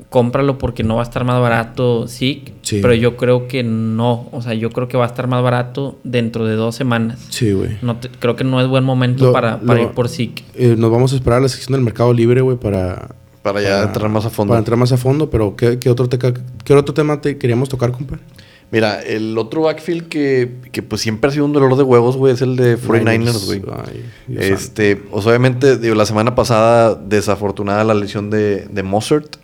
cómpralo 0.09 0.57
porque 0.57 0.83
no 0.83 0.95
va 0.95 1.01
a 1.01 1.03
estar 1.03 1.23
más 1.23 1.39
barato, 1.39 2.07
sí, 2.07 2.43
Sí. 2.63 2.79
pero 2.81 2.93
yo 2.93 3.15
creo 3.17 3.47
que 3.47 3.63
no. 3.63 4.27
O 4.31 4.41
sea, 4.41 4.53
yo 4.53 4.69
creo 4.71 4.87
que 4.87 4.97
va 4.97 5.05
a 5.05 5.07
estar 5.07 5.27
más 5.27 5.41
barato 5.43 5.99
dentro 6.03 6.45
de 6.45 6.55
dos 6.55 6.75
semanas. 6.75 7.19
Sí, 7.29 7.51
güey. 7.51 7.77
No 7.81 7.97
te- 7.97 8.09
creo 8.09 8.35
que 8.35 8.43
no 8.43 8.59
es 8.59 8.67
buen 8.67 8.83
momento 8.83 9.25
Lo- 9.25 9.33
para, 9.33 9.59
para 9.59 9.79
lo- 9.79 9.85
ir 9.87 9.91
por 9.93 10.09
SIC. 10.09 10.43
Eh, 10.55 10.75
nos 10.77 10.91
vamos 10.91 11.13
a 11.13 11.15
esperar 11.15 11.39
a 11.39 11.41
la 11.43 11.49
sección 11.49 11.73
del 11.73 11.81
mercado 11.83 12.13
libre, 12.13 12.41
güey, 12.41 12.57
para... 12.57 13.15
Para 13.43 13.59
ya 13.61 13.81
entrar 13.83 14.07
más 14.09 14.23
a 14.25 14.29
fondo. 14.29 14.51
Para 14.51 14.59
entrar 14.59 14.77
más 14.77 14.91
a 14.91 14.97
fondo, 14.97 15.29
pero 15.31 15.55
¿qué, 15.55 15.79
qué 15.79 15.89
otro, 15.89 16.07
teca- 16.07 16.33
qué 16.63 16.73
otro 16.75 16.93
tema 16.93 17.21
te 17.21 17.37
queríamos 17.39 17.69
tocar, 17.69 17.91
compa? 17.91 18.19
Mira, 18.71 19.01
el 19.01 19.37
otro 19.37 19.63
backfield 19.63 20.07
que, 20.07 20.49
que 20.71 20.81
pues 20.81 21.01
siempre 21.01 21.29
ha 21.29 21.33
sido 21.33 21.43
un 21.45 21.51
dolor 21.51 21.75
de 21.75 21.83
huevos, 21.83 22.15
güey, 22.15 22.33
es 22.33 22.41
el 22.41 22.55
de 22.55 22.77
49ers, 22.77 23.45
güey. 23.45 23.61
Este, 24.37 24.95
pues 24.95 25.25
obviamente, 25.25 25.77
digo, 25.77 25.93
la 25.95 26.05
semana 26.05 26.35
pasada 26.35 26.95
desafortunada 26.95 27.83
la 27.83 27.93
lesión 27.93 28.29
de, 28.29 28.67
de 28.71 28.83
Mozart. 28.83 29.35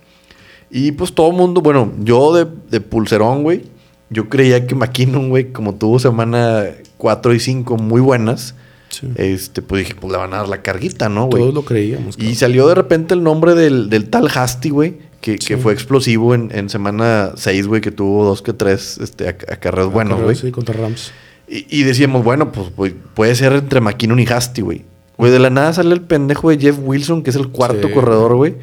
Y 0.70 0.92
pues 0.92 1.12
todo 1.14 1.30
el 1.30 1.36
mundo, 1.36 1.60
bueno, 1.60 1.92
yo 2.00 2.34
de, 2.34 2.46
de 2.70 2.80
pulserón, 2.80 3.42
güey, 3.42 3.64
yo 4.10 4.28
creía 4.30 4.66
que 4.66 4.74
McKinnon, 4.74 5.28
güey, 5.28 5.52
como 5.52 5.74
tuvo 5.74 5.98
semana 5.98 6.64
4 6.96 7.34
y 7.34 7.40
5 7.40 7.76
muy 7.76 8.00
buenas, 8.00 8.54
Sí. 8.90 9.06
este, 9.16 9.60
pues 9.60 9.80
dije, 9.84 9.94
pues 10.00 10.10
le 10.10 10.16
van 10.16 10.32
a 10.32 10.38
dar 10.38 10.48
la 10.48 10.62
carguita, 10.62 11.10
¿no, 11.10 11.26
güey? 11.26 11.42
Todos 11.42 11.54
lo 11.54 11.62
creíamos. 11.62 12.18
Y 12.18 12.34
salió 12.36 12.66
de 12.66 12.74
repente 12.74 13.12
el 13.12 13.22
nombre 13.22 13.54
del, 13.54 13.90
del 13.90 14.08
tal 14.08 14.28
Hasty, 14.34 14.70
güey, 14.70 14.96
que, 15.20 15.36
que 15.38 15.56
fue 15.56 15.72
explosivo 15.72 16.34
en, 16.34 16.50
en 16.52 16.68
semana 16.68 17.32
6, 17.36 17.66
güey, 17.66 17.80
que 17.80 17.90
tuvo 17.90 18.24
dos 18.24 18.42
que 18.42 18.52
tres 18.52 18.98
este, 18.98 19.26
ac- 19.28 19.52
acarreos 19.52 19.92
buenos, 19.92 20.20
güey. 20.22 20.36
Sí, 20.36 20.50
contra 20.50 20.74
Rams. 20.74 21.10
Y, 21.48 21.66
y 21.80 21.82
decíamos, 21.84 22.24
bueno, 22.24 22.52
pues 22.52 22.68
puede 23.14 23.34
ser 23.34 23.52
entre 23.54 23.80
McKinnon 23.80 24.20
y 24.20 24.26
Hasty, 24.26 24.62
güey. 24.62 24.84
Güey, 25.16 25.32
de 25.32 25.38
la 25.40 25.50
nada 25.50 25.72
sale 25.72 25.92
el 25.94 26.02
pendejo 26.02 26.50
de 26.50 26.58
Jeff 26.58 26.76
Wilson, 26.80 27.22
que 27.22 27.30
es 27.30 27.36
el 27.36 27.48
cuarto 27.48 27.88
Sí. 27.88 27.94
corredor, 27.94 28.36
güey. 28.36 28.54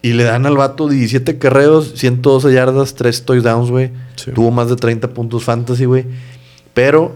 Y 0.00 0.12
le 0.12 0.24
dan 0.24 0.46
al 0.46 0.56
vato 0.56 0.88
17 0.88 1.38
carreos, 1.38 1.92
112 1.96 2.52
yardas, 2.52 2.94
3 2.94 3.24
touchdowns, 3.24 3.70
güey. 3.70 3.90
Sí. 4.16 4.30
Tuvo 4.32 4.50
más 4.50 4.68
de 4.70 4.76
30 4.76 5.08
puntos 5.08 5.44
fantasy, 5.44 5.84
güey. 5.86 6.04
Pero, 6.72 7.14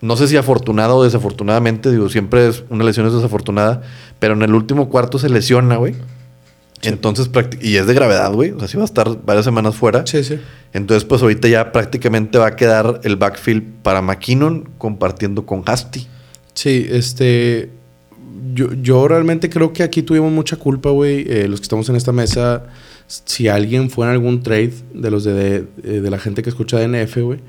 no 0.00 0.16
sé 0.16 0.28
si 0.28 0.36
afortunado 0.36 0.96
o 0.96 1.04
desafortunadamente, 1.04 1.90
digo, 1.90 2.08
siempre 2.08 2.48
es 2.48 2.64
una 2.70 2.84
lesión 2.84 3.06
es 3.06 3.12
desafortunada. 3.14 3.82
Pero 4.18 4.34
en 4.34 4.42
el 4.42 4.54
último 4.54 4.88
cuarto 4.88 5.18
se 5.18 5.28
lesiona, 5.28 5.76
güey. 5.76 5.94
Entonces, 6.86 7.30
prácti- 7.30 7.58
y 7.62 7.76
es 7.76 7.86
de 7.86 7.94
gravedad, 7.94 8.32
güey. 8.32 8.50
O 8.52 8.58
sea, 8.58 8.68
sí 8.68 8.76
va 8.76 8.82
a 8.82 8.86
estar 8.86 9.24
varias 9.24 9.44
semanas 9.44 9.74
fuera. 9.74 10.06
Sí, 10.06 10.22
sí. 10.24 10.38
Entonces, 10.72 11.04
pues 11.04 11.22
ahorita 11.22 11.48
ya 11.48 11.72
prácticamente 11.72 12.38
va 12.38 12.48
a 12.48 12.56
quedar 12.56 13.00
el 13.04 13.16
backfield 13.16 13.62
para 13.82 14.02
McKinnon 14.02 14.68
compartiendo 14.78 15.44
con 15.46 15.62
Hasty. 15.66 16.06
Sí, 16.54 16.86
este. 16.90 17.70
Yo, 18.54 18.72
yo 18.74 19.06
realmente 19.08 19.50
creo 19.50 19.72
que 19.72 19.82
aquí 19.82 20.02
tuvimos 20.02 20.32
mucha 20.32 20.56
culpa, 20.56 20.90
güey. 20.90 21.24
eh, 21.28 21.46
los 21.48 21.60
que 21.60 21.64
estamos 21.64 21.88
en 21.88 21.96
esta 21.96 22.12
mesa. 22.12 22.64
Si 23.06 23.48
alguien 23.48 23.90
fue 23.90 24.06
en 24.06 24.12
algún 24.12 24.42
trade 24.42 24.72
de 24.94 25.10
los 25.10 25.24
de, 25.24 25.32
de, 25.34 25.56
eh, 25.84 26.00
de 26.00 26.10
la 26.10 26.18
gente 26.18 26.42
que 26.42 26.48
escucha 26.50 26.78
DNF, 26.78 27.16
güey. 27.22 27.40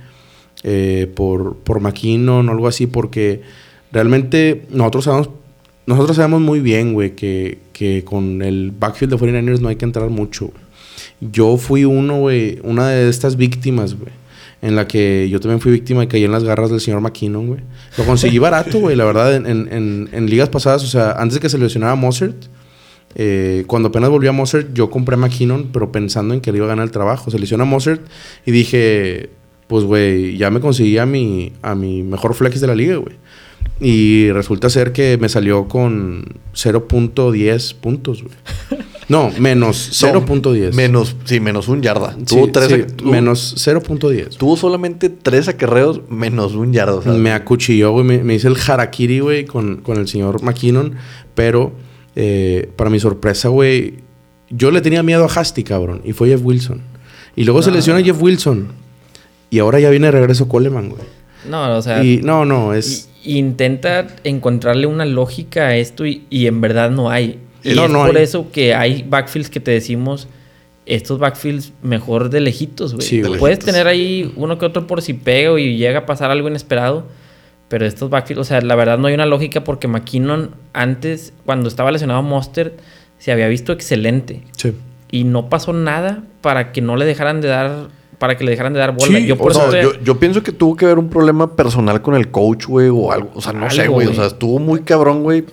eh, 0.63 1.11
por, 1.15 1.57
por 1.57 1.79
McKinnon 1.79 2.47
o 2.49 2.51
algo 2.51 2.67
así, 2.67 2.87
porque 2.87 3.41
realmente 3.91 4.65
nosotros 4.69 5.05
sabemos, 5.05 5.29
nosotros 5.87 6.17
sabemos 6.17 6.41
muy 6.41 6.59
bien, 6.59 6.93
güey, 6.93 7.15
que, 7.15 7.57
que 7.73 8.03
con 8.03 8.41
el 8.43 8.71
backfield 8.77 9.13
de 9.13 9.17
49ers 9.17 9.59
no 9.59 9.69
hay 9.69 9.75
que 9.77 9.85
entrar 9.85 10.09
mucho. 10.09 10.51
Yo 11.19 11.57
fui 11.57 11.83
uno, 11.85 12.19
güey, 12.19 12.59
una 12.63 12.89
de 12.89 13.09
estas 13.09 13.35
víctimas, 13.37 13.95
güey. 13.97 14.11
En 14.61 14.75
la 14.75 14.87
que 14.87 15.27
yo 15.29 15.39
también 15.39 15.61
fui 15.61 15.71
víctima 15.71 16.03
y 16.03 16.07
caí 16.07 16.23
en 16.23 16.31
las 16.31 16.43
garras 16.43 16.69
del 16.71 16.79
señor 16.81 16.99
McKinnon, 17.01 17.47
güey. 17.47 17.61
Lo 17.97 18.05
conseguí 18.05 18.37
barato, 18.39 18.79
güey, 18.79 18.95
la 18.95 19.05
verdad, 19.05 19.35
en, 19.35 19.45
en- 20.11 20.29
ligas 20.29 20.49
pasadas. 20.49 20.83
O 20.83 20.87
sea, 20.87 21.11
antes 21.13 21.35
de 21.35 21.39
que 21.39 21.49
se 21.49 21.57
lesionara 21.57 21.95
Mozart, 21.95 22.35
eh, 23.15 23.63
cuando 23.67 23.89
apenas 23.89 24.09
volvió 24.09 24.29
a 24.31 24.33
Mozart, 24.33 24.73
yo 24.73 24.89
compré 24.89 25.15
a 25.15 25.17
McKinnon, 25.17 25.69
pero 25.71 25.91
pensando 25.91 26.33
en 26.33 26.41
que 26.41 26.51
le 26.51 26.57
iba 26.57 26.65
a 26.65 26.69
ganar 26.69 26.85
el 26.85 26.91
trabajo. 26.91 27.31
Se 27.31 27.39
lesiona 27.39 27.65
Mozart 27.65 28.01
y 28.45 28.51
dije, 28.51 29.29
pues, 29.67 29.83
güey, 29.85 30.37
ya 30.37 30.49
me 30.49 30.59
conseguí 30.59 30.97
a 30.97 31.05
mi, 31.05 31.53
a 31.61 31.75
mi 31.75 32.01
mejor 32.03 32.33
flex 32.33 32.59
de 32.59 32.67
la 32.67 32.75
liga, 32.75 32.95
güey. 32.97 33.15
Y 33.79 34.31
resulta 34.31 34.69
ser 34.69 34.91
que 34.91 35.17
me 35.19 35.29
salió 35.29 35.67
con 35.67 36.39
0.10 36.53 37.75
puntos, 37.75 38.23
güey. 38.23 38.35
No, 39.09 39.31
menos 39.39 40.01
No, 40.03 40.25
0.10. 40.25 40.73
Menos, 40.73 41.15
sí, 41.23 41.39
menos 41.39 41.69
un 41.69 41.81
yarda. 41.81 42.13
Sí, 42.17 42.25
tuvo 42.25 42.51
tres, 42.51 42.67
sí, 42.67 42.93
tuvo- 42.97 43.09
menos 43.11 43.55
0.10. 43.57 44.35
Tuvo 44.35 44.57
solamente 44.57 45.07
tres 45.09 45.47
acarreos 45.47 46.01
menos 46.09 46.55
un 46.55 46.73
yarda. 46.73 46.95
o 46.95 47.01
sea, 47.01 47.13
Me 47.13 47.31
acuchilló, 47.31 47.93
güey. 47.93 48.03
Me, 48.05 48.21
me 48.21 48.35
hice 48.35 48.49
el 48.49 48.57
harakiri, 48.67 49.21
güey, 49.21 49.45
con, 49.45 49.77
con 49.77 49.97
el 49.97 50.09
señor 50.09 50.43
McKinnon. 50.43 50.95
Pero, 51.35 51.71
eh, 52.17 52.69
para 52.75 52.89
mi 52.89 52.99
sorpresa, 52.99 53.47
güey, 53.47 53.99
yo 54.49 54.71
le 54.71 54.81
tenía 54.81 55.03
miedo 55.03 55.23
a 55.23 55.27
Hasty, 55.27 55.63
cabrón. 55.63 56.01
Y 56.03 56.11
fue 56.11 56.27
Jeff 56.27 56.41
Wilson. 56.43 56.81
Y 57.37 57.45
luego 57.45 57.61
se 57.61 57.69
No. 57.69 57.77
lesiona 57.77 58.01
Jeff 58.03 58.21
Wilson. 58.21 58.67
Y 59.49 59.59
ahora 59.59 59.79
ya 59.79 59.89
viene 59.89 60.07
de 60.07 60.11
regreso 60.11 60.49
Coleman, 60.49 60.89
güey. 60.89 61.01
No, 61.49 61.77
o 61.77 61.81
sea, 61.81 62.03
Y 62.03 62.17
no, 62.17 62.43
no, 62.43 62.73
es. 62.73 63.07
y- 63.07 63.16
intenta 63.35 64.07
encontrarle 64.23 64.87
una 64.87 65.05
lógica 65.05 65.67
a 65.67 65.75
esto 65.77 66.05
y, 66.05 66.25
y 66.29 66.47
en 66.47 66.61
verdad 66.61 66.89
no 66.91 67.09
hay. 67.09 67.39
Y 67.63 67.73
No, 67.73 67.85
es 67.85 67.91
no 67.91 68.05
por 68.05 68.17
hay. 68.17 68.23
eso 68.23 68.51
que 68.51 68.73
hay 68.75 69.03
backfields 69.07 69.49
que 69.49 69.59
te 69.59 69.71
decimos, 69.71 70.27
estos 70.85 71.19
backfields 71.19 71.73
mejor 71.81 72.29
de 72.29 72.39
lejitos, 72.39 72.93
güey. 72.93 73.05
Sí. 73.05 73.21
Puedes 73.21 73.57
lejitos. 73.57 73.65
tener 73.65 73.87
ahí 73.87 74.31
uno 74.37 74.57
que 74.57 74.65
otro 74.65 74.87
por 74.87 75.01
si 75.01 75.13
pego 75.13 75.57
y 75.57 75.77
llega 75.77 75.99
a 75.99 76.05
pasar 76.05 76.31
algo 76.31 76.47
inesperado. 76.47 77.05
Pero 77.67 77.85
estos 77.85 78.09
backfields, 78.09 78.39
o 78.39 78.43
sea, 78.45 78.61
la 78.61 78.75
verdad 78.75 78.97
no 78.97 79.07
hay 79.07 79.13
una 79.13 79.25
lógica 79.25 79.65
porque 79.65 79.89
McKinnon 79.89 80.51
antes, 80.71 81.33
cuando 81.45 81.67
estaba 81.67 81.91
lesionado 81.91 82.21
Monster, 82.21 82.77
se 83.19 83.33
había 83.33 83.49
visto 83.49 83.73
excelente. 83.73 84.43
Sí. 84.55 84.71
Y 85.11 85.25
no 85.25 85.49
pasó 85.49 85.73
nada 85.73 86.23
para 86.39 86.71
que 86.71 86.79
no 86.81 86.95
le 86.95 87.03
dejaran 87.03 87.41
de 87.41 87.49
dar, 87.49 87.87
para 88.19 88.37
que 88.37 88.43
le 88.43 88.51
dejaran 88.51 88.73
de 88.73 88.79
dar 88.79 88.95
bola. 88.95 89.17
Sí, 89.19 89.25
yo 89.27 89.37
por 89.37 89.47
O 89.47 89.51
eso 89.51 89.69
sea, 89.71 89.79
estoy- 89.81 89.97
yo, 89.99 90.03
yo 90.03 90.19
pienso 90.19 90.41
que 90.43 90.51
tuvo 90.51 90.75
que 90.75 90.85
haber 90.85 90.97
un 90.99 91.09
problema 91.09 91.55
personal 91.55 92.01
con 92.01 92.15
el 92.15 92.29
coach, 92.31 92.65
güey, 92.65 92.89
o 92.89 93.11
algo. 93.11 93.29
O 93.35 93.41
sea, 93.41 93.53
no 93.53 93.69
sé, 93.69 93.87
güey. 93.87 94.07
O 94.07 94.13
sea, 94.13 94.25
estuvo 94.27 94.59
muy 94.59 94.81
cabrón, 94.81 95.23
güey. 95.23 95.45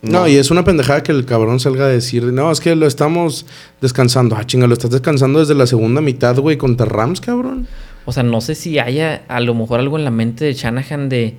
No. 0.00 0.28
y 0.28 0.36
es 0.36 0.52
una 0.52 0.62
pendejada 0.62 1.02
que 1.02 1.10
el 1.10 1.24
cabrón 1.24 1.58
salga 1.58 1.86
a 1.86 1.88
decir, 1.88 2.22
no, 2.22 2.52
es 2.52 2.60
que 2.60 2.76
lo 2.76 2.86
estamos 2.86 3.46
descansando. 3.80 4.36
Ah, 4.36 4.44
chinga, 4.46 4.68
lo 4.68 4.74
estás 4.74 4.90
descansando 4.92 5.40
desde 5.40 5.56
la 5.56 5.66
segunda 5.66 6.00
mitad, 6.00 6.38
güey, 6.38 6.56
contra 6.56 6.86
Rams, 6.86 7.20
cabrón. 7.20 7.66
O 8.04 8.12
sea, 8.12 8.22
no 8.22 8.40
sé 8.40 8.54
si 8.54 8.78
haya 8.78 9.24
a 9.26 9.40
lo 9.40 9.54
mejor 9.54 9.80
algo 9.80 9.98
en 9.98 10.04
la 10.04 10.12
mente 10.12 10.44
de 10.44 10.54
Shanahan 10.54 11.08
de 11.08 11.34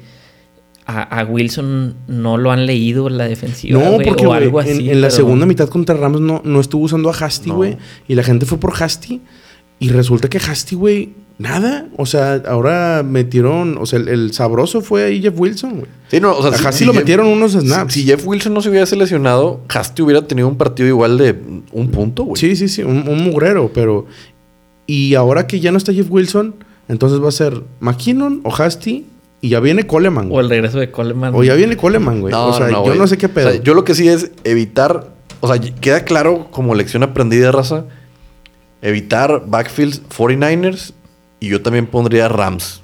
a, 0.86 1.20
a 1.20 1.24
Wilson 1.24 1.96
no 2.08 2.38
lo 2.38 2.52
han 2.52 2.66
leído 2.66 3.08
la 3.10 3.28
defensiva. 3.30 3.80
No, 3.82 3.92
güey, 3.94 4.08
porque 4.08 4.26
o 4.28 4.34
algo 4.34 4.62
en, 4.62 4.68
así. 4.70 4.90
en 4.90 5.02
la 5.02 5.08
pero- 5.08 5.16
segunda 5.18 5.46
mitad 5.46 5.70
contra 5.70 5.96
Rams 5.96 6.20
no, 6.20 6.42
no 6.44 6.60
estuvo 6.60 6.84
usando 6.84 7.10
a 7.10 7.14
Hasty, 7.14 7.50
No. 7.50 7.56
güey. 7.56 7.78
Y 8.10 8.16
la 8.16 8.24
gente 8.24 8.46
fue 8.46 8.58
por 8.60 8.74
Hasty. 8.84 9.22
Y 9.80 9.90
resulta 9.90 10.28
que 10.30 10.38
Hasty, 10.38 10.76
güey, 10.76 11.14
nada. 11.38 11.88
O 11.96 12.06
sea, 12.06 12.42
ahora 12.48 13.02
metieron, 13.04 13.78
o 13.78 13.86
sea, 13.86 14.00
el, 14.00 14.10
el 14.10 14.34
sabroso 14.34 14.82
fue 14.82 15.04
ahí 15.06 15.22
Jeff 15.22 15.34
Wilson, 15.40 15.72
güey. 15.80 15.86
Sí, 16.10 16.20
no, 16.20 16.34
o 16.36 16.42
sea, 16.42 16.52
A 16.52 16.70
Hasty 16.70 16.84
lo 16.86 16.92
Jeff- 16.92 17.02
metieron 17.02 17.28
unos 17.28 17.54
snaps. 17.54 17.94
Si, 17.94 18.02
si 18.02 18.06
Jeff 18.08 18.26
Wilson 18.28 18.54
no 18.54 18.62
se 18.62 18.70
hubiese 18.70 18.96
lesionado, 18.98 19.62
Hasty 19.70 20.02
hubiera 20.02 20.22
tenido 20.28 20.48
un 20.50 20.58
partido 20.58 20.90
igual 20.90 21.18
de 21.18 21.36
un 21.72 21.90
punto, 21.92 22.24
güey. 22.24 22.40
Sí, 22.40 22.56
sí, 22.58 22.68
sí, 22.68 22.84
un, 22.84 23.08
un 23.08 23.24
mugrero, 23.24 23.72
pero. 23.74 24.06
Y 24.86 25.16
ahora 25.16 25.48
que 25.48 25.60
ya 25.60 25.72
no 25.72 25.78
está 25.78 25.94
Jeff 25.94 26.08
Wilson, 26.10 26.56
entonces 26.88 27.24
va 27.24 27.30
a 27.30 27.32
ser 27.32 27.64
McKinnon 27.80 28.42
o 28.44 28.54
Hasty 28.54 29.06
y 29.42 29.50
ya 29.50 29.60
viene 29.60 29.86
Coleman. 29.88 30.30
O 30.32 30.40
el 30.42 30.50
regreso 30.50 30.80
de 30.80 30.92
Coleman. 30.92 31.34
O 31.36 31.44
ya 31.44 31.54
viene 31.54 31.78
Coleman, 31.78 32.22
güey. 32.22 32.34
o 32.34 32.54
sea, 32.54 32.70
yo 32.72 32.82
güey. 32.82 32.98
no 32.98 33.08
sé 33.08 33.18
qué 33.18 33.30
pedo. 33.30 33.50
O 33.50 33.52
sea, 33.54 33.62
yo 33.64 33.74
lo 33.76 33.84
que 33.84 33.94
sí 33.96 34.08
es 34.10 34.32
evitar, 34.44 35.14
o 35.40 35.48
sea, 35.48 35.62
queda 35.62 36.04
claro 36.04 36.48
como 36.52 36.74
lección 36.76 37.04
aprendida 37.04 37.46
de 37.46 37.52
raza, 37.52 37.86
evitar 38.82 39.44
backfields 39.48 40.02
49ers 40.10 40.94
y 41.40 41.50
yo 41.50 41.62
también 41.62 41.88
pondría 41.88 42.28
Rams. 42.28 42.82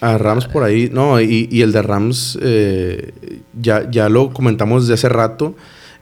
A 0.00 0.18
Rams 0.18 0.46
por 0.46 0.64
ahí, 0.64 0.90
no, 0.92 1.20
y, 1.20 1.48
y 1.50 1.62
el 1.62 1.72
de 1.72 1.80
Rams, 1.80 2.38
eh, 2.42 3.12
ya, 3.58 3.88
ya 3.90 4.08
lo 4.08 4.32
comentamos 4.32 4.82
desde 4.82 4.94
hace 4.94 5.08
rato, 5.08 5.54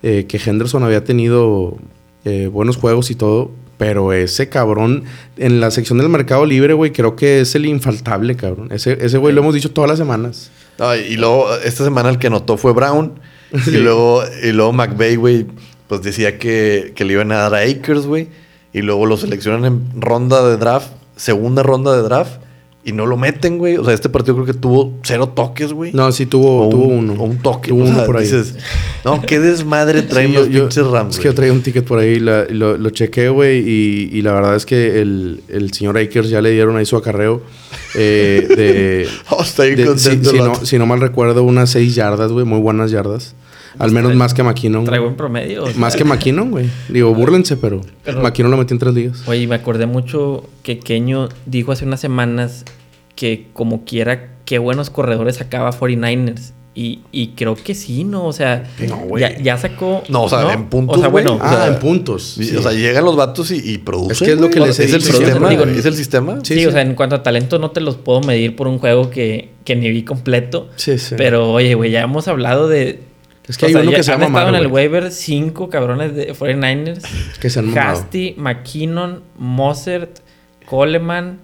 eh, 0.02 0.26
que 0.26 0.40
Henderson 0.44 0.82
había 0.82 1.04
tenido 1.04 1.76
eh, 2.24 2.48
buenos 2.48 2.76
juegos 2.76 3.10
y 3.10 3.14
todo, 3.14 3.52
pero 3.78 4.12
ese 4.12 4.48
cabrón 4.48 5.04
en 5.36 5.60
la 5.60 5.70
sección 5.70 5.98
del 5.98 6.08
mercado 6.08 6.46
libre, 6.46 6.72
güey, 6.72 6.92
creo 6.92 7.16
que 7.16 7.40
es 7.40 7.54
el 7.54 7.66
infaltable, 7.66 8.34
cabrón. 8.34 8.68
Ese, 8.72 8.98
ese 9.00 9.18
güey 9.18 9.34
lo 9.34 9.42
hemos 9.42 9.54
dicho 9.54 9.70
todas 9.70 9.88
las 9.88 9.98
semanas. 9.98 10.50
No, 10.78 10.94
y 10.96 11.16
luego, 11.16 11.54
esta 11.56 11.84
semana 11.84 12.08
el 12.08 12.18
que 12.18 12.28
anotó 12.28 12.56
fue 12.56 12.72
Brown. 12.72 13.20
Sí. 13.64 13.70
Y 13.74 13.76
luego, 13.78 14.22
y 14.42 14.52
luego 14.52 14.72
McVay, 14.72 15.16
güey, 15.16 15.46
pues 15.86 16.02
decía 16.02 16.38
que, 16.38 16.92
que 16.94 17.04
le 17.04 17.12
iban 17.12 17.30
a 17.32 17.36
dar 17.36 17.54
a 17.54 17.58
Akers, 17.58 18.06
güey. 18.06 18.28
Y 18.72 18.82
luego 18.82 19.06
lo 19.06 19.16
seleccionan 19.16 19.64
en 19.64 20.00
ronda 20.00 20.48
de 20.48 20.56
draft, 20.56 20.88
segunda 21.16 21.62
ronda 21.62 21.94
de 21.94 22.02
draft, 22.02 22.40
y 22.84 22.92
no 22.92 23.06
lo 23.06 23.16
meten, 23.16 23.58
güey. 23.58 23.76
O 23.76 23.84
sea, 23.84 23.94
este 23.94 24.08
partido 24.08 24.34
creo 24.34 24.46
que 24.46 24.54
tuvo 24.54 24.94
cero 25.04 25.28
toques, 25.28 25.72
güey. 25.72 25.92
No, 25.92 26.10
sí 26.10 26.26
tuvo, 26.26 26.66
O 26.66 26.70
tuvo 26.70 26.86
un, 26.86 27.10
uno. 27.10 27.22
o 27.22 27.26
un 27.26 27.38
toque. 27.38 27.68
Tuvo 27.68 27.84
o 27.84 27.86
uno 27.86 28.04
por 28.06 28.16
ahí. 28.16 28.24
dices, 28.24 28.56
no, 29.04 29.20
qué 29.22 29.38
desmadre 29.38 30.02
traen 30.02 30.28
Sí, 30.30 30.34
los 30.34 30.48
yo- 30.48 30.60
pinches 30.62 30.86
Rams. 30.86 31.14
Es 31.14 31.20
que 31.20 31.28
yo 31.28 31.34
traía 31.34 31.52
un 31.52 31.62
ticket 31.62 31.84
por 31.84 31.98
ahí, 31.98 32.18
la- 32.18 32.44
lo, 32.46 32.76
lo 32.78 32.90
chequé, 32.90 33.28
güey, 33.28 33.58
y, 33.60 34.10
y 34.12 34.22
la 34.22 34.32
verdad 34.32 34.56
es 34.56 34.66
que 34.66 35.00
el, 35.00 35.42
el 35.48 35.72
señor 35.72 35.96
Akers 35.98 36.28
ya 36.30 36.40
le 36.40 36.50
dieron 36.50 36.76
ahí 36.76 36.86
su 36.86 36.96
acarreo 36.96 37.42
eh, 37.94 38.46
de... 38.48 39.08
Oh, 39.30 39.44
de- 39.62 39.84
contento 39.84 40.32
no, 40.32 40.54
si 40.64 40.78
no 40.78 40.86
mal 40.86 41.00
recuerdo, 41.00 41.44
unas 41.44 41.70
seis 41.70 41.94
yardas, 41.94 42.32
güey, 42.32 42.44
muy 42.46 42.58
buenas 42.58 42.90
yardas. 42.90 43.34
Al 43.78 43.90
menos 43.90 44.12
trae- 44.12 44.16
más 44.16 44.34
que 44.34 44.42
McKinnon. 44.42 44.84
Trae 44.84 44.98
güey. 44.98 45.08
buen 45.08 45.16
promedio. 45.16 45.64
o 45.64 45.66
sea. 45.66 45.76
Más 45.78 45.96
que 45.96 46.04
McKinnon, 46.04 46.50
güey. 46.50 46.68
Digo, 46.88 47.14
búrlense, 47.14 47.56
pero, 47.56 47.80
Pero- 48.04 48.22
McKinnon 48.22 48.50
lo 48.50 48.56
metió 48.58 48.74
en 48.74 48.78
tres 48.78 48.94
días. 48.94 49.22
Oye, 49.26 49.46
me 49.46 49.54
acordé 49.54 49.86
mucho 49.86 50.44
que 50.62 50.78
Keño 50.78 51.28
dijo 51.46 51.72
hace 51.72 51.84
unas 51.84 52.00
semanas 52.00 52.64
que 53.16 53.48
como 53.52 53.84
quiera, 53.84 54.30
qué 54.44 54.58
buenos 54.58 54.90
corredores 54.90 55.36
sacaba 55.36 55.70
49ers. 55.72 56.52
Y, 56.74 57.00
y 57.12 57.28
creo 57.36 57.54
que 57.54 57.74
sí, 57.74 58.02
¿no? 58.02 58.24
O 58.24 58.32
sea, 58.32 58.64
No, 58.88 58.96
güey. 58.96 59.20
ya, 59.20 59.38
ya 59.38 59.58
sacó... 59.58 60.02
No, 60.08 60.22
o 60.22 60.28
sea, 60.30 60.54
en 60.54 60.70
puntos, 60.70 60.96
O 60.96 61.00
sea, 61.00 61.08
bueno, 61.10 61.34
O 61.34 61.38
ah, 61.42 61.50
sea, 61.50 61.66
en 61.66 61.78
puntos. 61.78 62.22
Sí. 62.38 62.56
O 62.56 62.62
sea, 62.62 62.72
llegan 62.72 63.04
los 63.04 63.14
vatos 63.14 63.50
y, 63.50 63.56
y 63.74 63.76
producen. 63.76 64.12
Es 64.12 64.18
que 64.22 64.32
es 64.32 64.40
lo 64.40 64.48
que 64.48 64.58
les 64.58 64.80
Es 64.80 64.90
el 64.94 65.02
sistema. 65.02 65.52
güey. 65.54 65.78
Es 65.78 65.84
el 65.84 65.94
sistema. 65.94 66.38
Sí, 66.42 66.54
Sí, 66.54 66.64
o 66.64 66.70
sí. 66.70 66.72
sea, 66.72 66.80
en 66.80 66.94
cuanto 66.94 67.16
a 67.16 67.22
talento 67.22 67.58
no 67.58 67.72
te 67.72 67.82
los 67.82 67.96
puedo 67.96 68.22
medir 68.22 68.56
por 68.56 68.68
un 68.68 68.78
juego 68.78 69.10
que, 69.10 69.50
que 69.66 69.76
ni 69.76 69.90
vi 69.90 70.02
completo. 70.02 70.70
Sí, 70.76 70.96
sí. 70.96 71.14
Pero, 71.18 71.52
oye, 71.52 71.74
güey, 71.74 71.90
ya 71.90 72.00
hemos 72.00 72.26
hablado 72.26 72.68
de... 72.68 73.00
Es 73.46 73.56
que 73.58 73.64
o 73.64 73.68
hay 73.68 73.72
sea, 73.72 73.82
uno 73.82 73.90
que 73.90 74.02
se 74.02 74.12
han 74.12 74.20
llama 74.20 74.38
estado 74.38 74.56
en 74.56 74.62
el 74.62 74.70
waiver 74.70 75.10
cinco 75.10 75.68
cabrones 75.68 76.14
de 76.14 76.32
49ers. 76.34 77.02
Que 77.40 77.50
se 77.50 77.58
han 77.58 77.66
mamado. 77.70 77.98
Hasty, 77.98 78.34
McKinnon, 78.38 79.22
Mossert, 79.36 80.20
Coleman 80.66 81.40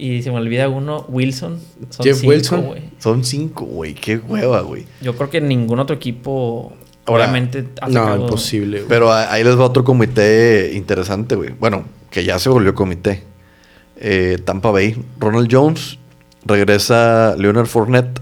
y 0.00 0.22
se 0.22 0.30
me 0.30 0.38
olvida 0.38 0.68
uno, 0.68 1.04
Wilson. 1.08 1.60
Son 1.90 2.04
Jeff 2.04 2.18
cinco, 2.18 2.30
Wilson. 2.30 2.74
Son 2.98 3.24
cinco, 3.24 3.64
güey. 3.66 3.94
Qué 3.94 4.16
hueva, 4.16 4.62
güey. 4.62 4.86
Yo 5.02 5.14
creo 5.14 5.28
que 5.28 5.42
ningún 5.42 5.78
otro 5.78 5.94
equipo, 5.96 6.72
Ahora, 7.04 7.24
obviamente, 7.24 7.66
No, 7.88 8.16
imposible, 8.16 8.78
güey. 8.78 8.88
Pero 8.88 9.12
ahí 9.12 9.44
les 9.44 9.58
va 9.58 9.64
otro 9.64 9.84
comité 9.84 10.72
interesante, 10.74 11.34
güey. 11.34 11.50
Bueno, 11.50 11.84
que 12.10 12.24
ya 12.24 12.38
se 12.38 12.48
volvió 12.48 12.74
comité. 12.74 13.24
Eh, 13.96 14.38
Tampa 14.42 14.70
Bay. 14.70 14.96
Ronald 15.18 15.48
Jones. 15.50 15.98
Regresa 16.46 17.36
Leonard 17.36 17.66
Fournette. 17.66 18.20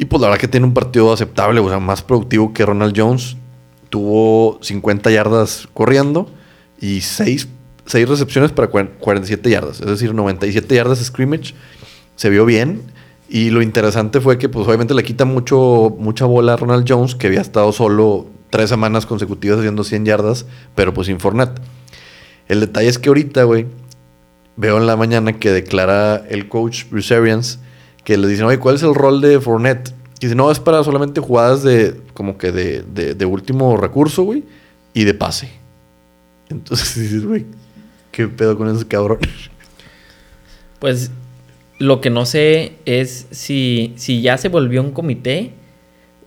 Y 0.00 0.06
pues 0.06 0.22
la 0.22 0.28
verdad 0.28 0.40
que 0.40 0.48
tiene 0.48 0.64
un 0.64 0.72
partido 0.72 1.12
aceptable, 1.12 1.60
o 1.60 1.68
sea, 1.68 1.78
más 1.78 2.00
productivo 2.02 2.54
que 2.54 2.64
Ronald 2.64 2.94
Jones. 2.96 3.36
Tuvo 3.90 4.58
50 4.62 5.10
yardas 5.10 5.68
corriendo 5.74 6.26
y 6.80 7.02
6, 7.02 7.48
recepciones 7.84 8.50
para 8.50 8.70
cuar- 8.70 8.92
47 8.98 9.50
yardas. 9.50 9.78
Es 9.80 9.86
decir, 9.86 10.14
97 10.14 10.74
yardas 10.74 11.00
scrimmage. 11.04 11.52
Se 12.16 12.30
vio 12.30 12.46
bien. 12.46 12.80
Y 13.28 13.50
lo 13.50 13.60
interesante 13.60 14.22
fue 14.22 14.38
que, 14.38 14.48
pues, 14.48 14.66
obviamente 14.66 14.94
le 14.94 15.02
quita 15.02 15.26
mucho, 15.26 15.94
mucha 15.98 16.24
bola 16.24 16.54
a 16.54 16.56
Ronald 16.56 16.86
Jones, 16.88 17.14
que 17.14 17.26
había 17.26 17.42
estado 17.42 17.70
solo 17.72 18.26
tres 18.48 18.70
semanas 18.70 19.04
consecutivas 19.04 19.58
haciendo 19.58 19.84
100 19.84 20.06
yardas, 20.06 20.46
pero 20.74 20.94
pues 20.94 21.08
sin 21.08 21.20
Fournette. 21.20 21.60
El 22.48 22.60
detalle 22.60 22.88
es 22.88 22.98
que 22.98 23.10
ahorita, 23.10 23.44
güey, 23.44 23.66
veo 24.56 24.78
en 24.78 24.86
la 24.86 24.96
mañana 24.96 25.34
que 25.38 25.50
declara 25.50 26.16
el 26.30 26.48
coach 26.48 26.84
Bruce 26.90 27.14
Arians 27.14 27.58
que 28.10 28.16
le 28.16 28.26
dicen, 28.26 28.44
oye, 28.44 28.58
¿cuál 28.58 28.74
es 28.74 28.82
el 28.82 28.92
rol 28.92 29.20
de 29.20 29.38
Fournette? 29.38 29.90
Y 30.18 30.26
dice, 30.26 30.34
no, 30.34 30.50
es 30.50 30.58
para 30.58 30.82
solamente 30.82 31.20
jugadas 31.20 31.62
de, 31.62 31.94
como 32.12 32.38
que 32.38 32.50
de, 32.50 32.82
de, 32.82 33.14
de 33.14 33.24
último 33.24 33.76
recurso, 33.76 34.24
güey, 34.24 34.42
y 34.92 35.04
de 35.04 35.14
pase. 35.14 35.48
Entonces 36.48 36.92
dices, 37.00 37.24
güey, 37.24 37.46
¿qué 38.10 38.26
pedo 38.26 38.58
con 38.58 38.68
ese 38.74 38.84
cabrón? 38.84 39.20
Pues 40.80 41.12
lo 41.78 42.00
que 42.00 42.10
no 42.10 42.26
sé 42.26 42.72
es 42.84 43.28
si, 43.30 43.92
si 43.94 44.22
ya 44.22 44.38
se 44.38 44.48
volvió 44.48 44.82
un 44.82 44.90
comité 44.90 45.52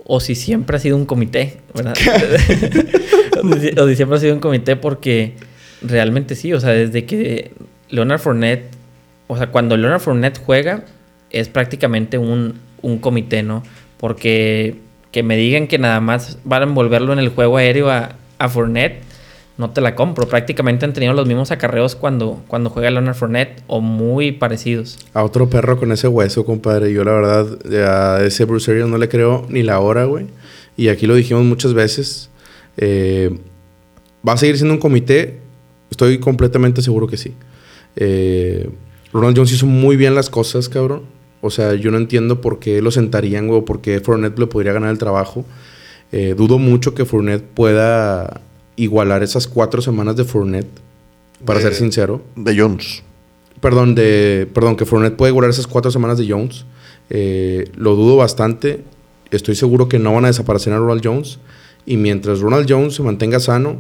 o 0.06 0.22
si 0.22 0.36
siempre 0.36 0.78
ha 0.78 0.80
sido 0.80 0.96
un 0.96 1.06
comité, 1.06 1.60
¿verdad? 1.74 1.96
o, 3.44 3.60
si, 3.60 3.78
o 3.78 3.88
si 3.90 3.96
siempre 3.98 4.18
ha 4.18 4.22
sido 4.22 4.36
un 4.36 4.40
comité 4.40 4.78
porque 4.78 5.34
realmente 5.82 6.36
sí, 6.36 6.54
o 6.54 6.62
sea, 6.62 6.70
desde 6.70 7.04
que 7.04 7.52
Leonard 7.90 8.22
Fournette, 8.22 8.72
o 9.28 9.36
sea, 9.36 9.48
cuando 9.48 9.76
Leonard 9.76 10.00
Fournette 10.00 10.40
juega 10.40 10.86
es 11.34 11.50
prácticamente 11.50 12.18
un, 12.18 12.60
un 12.82 13.00
comité, 13.00 13.44
¿no? 13.44 13.64
Porque 13.98 14.76
que 15.12 15.22
me 15.22 15.36
digan 15.36 15.68
que 15.68 15.78
nada 15.78 16.00
más 16.00 16.40
van 16.44 16.64
a 16.64 16.66
envolverlo 16.66 17.12
en 17.14 17.20
el 17.20 17.30
juego 17.30 17.58
aéreo 17.58 17.90
a, 17.90 18.16
a 18.40 18.48
no 19.56 19.70
te 19.70 19.82
la 19.82 19.96
compro. 19.96 20.28
Prácticamente 20.28 20.86
han 20.86 20.94
tenido 20.94 21.14
los 21.14 21.28
mismos 21.28 21.52
acarreos 21.52 21.96
cuando, 21.96 22.42
cuando 22.48 22.70
juega 22.70 22.90
Leonard 22.90 23.16
Fournette 23.16 23.62
o 23.68 23.82
muy 23.82 24.32
parecidos. 24.32 24.98
A 25.14 25.24
otro 25.24 25.50
perro 25.50 25.78
con 25.78 25.92
ese 25.92 26.08
hueso, 26.08 26.44
compadre. 26.46 26.92
Yo, 26.92 27.04
la 27.04 27.12
verdad, 27.12 28.18
a 28.18 28.24
ese 28.26 28.46
Bruce 28.46 28.72
Arians 28.72 28.90
no 28.90 28.98
le 28.98 29.10
creo 29.10 29.46
ni 29.50 29.62
la 29.62 29.80
hora, 29.80 30.06
güey. 30.06 30.26
Y 30.76 30.88
aquí 30.88 31.06
lo 31.06 31.14
dijimos 31.14 31.44
muchas 31.44 31.74
veces. 31.76 32.32
Eh, 32.78 33.38
¿Va 34.28 34.34
a 34.34 34.38
seguir 34.38 34.58
siendo 34.58 34.74
un 34.74 34.80
comité? 34.80 35.40
Estoy 35.92 36.18
completamente 36.18 36.82
seguro 36.82 37.06
que 37.06 37.18
sí. 37.18 37.36
Eh, 37.96 38.68
Ronald 39.12 39.38
Jones 39.38 39.52
hizo 39.52 39.68
muy 39.68 39.96
bien 39.96 40.16
las 40.16 40.32
cosas, 40.32 40.68
cabrón. 40.68 41.04
O 41.46 41.50
sea, 41.50 41.74
yo 41.76 41.92
no 41.92 41.98
entiendo 41.98 42.40
por 42.40 42.60
qué 42.60 42.82
lo 42.82 42.90
sentarían, 42.90 43.48
güey, 43.48 43.60
o 43.60 43.66
por 43.66 43.82
qué 43.82 44.00
Fournette 44.00 44.40
le 44.40 44.48
podría 44.48 44.72
ganar 44.72 44.90
el 44.92 44.98
trabajo. 44.98 45.44
Eh, 46.14 46.36
dudo 46.38 46.58
mucho 46.58 46.96
que 46.96 47.04
Fournette 47.04 47.44
pueda 47.44 48.40
igualar 48.78 49.24
esas 49.24 49.46
cuatro 49.48 49.82
semanas 49.82 50.16
de 50.16 50.24
Fournette, 50.24 50.70
para 51.46 51.60
De- 51.60 51.66
ser 51.66 51.74
sincero. 51.76 52.22
De 52.38 52.58
Jones. 52.58 53.04
Perdón, 53.60 53.94
de, 53.94 54.48
perdón, 54.54 54.78
que 54.78 54.86
Fournette 54.86 55.16
puede 55.18 55.32
igualar 55.32 55.50
esas 55.52 55.68
cuatro 55.68 55.92
semanas 55.92 56.18
de 56.18 56.30
Jones. 56.30 56.66
Eh, 57.10 57.70
lo 57.76 57.96
dudo 57.96 58.16
bastante. 58.16 58.84
Estoy 59.32 59.56
seguro 59.56 59.90
que 59.90 60.00
no 60.00 60.14
van 60.14 60.24
a 60.24 60.28
desaparecer 60.30 60.72
a 60.72 60.78
Ronald 60.78 61.02
Jones. 61.04 61.40
Y 61.86 61.98
mientras 61.98 62.40
Ronald 62.40 62.68
Jones 62.70 62.96
se 62.96 63.04
mantenga 63.04 63.42
sano, 63.42 63.78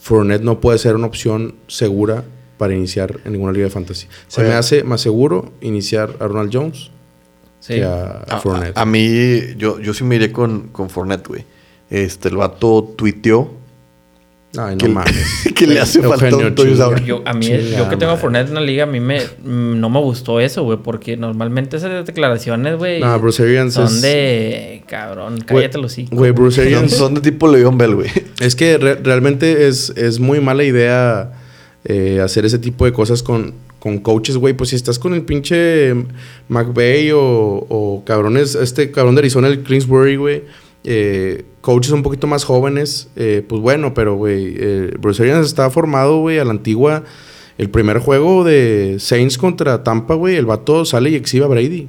Fournette 0.00 0.42
no 0.42 0.60
puede 0.60 0.78
ser 0.78 0.94
una 0.96 1.06
opción 1.08 1.56
segura 1.66 2.24
para 2.58 2.74
iniciar 2.74 3.20
en 3.24 3.32
ninguna 3.32 3.52
liga 3.52 3.64
de 3.64 3.70
fantasy. 3.70 4.06
Se 4.28 4.40
Oye. 4.40 4.50
me 4.50 4.56
hace 4.56 4.84
más 4.84 5.00
seguro 5.00 5.52
iniciar 5.60 6.14
a 6.20 6.26
Ronald 6.26 6.50
Jones 6.52 6.90
Sí. 7.60 7.74
que 7.74 7.84
a, 7.84 8.04
a 8.28 8.36
A, 8.36 8.40
Fournette. 8.40 8.76
a- 8.76 8.82
a 8.82 8.86
mí, 8.86 9.40
yo, 9.56 9.80
yo 9.80 9.92
sí 9.94 10.04
me 10.04 10.14
iré 10.16 10.30
con, 10.30 10.68
con 10.68 10.88
Fournette, 10.88 11.26
güey. 11.26 11.44
Este, 11.90 12.28
el 12.28 12.36
vato 12.36 12.94
tuiteó 12.96 13.50
Ay, 14.56 14.74
no 14.74 14.78
que, 14.78 14.88
mames. 14.88 15.48
que 15.54 15.66
le 15.66 15.80
hace 15.80 16.00
falta 16.00 16.34
un 16.36 16.54
chinga. 16.54 16.98
Yo, 17.04 17.22
a 17.26 17.34
mí, 17.34 17.46
yo 17.76 17.88
que 17.90 17.96
tengo 17.96 18.12
a. 18.12 18.16
Fournette 18.16 18.48
en 18.48 18.54
la 18.54 18.60
liga, 18.60 18.84
a 18.84 18.86
mí 18.86 19.00
me, 19.00 19.20
mm, 19.20 19.78
no 19.80 19.90
me 19.90 20.00
gustó 20.00 20.40
eso, 20.40 20.62
güey, 20.62 20.78
porque 20.82 21.16
normalmente 21.16 21.76
esas 21.76 22.06
declaraciones, 22.06 22.76
güey, 22.78 23.00
No, 23.00 23.18
Bruce 23.18 23.42
Arians 23.42 23.74
son 23.74 23.86
es- 23.86 24.00
de 24.02 24.82
cabrón, 24.86 25.40
cállate 25.44 25.76
los 25.78 25.92
hocico. 25.92 26.16
Güey, 26.16 26.30
Bruce 26.30 26.60
Arians. 26.62 26.92
son 26.96 27.14
de 27.14 27.20
tipo 27.20 27.48
Le'Veon 27.48 27.76
Bell, 27.76 27.96
güey. 27.96 28.10
Es 28.40 28.54
que 28.56 28.78
re- 28.78 28.94
realmente 28.94 29.66
es, 29.68 29.90
es 29.96 30.20
muy 30.20 30.40
mala 30.40 30.62
idea 30.64 31.32
eh, 31.86 32.20
hacer 32.20 32.44
ese 32.44 32.58
tipo 32.58 32.84
de 32.84 32.92
cosas 32.92 33.22
con, 33.22 33.54
con 33.78 33.98
coaches, 33.98 34.36
güey. 34.36 34.54
Pues 34.54 34.70
si 34.70 34.76
estás 34.76 34.98
con 34.98 35.14
el 35.14 35.22
pinche 35.22 35.94
McVay 36.48 37.12
o, 37.12 37.20
o 37.20 38.02
cabrones, 38.04 38.54
este 38.54 38.90
cabrón 38.90 39.14
de 39.14 39.20
Arizona, 39.20 39.48
el 39.48 39.62
Greensbury, 39.62 40.16
güey. 40.16 40.42
eh, 40.84 41.44
coaches 41.60 41.90
un 41.92 42.02
poquito 42.04 42.26
más 42.28 42.44
jóvenes, 42.44 43.08
eh, 43.16 43.42
pues 43.48 43.60
bueno, 43.60 43.92
pero, 43.92 44.14
güey, 44.14 44.54
eh, 44.56 44.90
Bruce 45.00 45.20
Arians 45.22 45.46
está 45.46 45.68
formado, 45.70 46.20
güey, 46.20 46.38
a 46.38 46.44
la 46.44 46.52
antigua. 46.52 47.02
El 47.58 47.70
primer 47.70 47.98
juego 47.98 48.44
de 48.44 48.96
Saints 49.00 49.38
contra 49.38 49.82
Tampa, 49.82 50.14
güey, 50.14 50.36
el 50.36 50.46
vato 50.46 50.84
sale 50.84 51.10
y 51.10 51.14
exhibe 51.16 51.44
a 51.44 51.48
Brady. 51.48 51.88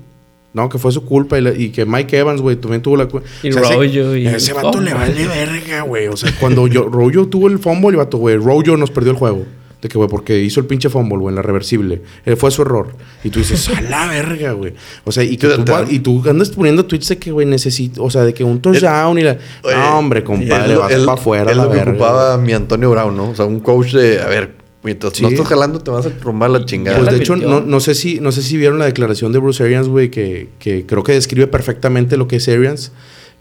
No, 0.54 0.70
que 0.70 0.80
fue 0.80 0.92
su 0.92 1.06
culpa 1.06 1.38
y, 1.38 1.42
la- 1.42 1.54
y 1.54 1.70
que 1.70 1.86
Mike 1.86 2.18
Evans, 2.18 2.42
güey, 2.42 2.56
también 2.56 2.82
tuvo 2.82 2.98
la 2.98 3.06
culpa. 3.06 3.28
Y 3.44 3.50
ese- 3.50 3.60
Rojo 3.60 3.84
y- 3.84 4.26
Ese 4.28 4.54
vato 4.54 4.72
Oh, 4.78 4.82
le 4.82 4.94
vale 4.94 5.28
verga, 5.28 5.82
güey. 5.82 6.08
O 6.08 6.18
sea, 6.18 6.34
cuando 6.40 6.66
yo, 6.68 6.86
Rojo 6.86 7.28
tuvo 7.28 7.48
el 7.50 7.60
fumble, 7.60 7.90
el 7.90 7.96
vato, 7.98 8.18
güey, 8.18 8.38
Rojo 8.38 8.78
nos 8.78 8.90
perdió 8.90 9.12
el 9.12 9.18
juego. 9.18 9.46
De 9.82 9.90
que, 9.90 9.98
güey, 9.98 10.10
porque 10.10 10.40
hizo 10.40 10.60
el 10.60 10.66
pinche 10.66 10.90
fumble, 10.90 11.18
güey, 11.20 11.32
en 11.32 11.36
la 11.36 11.44
reversible. 11.44 12.02
Eh, 12.26 12.36
fue 12.36 12.50
su 12.50 12.64
error. 12.64 12.96
Y 13.24 13.30
tú 13.30 13.40
dices, 13.40 13.70
a 13.78 13.80
la 13.82 14.08
verga, 14.08 14.54
güey. 14.54 14.74
O 15.04 15.12
sea, 15.12 15.24
y, 15.24 15.38
que 15.38 15.48
tú, 15.50 15.64
y 15.90 16.00
tú 16.00 16.24
andas 16.28 16.50
poniendo 16.50 16.86
tweets 16.86 17.10
de 17.10 17.18
que, 17.20 17.32
güey, 17.32 17.46
necesito, 17.46 18.04
o 18.04 18.10
sea, 18.10 18.24
de 18.24 18.34
que 18.34 18.44
un 18.44 18.60
touchdown 18.60 19.20
y 19.20 19.22
la. 19.22 19.38
Oye, 19.64 19.76
no, 19.76 20.00
hombre, 20.00 20.24
compadre, 20.24 20.76
vas 20.78 20.92
es- 20.92 21.00
para 21.02 21.14
afuera, 21.14 21.52
Es 21.52 21.58
la 21.58 21.66
lo 21.66 21.70
que 21.70 21.76
verga. 21.78 21.92
ocupaba 21.92 22.38
mi 22.40 22.54
Antonio 22.54 22.90
Brown, 22.90 23.16
¿no? 23.16 23.30
O 23.30 23.36
sea, 23.36 23.46
un 23.46 23.60
coach 23.60 23.92
de, 23.94 24.20
a 24.20 24.26
ver, 24.28 24.56
mientras 24.82 25.22
no 25.22 25.28
estás 25.30 25.48
jalando, 25.48 25.80
te 25.80 25.92
vas 25.92 26.08
a 26.08 26.10
trombar 26.10 26.50
la 26.50 26.66
chingada. 26.66 26.98
Pues 26.98 27.12
de 27.12 27.18
hecho, 27.18 27.36
no, 27.36 27.62
no 27.62 27.80
sé 27.80 27.94
si, 27.94 28.20
no 28.20 28.32
sé 28.32 28.42
si 28.42 28.58
vieron 28.58 28.80
la 28.80 28.86
declaración 28.86 29.32
de 29.32 29.38
Bruce 29.38 29.64
Arians, 29.64 29.88
güey, 29.88 30.10
que, 30.10 30.50
que 30.58 30.88
creo 30.88 31.04
que 31.04 31.12
describe 31.12 31.46
perfectamente 31.46 32.18
lo 32.18 32.28
que 32.28 32.38
es 32.38 32.48
Arians. 32.48 32.92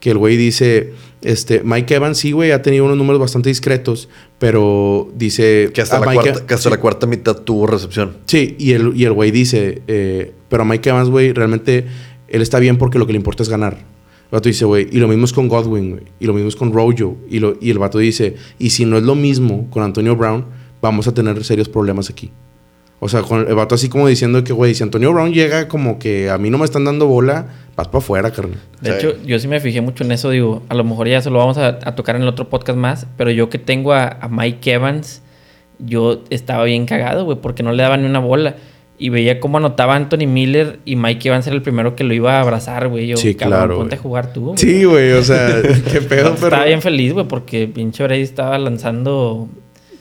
Que 0.06 0.12
el 0.12 0.18
güey 0.18 0.36
dice, 0.36 0.92
este, 1.22 1.62
Mike 1.64 1.96
Evans 1.96 2.18
sí, 2.18 2.30
güey, 2.30 2.52
ha 2.52 2.62
tenido 2.62 2.84
unos 2.84 2.96
números 2.96 3.20
bastante 3.20 3.48
discretos, 3.48 4.08
pero 4.38 5.10
dice... 5.16 5.70
que 5.74 5.82
hasta, 5.82 5.98
la 5.98 6.06
Mike- 6.06 6.22
cuarta, 6.22 6.46
que 6.46 6.54
hasta 6.54 6.68
sí. 6.68 6.70
la 6.70 6.80
cuarta 6.80 7.08
mitad 7.08 7.34
tuvo 7.38 7.66
recepción. 7.66 8.18
Sí, 8.26 8.54
y 8.56 8.70
el, 8.70 8.92
y 8.94 9.02
el 9.02 9.12
güey 9.12 9.32
dice, 9.32 9.82
eh, 9.88 10.32
pero 10.48 10.64
Mike 10.64 10.90
Evans, 10.90 11.10
güey, 11.10 11.32
realmente 11.32 11.86
él 12.28 12.40
está 12.40 12.60
bien 12.60 12.78
porque 12.78 13.00
lo 13.00 13.06
que 13.08 13.14
le 13.14 13.16
importa 13.16 13.42
es 13.42 13.48
ganar. 13.48 13.78
El 13.78 14.30
vato 14.30 14.48
dice, 14.48 14.64
güey, 14.64 14.86
y 14.92 14.98
lo 14.98 15.08
mismo 15.08 15.24
es 15.24 15.32
con 15.32 15.48
Godwin, 15.48 15.90
güey, 15.90 16.04
y 16.20 16.26
lo 16.26 16.34
mismo 16.34 16.50
es 16.50 16.54
con 16.54 16.72
Rojo, 16.72 17.16
y, 17.28 17.40
lo, 17.40 17.56
y 17.60 17.70
el 17.70 17.80
vato 17.80 17.98
dice, 17.98 18.36
y 18.60 18.70
si 18.70 18.84
no 18.84 18.96
es 18.96 19.02
lo 19.02 19.16
mismo 19.16 19.68
con 19.70 19.82
Antonio 19.82 20.14
Brown, 20.14 20.44
vamos 20.80 21.08
a 21.08 21.14
tener 21.14 21.42
serios 21.42 21.68
problemas 21.68 22.10
aquí. 22.10 22.30
O 22.98 23.08
sea, 23.10 23.20
con 23.22 23.46
el 23.46 23.54
vato 23.54 23.74
así 23.74 23.88
como 23.90 24.08
diciendo 24.08 24.42
que, 24.42 24.52
güey, 24.54 24.74
si 24.74 24.82
Antonio 24.82 25.12
Brown 25.12 25.32
llega 25.32 25.68
como 25.68 25.98
que 25.98 26.30
a 26.30 26.38
mí 26.38 26.48
no 26.48 26.56
me 26.56 26.64
están 26.64 26.84
dando 26.86 27.06
bola, 27.06 27.46
vas 27.76 27.88
para 27.88 27.98
afuera, 27.98 28.30
carnal. 28.30 28.58
De 28.80 28.90
Sí. 28.92 28.96
hecho, 28.96 29.16
yo 29.24 29.38
sí 29.38 29.48
me 29.48 29.60
fijé 29.60 29.82
mucho 29.82 30.02
en 30.02 30.12
eso. 30.12 30.30
Digo, 30.30 30.62
a 30.70 30.74
lo 30.74 30.82
mejor 30.82 31.06
ya 31.06 31.20
se 31.20 31.28
lo 31.28 31.38
vamos 31.38 31.58
a, 31.58 31.78
a 31.82 31.94
tocar 31.94 32.16
en 32.16 32.22
el 32.22 32.28
otro 32.28 32.48
podcast 32.48 32.78
más. 32.78 33.06
Pero 33.18 33.30
yo 33.30 33.50
que 33.50 33.58
tengo 33.58 33.92
a, 33.92 34.06
a 34.08 34.28
Mike 34.28 34.72
Evans, 34.72 35.22
yo 35.78 36.22
estaba 36.30 36.64
bien 36.64 36.86
cagado, 36.86 37.24
güey, 37.26 37.38
porque 37.40 37.62
no 37.62 37.72
le 37.72 37.82
daban 37.82 38.00
ni 38.02 38.08
una 38.08 38.18
bola. 38.20 38.56
Y 38.98 39.10
veía 39.10 39.40
cómo 39.40 39.58
anotaba 39.58 39.94
Anthony 39.94 40.26
Miller 40.26 40.80
y 40.86 40.96
Mike 40.96 41.28
Evans 41.28 41.46
era 41.46 41.54
el 41.54 41.60
primero 41.60 41.94
que 41.96 42.02
lo 42.02 42.14
iba 42.14 42.38
a 42.38 42.40
abrazar, 42.40 42.88
güey. 42.88 43.06
Yo, 43.08 43.18
Sí, 43.18 43.34
cabrón, 43.34 43.58
claro, 43.58 43.76
ponte 43.76 43.96
a 43.96 43.98
jugar 43.98 44.32
tú. 44.32 44.54
Sí, 44.56 44.84
güey, 44.84 45.12
o 45.12 45.22
sea, 45.22 45.60
qué 45.92 46.00
pedo, 46.00 46.34
pero... 46.36 46.46
Estaba 46.46 46.64
bien 46.64 46.80
feliz, 46.80 47.12
güey, 47.12 47.28
porque 47.28 47.68
pinche 47.68 48.02
Brady 48.04 48.22
estaba 48.22 48.56
lanzando 48.58 49.50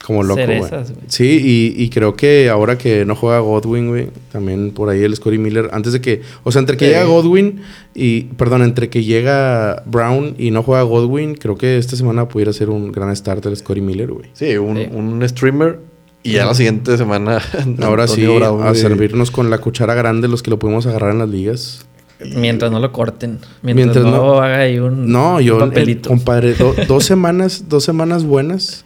Como 0.06 0.22
loco, 0.24 0.36
güey. 0.36 0.45
cerezas, 0.60 0.91
güey. 0.91 1.03
Sí, 1.08 1.74
y, 1.78 1.84
y 1.84 1.89
creo 1.89 2.16
que 2.16 2.49
ahora 2.49 2.78
que 2.78 3.06
no 3.06 3.16
juega 3.16 3.39
Godwin, 3.39 3.88
güey, 3.89 4.10
también 4.32 4.70
por 4.72 4.89
ahí 4.89 5.01
el 5.03 5.16
Scotty 5.16 5.38
Miller, 5.39 5.70
antes 5.74 5.93
de 5.93 6.01
que, 6.01 6.22
o 6.43 6.51
sea, 6.51 6.60
entre 6.60 6.78
que 6.78 6.86
Sí. 6.86 6.91
llega 6.91 7.06
Godwin 7.06 7.62
y, 7.95 8.22
perdón, 8.38 8.62
entre 8.62 8.89
que 8.89 9.03
llega 9.03 9.82
Brown 9.88 10.36
y 10.38 10.51
no 10.51 10.62
juega 10.62 10.84
Godwin, 10.84 11.34
creo 11.36 11.58
que 11.58 11.78
esta 11.78 11.95
semana 11.95 12.28
pudiera 12.28 12.53
ser 12.53 12.70
un 12.70 12.91
gran 12.91 13.16
start 13.16 13.45
el 13.47 13.58
Scotty 13.58 13.82
Miller, 13.82 14.12
güey. 14.12 14.30
Sí, 14.34 14.56
un, 14.58 14.78
Sí. 14.78 14.88
un 14.93 15.28
streamer. 15.28 15.80
Y 16.22 16.34
ya 16.34 16.45
la 16.45 16.53
siguiente 16.56 16.97
semana. 16.97 17.39
Ahora 17.82 18.08
sí, 18.08 18.26
Brown, 18.26 18.64
a 18.66 18.74
servirnos 18.74 19.30
con 19.32 19.49
la 19.49 19.58
cuchara 19.60 19.93
grande 19.95 20.28
los 20.28 20.41
que 20.43 20.49
lo 20.51 20.58
pudimos 20.60 20.86
agarrar 20.88 21.12
en 21.12 21.20
las 21.20 21.30
ligas. 21.30 21.86
Mientras 22.36 22.72
no 22.72 22.80
lo 22.80 22.91
corten. 22.91 23.39
Mientras, 23.62 23.76
Mientras 23.97 24.06
no, 24.06 24.12
no- 24.12 24.41
haga 24.41 24.60
ahí 24.60 24.80
un, 24.80 25.12
No, 25.12 25.36
un 25.36 25.41
yo, 25.41 25.56
el- 25.62 25.70
papelito. 25.70 26.10
compadre, 26.10 26.53
do- 26.53 26.74
dos 26.88 27.03
semanas, 27.03 27.66
dos 27.68 27.84
semanas 27.84 28.24
buenas 28.24 28.84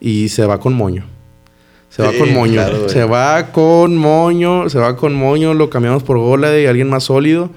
y 0.00 0.28
se 0.28 0.46
va 0.46 0.58
con 0.60 0.74
moño. 0.74 1.04
Se 1.90 2.02
va 2.02 2.12
Sí, 2.12 2.18
con 2.18 2.34
moño. 2.34 2.52
claro, 2.54 2.88
se 2.88 3.04
va 3.04 3.46
con 3.52 3.96
moño, 3.96 4.68
se 4.68 4.78
va 4.78 4.96
con 4.96 5.14
moño, 5.14 5.54
lo 5.54 5.70
cambiamos 5.70 6.02
por 6.02 6.18
Gola 6.18 6.58
y 6.58 6.66
alguien 6.66 6.88
más 6.90 7.04
sólido 7.04 7.50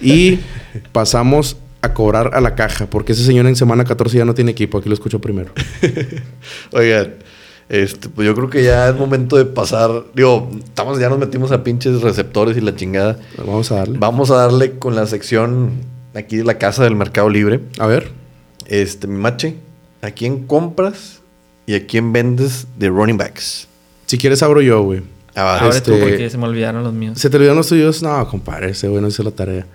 y 0.00 0.38
pasamos 0.92 1.56
a 1.82 1.92
cobrar 1.92 2.30
a 2.34 2.40
la 2.40 2.54
caja, 2.54 2.86
porque 2.86 3.12
ese 3.12 3.24
señor 3.24 3.46
en 3.46 3.56
semana 3.56 3.84
14 3.84 4.16
ya 4.16 4.24
no 4.24 4.34
tiene 4.34 4.52
equipo, 4.52 4.78
aquí 4.78 4.88
lo 4.88 4.94
escucho 4.94 5.20
primero. 5.20 5.52
Oigan, 6.72 7.14
este, 7.68 8.08
pues 8.08 8.26
yo 8.26 8.34
creo 8.34 8.48
que 8.48 8.62
ya 8.62 8.88
es 8.88 8.96
momento 8.96 9.36
de 9.36 9.44
pasar. 9.44 9.90
Digo, 10.14 10.50
estamos, 10.64 10.98
ya 10.98 11.08
nos 11.10 11.18
metimos 11.18 11.52
a 11.52 11.62
pinches 11.62 12.00
receptores 12.00 12.56
y 12.56 12.60
la 12.62 12.74
chingada. 12.74 13.18
Vamos 13.38 13.70
a 13.70 13.76
darle. 13.76 13.98
Vamos 13.98 14.30
a 14.30 14.36
darle 14.36 14.78
con 14.78 14.94
la 14.94 15.06
sección 15.06 15.72
aquí 16.14 16.36
de 16.38 16.44
la 16.44 16.56
casa 16.58 16.84
del 16.84 16.96
Mercado 16.96 17.28
Libre. 17.28 17.60
A 17.78 17.86
ver. 17.86 18.10
Este, 18.66 19.06
mi 19.06 19.18
mache, 19.18 19.56
¿a 20.00 20.10
quién 20.10 20.46
compras 20.46 21.20
y 21.66 21.74
a 21.74 21.86
quién 21.86 22.12
vendes 22.12 22.66
de 22.76 22.88
running 22.88 23.16
backs? 23.16 23.68
Si 24.06 24.18
quieres 24.18 24.42
abro 24.42 24.60
yo, 24.60 24.82
güey. 24.82 25.02
Ah, 25.34 25.44
va. 25.44 25.58
Ahora 25.60 25.76
este- 25.76 25.92
tú, 25.92 25.98
porque 25.98 26.30
se 26.30 26.38
me 26.38 26.46
olvidaron 26.46 26.84
los 26.84 26.92
míos. 26.92 27.18
¿Se 27.18 27.28
te 27.30 27.36
olvidaron 27.36 27.58
los 27.58 27.68
tuyos? 27.68 28.02
No, 28.02 28.26
compadre, 28.28 28.70
ese 28.70 28.88
güey 28.88 29.00
no 29.00 29.08
hizo 29.08 29.22
la 29.22 29.30
tarea. 29.30 29.66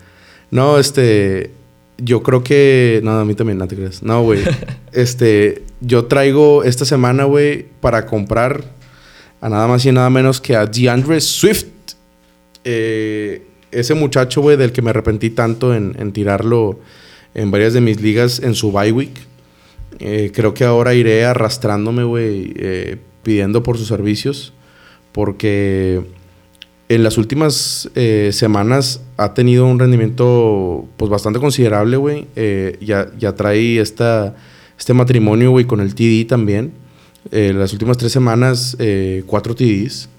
No, 0.52 0.80
este. 0.80 1.52
Yo 1.98 2.24
creo 2.24 2.44
que. 2.44 3.02
No, 3.04 3.20
a 3.20 3.26
mí 3.26 3.36
también, 3.36 3.58
no 3.58 3.68
te 3.68 3.76
creas. 3.76 4.02
No, 4.02 4.24
güey. 4.24 4.42
este. 4.94 5.64
Yo 5.82 6.06
traigo 6.06 6.64
esta 6.64 6.86
semana, 6.86 7.26
güey, 7.26 7.66
para 7.82 8.06
comprar 8.06 8.64
a 9.42 9.50
nada 9.50 9.68
más 9.68 9.86
y 9.86 9.92
nada 9.92 10.10
menos 10.10 10.40
que 10.42 10.56
a 10.56 10.66
DeAndre 10.66 11.20
Swift. 11.22 11.66
Eh, 12.64 13.44
ese 13.72 13.94
muchacho, 13.94 14.42
güey, 14.42 14.58
del 14.58 14.72
que 14.72 14.82
me 14.82 14.90
arrepentí 14.90 15.30
tanto 15.30 15.74
en, 15.74 15.96
en 16.00 16.12
tirarlo 16.12 16.80
en 17.34 17.52
varias 17.52 17.74
de 17.74 17.82
mis 17.82 18.02
ligas 18.02 18.40
en 18.40 18.56
su 18.56 18.72
bye 18.72 18.92
week. 18.92 19.29
Eh, 20.00 20.32
creo 20.34 20.54
que 20.54 20.64
ahora 20.64 20.94
iré 20.94 21.26
arrastrándome, 21.26 22.04
güey, 22.04 22.54
eh, 22.56 22.98
pidiendo 23.24 23.64
por 23.64 23.78
sus 23.78 23.88
servicios. 23.88 24.54
Porque 25.12 26.04
en 26.90 27.04
las 27.04 27.20
últimas 27.20 27.90
eh, 27.94 28.32
semanas 28.34 29.02
ha 29.16 29.36
tenido 29.36 29.68
un 29.68 29.78
rendimiento 29.78 30.88
pues 30.98 31.12
bastante 31.12 31.40
considerable, 31.40 31.98
güey. 31.98 32.26
Eh, 32.36 32.78
ya, 32.82 33.12
ya 33.18 33.36
trae 33.36 33.80
esta, 33.80 34.36
este 34.78 34.96
matrimonio, 34.96 35.52
güey, 35.52 35.66
con 35.66 35.82
el 35.82 35.94
TD 35.94 36.28
también. 36.28 36.74
Eh, 37.32 37.54
las 37.54 37.74
últimas 37.74 37.98
tres 37.98 38.12
semanas, 38.12 38.76
eh, 38.80 39.24
cuatro 39.28 39.56
TDs. 39.56 40.10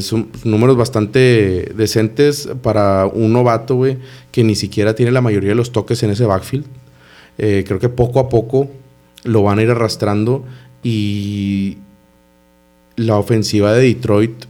Son 0.00 0.30
números 0.42 0.76
bastante 0.76 1.72
decentes 1.76 2.48
para 2.60 3.06
un 3.06 3.32
novato, 3.32 3.76
güey, 3.76 3.98
que 4.32 4.42
ni 4.42 4.56
siquiera 4.56 4.96
tiene 4.96 5.12
la 5.12 5.20
mayoría 5.20 5.50
de 5.50 5.54
los 5.54 5.70
toques 5.70 6.02
en 6.02 6.10
ese 6.10 6.24
backfield. 6.24 6.66
Creo 7.36 7.78
que 7.78 7.88
poco 7.88 8.18
a 8.18 8.28
poco 8.28 8.68
lo 9.24 9.42
van 9.42 9.58
a 9.58 9.62
ir 9.62 9.70
arrastrando 9.70 10.44
y 10.82 11.78
la 12.96 13.16
ofensiva 13.16 13.72
de 13.72 13.82
Detroit, 13.82 14.44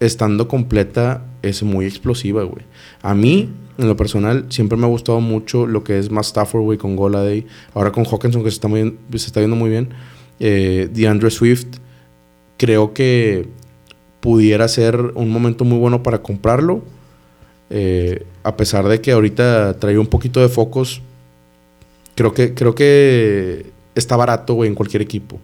estando 0.00 0.48
completa, 0.48 1.24
es 1.42 1.62
muy 1.62 1.86
explosiva, 1.86 2.42
güey. 2.42 2.64
A 3.02 3.14
mí, 3.14 3.50
en 3.78 3.88
lo 3.88 3.96
personal, 3.96 4.46
siempre 4.50 4.76
me 4.76 4.84
ha 4.84 4.88
gustado 4.88 5.20
mucho 5.20 5.66
lo 5.66 5.84
que 5.84 5.98
es 5.98 6.10
más 6.10 6.28
Stafford, 6.28 6.62
güey, 6.62 6.78
con 6.78 6.96
Goladay. 6.96 7.46
Ahora 7.74 7.92
con 7.92 8.04
Hawkinson, 8.04 8.42
que 8.42 8.50
se 8.50 8.56
está, 8.56 8.68
muy, 8.68 8.96
se 9.12 9.26
está 9.26 9.40
viendo 9.40 9.56
muy 9.56 9.70
bien. 9.70 9.90
Eh, 10.40 10.88
DeAndre 10.92 11.30
Swift, 11.30 11.66
creo 12.56 12.92
que 12.92 13.48
pudiera 14.20 14.68
ser 14.68 14.96
un 15.14 15.30
momento 15.30 15.64
muy 15.64 15.78
bueno 15.78 16.02
para 16.02 16.22
comprarlo. 16.22 16.82
Eh, 17.70 18.24
a 18.42 18.56
pesar 18.56 18.86
de 18.88 19.00
que 19.00 19.12
ahorita 19.12 19.78
trae 19.78 19.98
un 19.98 20.06
poquito 20.06 20.40
de 20.40 20.48
focos, 20.48 21.02
creo 22.14 22.34
que, 22.34 22.54
creo 22.54 22.74
que 22.74 23.73
está 23.94 24.16
barato, 24.16 24.54
güey, 24.54 24.68
en 24.68 24.74
cualquier 24.74 25.02
equipo. 25.02 25.40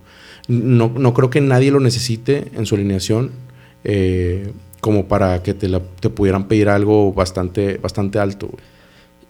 no, 0.48 0.92
no 0.96 1.14
creo 1.14 1.30
que 1.30 1.40
nadie 1.40 1.70
lo 1.70 1.80
necesite 1.80 2.46
en 2.54 2.66
su 2.66 2.74
alineación 2.74 3.30
eh, 3.84 4.52
como 4.80 5.06
para 5.06 5.42
que 5.42 5.54
te, 5.54 5.68
la- 5.68 5.80
te 6.00 6.08
pudieran 6.10 6.48
pedir 6.48 6.68
algo 6.68 7.12
bastante, 7.12 7.76
bastante 7.78 8.18
alto. 8.18 8.48
güey. 8.48 8.62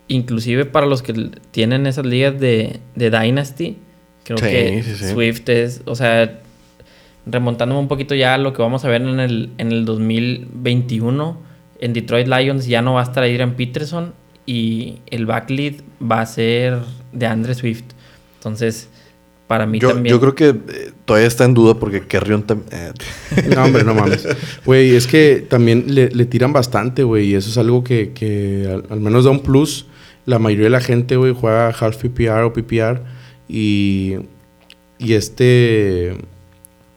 Inclusive 0.09 0.65
para 0.65 0.87
los 0.87 1.03
que 1.03 1.31
tienen 1.51 1.87
esas 1.87 2.07
ligas 2.07 2.39
de, 2.41 2.81
de 2.97 3.11
Dynasty, 3.11 3.77
creo 4.25 4.39
Sí, 4.39 4.45
que 4.45 4.83
sí, 4.85 4.95
sí. 4.97 5.13
Swift 5.13 5.49
es, 5.49 5.83
o 5.85 5.95
sea, 5.95 6.41
remontándome 7.27 7.81
un 7.81 7.89
poquito 7.89 8.15
ya 8.15 8.35
a 8.35 8.39
lo 8.39 8.53
que 8.53 8.63
vamos 8.63 8.85
a 8.85 8.89
ver 8.89 9.03
en 9.03 9.21
el, 9.21 9.51
en 9.59 9.71
el 9.73 9.85
2021, 9.85 11.39
en 11.81 11.93
Detroit 11.93 12.27
Lions 12.29 12.67
ya 12.67 12.83
no 12.83 12.95
va 12.95 13.01
a 13.01 13.05
estar 13.05 13.23
Adrian 13.23 13.55
Peterson 13.55 14.15
y 14.47 14.97
el 15.07 15.27
backlead 15.27 15.75
va 16.01 16.21
a 16.23 16.27
ser 16.27 16.79
de 17.13 17.27
Andre 17.27 17.55
Swift. 17.55 17.85
Entonces, 18.37 18.89
para 19.51 19.67
mí 19.67 19.81
Yo, 19.81 19.89
también... 19.89 20.13
yo 20.15 20.21
creo 20.21 20.35
que 20.37 20.49
eh, 20.51 20.93
todavía 21.05 21.27
está 21.27 21.45
en 21.45 21.55
duda 21.55 21.75
porque 21.75 22.03
Kerrion 22.07 22.45
también. 22.45 22.69
eh, 22.73 22.93
No, 23.57 23.65
hombre, 23.65 23.83
no 23.83 23.95
mames. 23.95 24.25
Güey, 24.65 24.95
es 24.95 25.09
que 25.09 25.45
también 25.49 25.87
le, 25.89 26.09
le 26.09 26.25
tiran 26.25 26.53
bastante, 26.53 27.03
güey. 27.03 27.31
Y 27.31 27.35
eso 27.35 27.51
es 27.51 27.59
algo 27.59 27.83
que, 27.83 28.13
que 28.13 28.69
al, 28.73 28.85
al 28.89 29.01
menos 29.01 29.25
da 29.25 29.33
un 29.33 29.41
plus. 29.41 29.87
La 30.25 30.39
mayoría 30.39 30.67
de 30.67 30.71
la 30.71 30.81
gente, 30.81 31.17
güey, 31.17 31.35
juega 31.35 31.71
half 31.71 31.97
PPR 31.97 32.45
o 32.45 32.53
PPR. 32.53 33.03
Y, 33.49 34.19
y 35.01 35.15
este... 35.15 36.17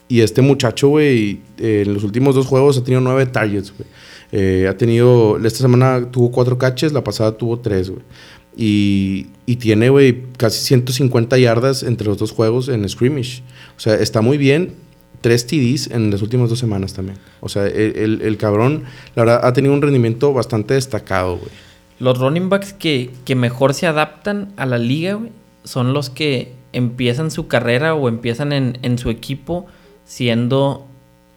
Y 0.08 0.22
este 0.22 0.44
muchacho, 0.44 0.90
güey, 0.90 1.42
eh, 1.58 1.86
en 1.88 1.94
los 1.96 2.04
últimos 2.04 2.36
dos 2.36 2.46
juegos 2.46 2.78
ha 2.78 2.84
tenido 2.84 3.02
nueve 3.02 3.26
targets, 3.26 3.74
güey. 3.76 3.90
Eh, 4.32 4.68
ha 4.70 4.78
tenido... 4.78 5.40
Esta 5.44 5.58
semana 5.60 6.12
tuvo 6.12 6.30
cuatro 6.30 6.56
catches, 6.60 6.94
la 6.94 7.04
pasada 7.04 7.36
tuvo 7.36 7.58
tres, 7.58 7.90
güey. 7.90 8.04
Y, 8.56 9.28
y 9.46 9.56
tiene, 9.58 9.90
güey, 9.90 10.24
casi 10.38 10.64
150 10.66 11.38
yardas 11.38 11.84
entre 11.84 12.08
los 12.08 12.18
dos 12.18 12.32
juegos 12.32 12.70
en 12.70 12.88
scrimmage. 12.88 13.42
O 13.78 13.80
sea, 13.80 13.96
está 13.96 14.22
muy 14.22 14.38
bien. 14.38 14.74
Tres 15.22 15.48
TDs 15.48 15.88
en 15.92 16.12
las 16.12 16.22
últimas 16.22 16.50
dos 16.50 16.60
semanas 16.60 16.94
también. 16.94 17.18
O 17.40 17.48
sea, 17.50 17.66
el, 17.66 18.22
el- 18.22 18.38
cabrón, 18.38 18.84
la 19.16 19.24
verdad, 19.24 19.40
ha 19.46 19.54
tenido 19.54 19.74
un 19.74 19.82
rendimiento 19.82 20.34
bastante 20.34 20.74
destacado, 20.74 21.38
güey. 21.38 21.50
Los 22.00 22.20
running 22.20 22.50
backs 22.50 22.74
que, 22.74 23.12
que 23.24 23.36
mejor 23.36 23.74
se 23.74 23.88
adaptan 23.88 24.52
a 24.58 24.66
la 24.66 24.78
liga, 24.78 25.14
güey, 25.14 25.32
son 25.64 25.94
los 25.94 26.10
que 26.10 26.52
empiezan 26.74 27.32
su 27.32 27.48
carrera 27.48 27.96
o 27.96 28.10
empiezan 28.10 28.52
en, 28.52 28.78
en 28.82 28.98
su 28.98 29.10
equipo 29.10 29.66
siendo 30.04 30.86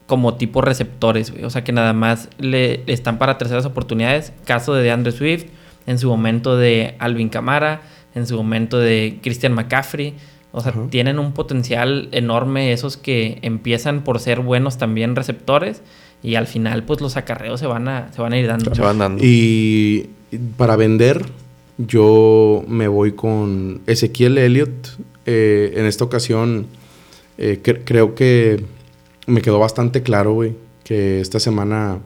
como 0.06 0.34
tipo 0.34 0.60
receptores, 0.62 1.30
güey. 1.30 1.44
O 1.44 1.50
sea, 1.50 1.62
que 1.62 1.72
nada 1.72 1.92
más 1.92 2.28
le, 2.38 2.82
le 2.86 2.92
están 2.92 3.18
para 3.18 3.38
terceras 3.38 3.66
oportunidades. 3.66 4.32
Caso 4.44 4.74
de 4.74 4.82
DeAndre 4.82 5.12
Swift, 5.12 5.44
en 5.86 5.98
su 5.98 6.08
momento 6.08 6.56
de 6.56 6.94
Alvin 6.98 7.28
Kamara, 7.28 7.82
en 8.14 8.26
su 8.26 8.36
momento 8.36 8.78
de 8.78 9.18
Christian 9.22 9.52
McCaffrey. 9.54 10.14
O 10.52 10.60
sea, 10.62 10.72
tienen 10.90 11.18
un 11.18 11.32
potencial 11.32 12.08
enorme 12.12 12.72
esos 12.72 12.96
que 12.96 13.38
empiezan 13.42 14.02
por 14.04 14.20
ser 14.20 14.40
buenos 14.40 14.78
también 14.78 15.14
receptores 15.14 15.82
y 16.22 16.36
al 16.36 16.46
final 16.46 16.82
pues 16.84 17.00
los 17.02 17.16
acarreos 17.18 17.60
se 17.60 17.66
van 17.66 17.88
a, 17.88 18.10
se 18.14 18.22
van 18.22 18.32
a 18.32 18.38
ir 18.38 18.46
dando. 18.46 18.74
se 18.74 18.80
van 18.80 18.98
dando. 18.98 19.22
Y 19.22 20.08
para 20.56 20.76
vender, 20.76 21.26
yo 21.76 22.64
me 22.68 22.88
voy 22.88 23.12
con 23.12 23.82
Ezequiel 23.86 24.38
Elliott. 24.38 24.96
Eh, 25.26 25.74
en 25.76 25.84
esta 25.84 26.04
ocasión, 26.04 26.66
eh, 27.36 27.60
cre- 27.62 27.82
creo 27.84 28.14
que 28.14 28.64
me 29.26 29.42
quedó 29.42 29.58
bastante 29.58 30.02
claro, 30.02 30.32
güey, 30.32 30.54
que 30.84 31.20
esta 31.20 31.38
semana 31.38 31.98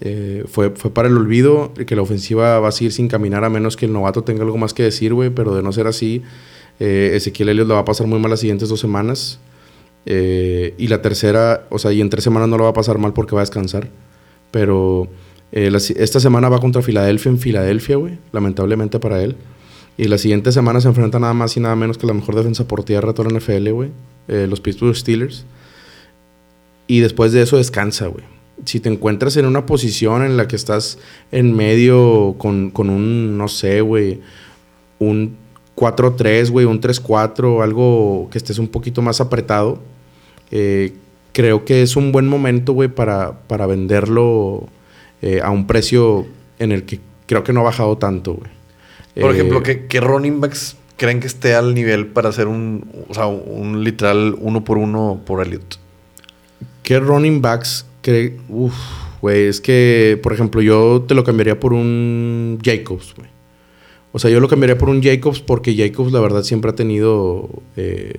eh, 0.00 0.44
fue, 0.48 0.70
fue 0.70 0.92
para 0.92 1.08
el 1.08 1.16
olvido, 1.16 1.72
que 1.74 1.96
la 1.96 2.02
ofensiva 2.02 2.58
va 2.58 2.68
a 2.68 2.72
seguir 2.72 2.92
sin 2.92 3.08
caminar 3.08 3.44
a 3.44 3.50
menos 3.50 3.76
que 3.76 3.86
el 3.86 3.92
novato 3.92 4.24
tenga 4.24 4.42
algo 4.42 4.58
más 4.58 4.74
que 4.74 4.82
decir, 4.82 5.14
güey, 5.14 5.30
pero 5.30 5.54
de 5.54 5.62
no 5.62 5.72
ser 5.72 5.86
así, 5.86 6.22
eh, 6.80 7.12
Ezequiel 7.14 7.50
Elliott 7.50 7.68
lo 7.68 7.74
va 7.74 7.80
a 7.80 7.84
pasar 7.84 8.06
muy 8.06 8.18
mal 8.18 8.30
las 8.30 8.40
siguientes 8.40 8.68
dos 8.68 8.80
semanas. 8.80 9.38
Eh, 10.06 10.74
y 10.76 10.88
la 10.88 11.00
tercera, 11.00 11.66
o 11.70 11.78
sea, 11.78 11.92
y 11.92 12.00
en 12.00 12.10
tres 12.10 12.24
semanas 12.24 12.48
no 12.48 12.58
lo 12.58 12.64
va 12.64 12.70
a 12.70 12.74
pasar 12.74 12.98
mal 12.98 13.12
porque 13.12 13.34
va 13.34 13.40
a 13.40 13.44
descansar. 13.44 13.88
Pero 14.50 15.08
la 15.52 15.78
esta 15.78 16.20
semana 16.20 16.48
va 16.48 16.58
contra 16.58 16.82
Filadelfia 16.82 17.30
en 17.30 17.38
Filadelfia, 17.38 17.96
güey. 17.96 18.18
Lamentablemente 18.32 18.98
para 18.98 19.22
él. 19.22 19.36
Y 19.96 20.04
la 20.04 20.18
siguiente 20.18 20.52
semana 20.52 20.80
se 20.80 20.88
enfrenta 20.88 21.18
nada 21.20 21.34
más 21.34 21.56
y 21.56 21.60
nada 21.60 21.76
menos 21.76 21.98
que 21.98 22.06
la 22.06 22.12
mejor 22.12 22.34
defensa 22.34 22.66
por 22.66 22.84
tierra 22.84 23.08
de 23.08 23.14
toda 23.14 23.30
la 23.30 23.38
NFL, 23.38 23.70
güey. 23.70 23.90
Los 24.26 24.60
Pittsburgh 24.60 24.96
Steelers. 24.96 25.44
Y 26.86 27.00
después 27.00 27.32
de 27.32 27.42
eso 27.42 27.56
descansa, 27.56 28.08
güey. 28.08 28.24
Si 28.64 28.80
te 28.80 28.88
encuentras 28.88 29.36
en 29.36 29.46
una 29.46 29.66
posición 29.66 30.24
en 30.24 30.36
la 30.36 30.46
que 30.48 30.56
estás 30.56 30.98
en 31.32 31.54
medio 31.54 32.34
con, 32.38 32.70
con 32.70 32.88
un, 32.90 33.36
no 33.36 33.48
sé, 33.48 33.80
güey, 33.80 34.20
un 34.98 35.36
4-3, 35.76 36.50
güey, 36.50 36.66
un 36.66 36.80
3-4, 36.80 37.62
algo 37.62 38.28
que 38.30 38.38
estés 38.38 38.58
un 38.58 38.68
poquito 38.68 39.02
más 39.02 39.20
apretado, 39.20 39.80
eh, 40.50 40.92
creo 41.32 41.64
que 41.64 41.82
es 41.82 41.96
un 41.96 42.12
buen 42.12 42.28
momento, 42.28 42.72
güey, 42.72 42.88
para, 42.88 43.40
para 43.48 43.66
venderlo 43.66 44.68
eh, 45.20 45.40
a 45.42 45.50
un 45.50 45.66
precio 45.66 46.26
en 46.60 46.70
el 46.70 46.84
que 46.84 47.00
creo 47.26 47.42
que 47.42 47.52
no 47.52 47.60
ha 47.60 47.64
bajado 47.64 47.98
tanto, 47.98 48.34
güey. 48.34 48.50
Por 49.20 49.30
Eh, 49.32 49.34
ejemplo, 49.34 49.62
¿qué, 49.62 49.86
qué 49.86 50.00
running 50.00 50.40
backs 50.40 50.76
creen 50.96 51.18
que 51.20 51.26
esté 51.26 51.54
al 51.54 51.74
nivel 51.74 52.06
para 52.06 52.28
hacer 52.28 52.46
un, 52.46 52.88
o 53.08 53.14
sea, 53.14 53.26
un 53.26 53.82
literal 53.82 54.36
uno 54.38 54.62
por 54.64 54.78
uno 54.78 55.20
por 55.26 55.44
Elliot? 55.44 55.78
¿Qué 56.84 57.00
running 57.00 57.40
backs 57.42 57.86
cree? 58.04 58.36
Uf, 58.48 58.74
güey, 59.20 59.46
es 59.46 59.60
que, 59.60 60.18
por 60.22 60.32
ejemplo, 60.32 60.62
yo 60.62 61.04
te 61.08 61.14
lo 61.14 61.24
cambiaría 61.24 61.58
por 61.58 61.72
un 61.72 62.58
Jacobs, 62.62 63.14
güey. 63.16 63.28
O 64.12 64.18
sea, 64.20 64.30
yo 64.30 64.38
lo 64.38 64.46
cambiaría 64.48 64.78
por 64.78 64.88
un 64.90 65.02
Jacobs 65.02 65.40
porque 65.40 65.74
Jacobs, 65.76 66.12
la 66.12 66.20
verdad, 66.20 66.44
siempre 66.44 66.70
ha 66.70 66.74
tenido 66.76 67.48
eh, 67.76 68.12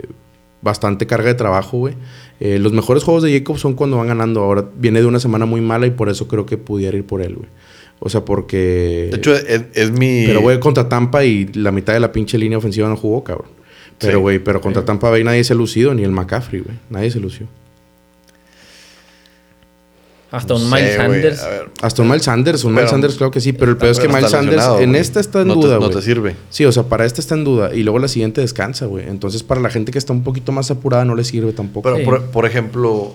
bastante 0.61 1.07
carga 1.07 1.27
de 1.29 1.35
trabajo, 1.35 1.77
güey. 1.77 1.93
Eh, 2.41 2.59
los 2.59 2.73
mejores 2.73 3.03
juegos 3.03 3.23
de 3.23 3.31
Jacobs 3.37 3.61
son 3.61 3.75
cuando 3.75 3.95
van 3.97 4.07
ganando. 4.07 4.41
Ahora 4.41 4.65
viene 4.77 4.99
de 4.99 5.05
una 5.05 5.19
semana 5.21 5.45
muy 5.45 5.61
mala 5.61 5.87
y 5.87 5.91
por 5.91 6.09
eso 6.09 6.27
creo 6.27 6.45
que 6.45 6.57
pudiera 6.57 6.97
ir 6.97 7.05
por 7.05 7.21
él, 7.21 7.35
güey. 7.35 7.47
O 7.99 8.09
sea, 8.09 8.25
porque. 8.25 9.07
De 9.09 9.17
hecho, 9.17 9.33
es, 9.33 9.63
es 9.73 9.91
mi. 9.91 10.25
Pero, 10.27 10.41
güey, 10.41 10.59
contra 10.59 10.89
Tampa 10.89 11.23
y 11.23 11.45
la 11.53 11.71
mitad 11.71 11.93
de 11.93 12.01
la 12.01 12.11
pinche 12.11 12.37
línea 12.37 12.57
ofensiva 12.57 12.89
no 12.89 12.97
jugó, 12.97 13.23
cabrón. 13.23 13.47
Pero, 13.97 14.17
Sí. 14.17 14.21
güey, 14.21 14.39
pero 14.39 14.59
contra 14.59 14.83
Tampa 14.83 15.09
Bay 15.09 15.23
nadie 15.23 15.45
se 15.45 15.53
ha 15.53 15.55
lucido, 15.55 15.93
ni 15.93 16.03
el 16.03 16.11
McCaffrey, 16.11 16.59
güey. 16.61 16.75
Nadie 16.89 17.09
se 17.11 17.21
lució. 17.21 17.47
Hasta 20.35 20.53
no 20.53 20.59
un 20.59 20.69
sé, 20.69 20.75
Miles 20.75 20.95
Sanders. 20.95 21.45
Hasta 21.81 22.01
un 22.01 22.07
Miles 22.09 22.23
Sanders, 22.23 22.63
un 22.63 22.71
Miles 22.73 22.81
Pero- 22.83 22.91
Sanders, 22.91 23.15
claro 23.15 23.31
que 23.31 23.41
sí, 23.41 23.53
pero 23.53 23.71
el 23.71 23.77
peor 23.77 23.91
es 23.91 23.99
que 23.99 24.07
Miles 24.07 24.31
Sanders 24.31 24.65
en 24.79 24.95
esta 24.95 25.19
está 25.19 25.41
en 25.41 25.47
No 25.47 25.55
duda, 25.55 25.75
No 25.75 25.81
güey. 25.87 25.91
te 25.91 26.01
sirve. 26.01 26.35
Sí, 26.49 26.65
o 26.65 26.71
sea, 26.71 26.83
para 26.83 27.05
esta 27.05 27.21
está 27.21 27.35
en 27.35 27.43
duda 27.43 27.73
y 27.73 27.83
luego 27.83 27.99
la 27.99 28.07
siguiente 28.07 28.41
descansa, 28.41 28.85
güey. 28.85 29.07
Entonces, 29.07 29.43
para 29.43 29.61
la 29.61 29.69
gente 29.69 29.91
que 29.91 29.97
está 29.97 30.13
un 30.13 30.23
poquito 30.23 30.51
más 30.51 30.69
apurada 30.71 31.05
no 31.05 31.15
le 31.15 31.23
sirve 31.23 31.53
tampoco. 31.53 31.83
Pero, 31.83 31.97
Sí. 31.97 32.03
por, 32.03 32.21
por 32.31 32.45
ejemplo, 32.45 33.13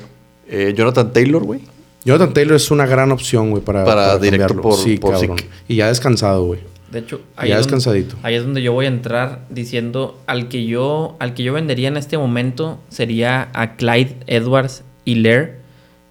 eh, 0.48 0.72
Jonathan 0.76 1.12
Taylor, 1.12 1.42
güey. 1.44 1.60
Jonathan 2.04 2.32
Taylor 2.32 2.56
es 2.56 2.70
una 2.70 2.86
gran 2.86 3.12
opción, 3.12 3.50
güey, 3.50 3.62
para, 3.62 3.84
Para 3.84 4.18
directo 4.18 4.46
cambiarlo. 4.54 4.62
por- 4.62 4.78
sí, 4.78 4.96
por 4.96 5.12
cabrón. 5.12 5.36
Y 5.68 5.76
ya 5.76 5.88
descansado, 5.88 6.44
güey. 6.46 6.60
De 6.90 6.98
hecho, 7.00 7.18
Ya 7.18 7.22
es 7.22 7.36
donde- 7.50 7.56
descansadito. 7.58 8.16
ahí 8.24 8.34
es 8.34 8.42
donde 8.42 8.62
yo 8.62 8.72
voy 8.72 8.86
a 8.86 8.88
entrar 8.88 9.42
diciendo 9.48 10.18
al 10.26 10.48
que 10.48 10.64
yo 10.66 11.14
al 11.20 11.34
que 11.34 11.44
yo 11.44 11.52
vendería 11.52 11.86
en 11.86 11.96
este 11.96 12.18
momento 12.18 12.80
sería 12.88 13.48
a 13.52 13.76
Clyde 13.76 14.16
Edwards 14.26 14.82
Hilaire. 15.04 15.59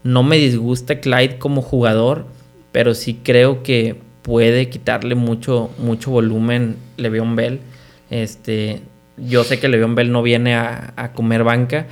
No 0.09 0.23
me 0.23 0.37
disgusta 0.37 0.99
Clyde 1.01 1.37
como 1.37 1.61
jugador, 1.61 2.25
pero 2.71 2.95
sí 2.95 3.19
creo 3.23 3.61
que 3.61 3.95
puede 4.23 4.67
quitarle 4.67 5.13
mucho 5.13 5.69
mucho 5.77 6.09
volumen 6.09 6.77
Le'Veon 6.97 7.35
Bell. 7.35 7.59
Este, 8.09 8.81
yo 9.17 9.43
sé 9.43 9.59
que 9.59 9.69
Le'Veon 9.69 9.93
Bell 9.93 10.11
no 10.11 10.23
viene 10.23 10.55
a, 10.55 11.11
comer 11.13 11.43
banca, 11.43 11.85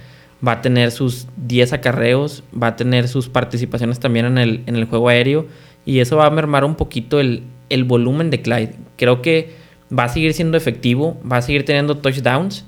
va 0.46 0.54
a 0.54 0.62
tener 0.64 0.90
sus 0.90 1.28
10 1.46 1.74
acarreos, 1.74 2.44
va 2.52 2.70
a 2.70 2.76
tener 2.76 3.08
sus 3.08 3.30
participaciones 3.30 4.00
también 4.00 4.26
en 4.26 4.40
el, 4.40 4.64
en 4.66 4.78
el 4.78 4.86
juego 4.86 5.10
aéreo 5.10 5.46
y 5.86 6.00
eso 6.00 6.18
va 6.18 6.26
a 6.26 6.32
mermar 6.32 6.66
un 6.66 6.74
poquito 6.74 7.20
el, 7.20 7.44
el 7.70 7.84
volumen 7.84 8.32
de 8.32 8.42
Clyde. 8.42 8.74
Creo 8.96 9.22
que 9.22 9.54
va 9.96 10.06
a 10.06 10.10
seguir 10.10 10.34
siendo 10.34 10.58
efectivo, 10.58 11.22
va 11.32 11.38
a 11.38 11.44
seguir 11.44 11.66
teniendo 11.66 11.98
touchdowns, 11.98 12.66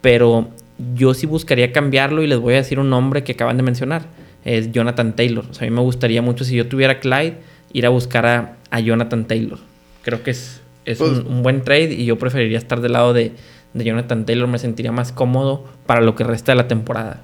pero 0.00 0.50
yo 0.94 1.14
sí 1.14 1.26
buscaría 1.26 1.72
cambiarlo 1.72 2.22
y 2.22 2.28
les 2.28 2.38
voy 2.38 2.54
a 2.54 2.58
decir 2.58 2.78
un 2.78 2.90
nombre 2.90 3.24
que 3.24 3.32
acaban 3.32 3.56
de 3.56 3.64
mencionar, 3.64 4.06
es 4.44 4.72
Jonathan 4.72 5.14
Taylor. 5.16 5.44
O 5.50 5.54
sea, 5.54 5.66
a 5.66 5.70
mí 5.70 5.74
me 5.74 5.82
gustaría 5.82 6.22
mucho 6.22 6.44
si 6.44 6.56
yo 6.56 6.66
tuviera 6.68 7.00
Clyde, 7.00 7.38
ir 7.72 7.86
a 7.86 7.88
buscar 7.88 8.26
a, 8.26 8.56
a 8.70 8.80
Jonathan 8.80 9.24
Taylor. 9.26 9.58
Creo 10.02 10.22
que 10.22 10.30
es, 10.32 10.60
es 10.84 10.98
Pues- 10.98 11.18
un, 11.20 11.26
un 11.26 11.42
buen 11.42 11.62
trade 11.62 11.92
y 11.94 12.04
yo 12.04 12.18
preferiría 12.18 12.58
estar 12.58 12.80
del 12.80 12.92
lado 12.92 13.12
de, 13.12 13.32
de 13.72 13.84
Jonathan 13.84 14.24
Taylor, 14.26 14.48
me 14.48 14.58
sentiría 14.58 14.92
más 14.92 15.12
cómodo 15.12 15.64
para 15.86 16.00
lo 16.00 16.14
que 16.14 16.24
resta 16.24 16.52
de 16.52 16.56
la 16.56 16.68
temporada. 16.68 17.20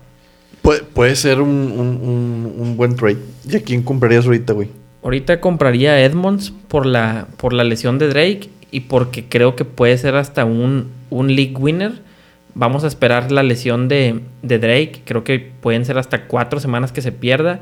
Puede, 0.62 0.83
puede 0.83 1.16
ser 1.16 1.41
un, 1.41 1.49
un- 1.51 2.01
un- 2.03 2.55
un 2.59 2.77
buen 2.77 2.97
trade. 2.97 3.18
¿Y 3.49 3.57
a 3.57 3.62
quién 3.62 3.83
comprarías 3.83 4.27
ahorita, 4.27 4.53
güey? 4.53 4.68
Ahorita 5.03 5.41
compraría 5.41 5.93
a 5.93 6.01
Edmonds 6.03 6.53
por 6.68 6.85
la, 6.85 7.27
por 7.39 7.53
la 7.55 7.64
lesión 7.64 7.99
de 7.99 8.09
Drake 8.09 8.51
y 8.71 8.81
porque 8.81 9.25
creo 9.27 9.57
que 9.57 9.64
puede 9.64 9.97
ser 9.97 10.14
hasta 10.16 10.45
un, 10.45 10.89
un 11.09 11.35
league 11.35 11.55
winner. 11.57 11.93
Vamos 12.55 12.84
a 12.84 12.86
esperar 12.86 13.30
la 13.30 13.42
lesión 13.42 13.88
de, 13.88 14.20
Drake. 14.42 15.03
Creo 15.05 15.24
que 15.24 15.38
pueden 15.38 15.84
ser 15.84 15.98
hasta 15.98 16.26
cuatro 16.26 16.61
semanas 16.61 16.92
que 16.92 17.03
se 17.03 17.12
pierda. 17.12 17.61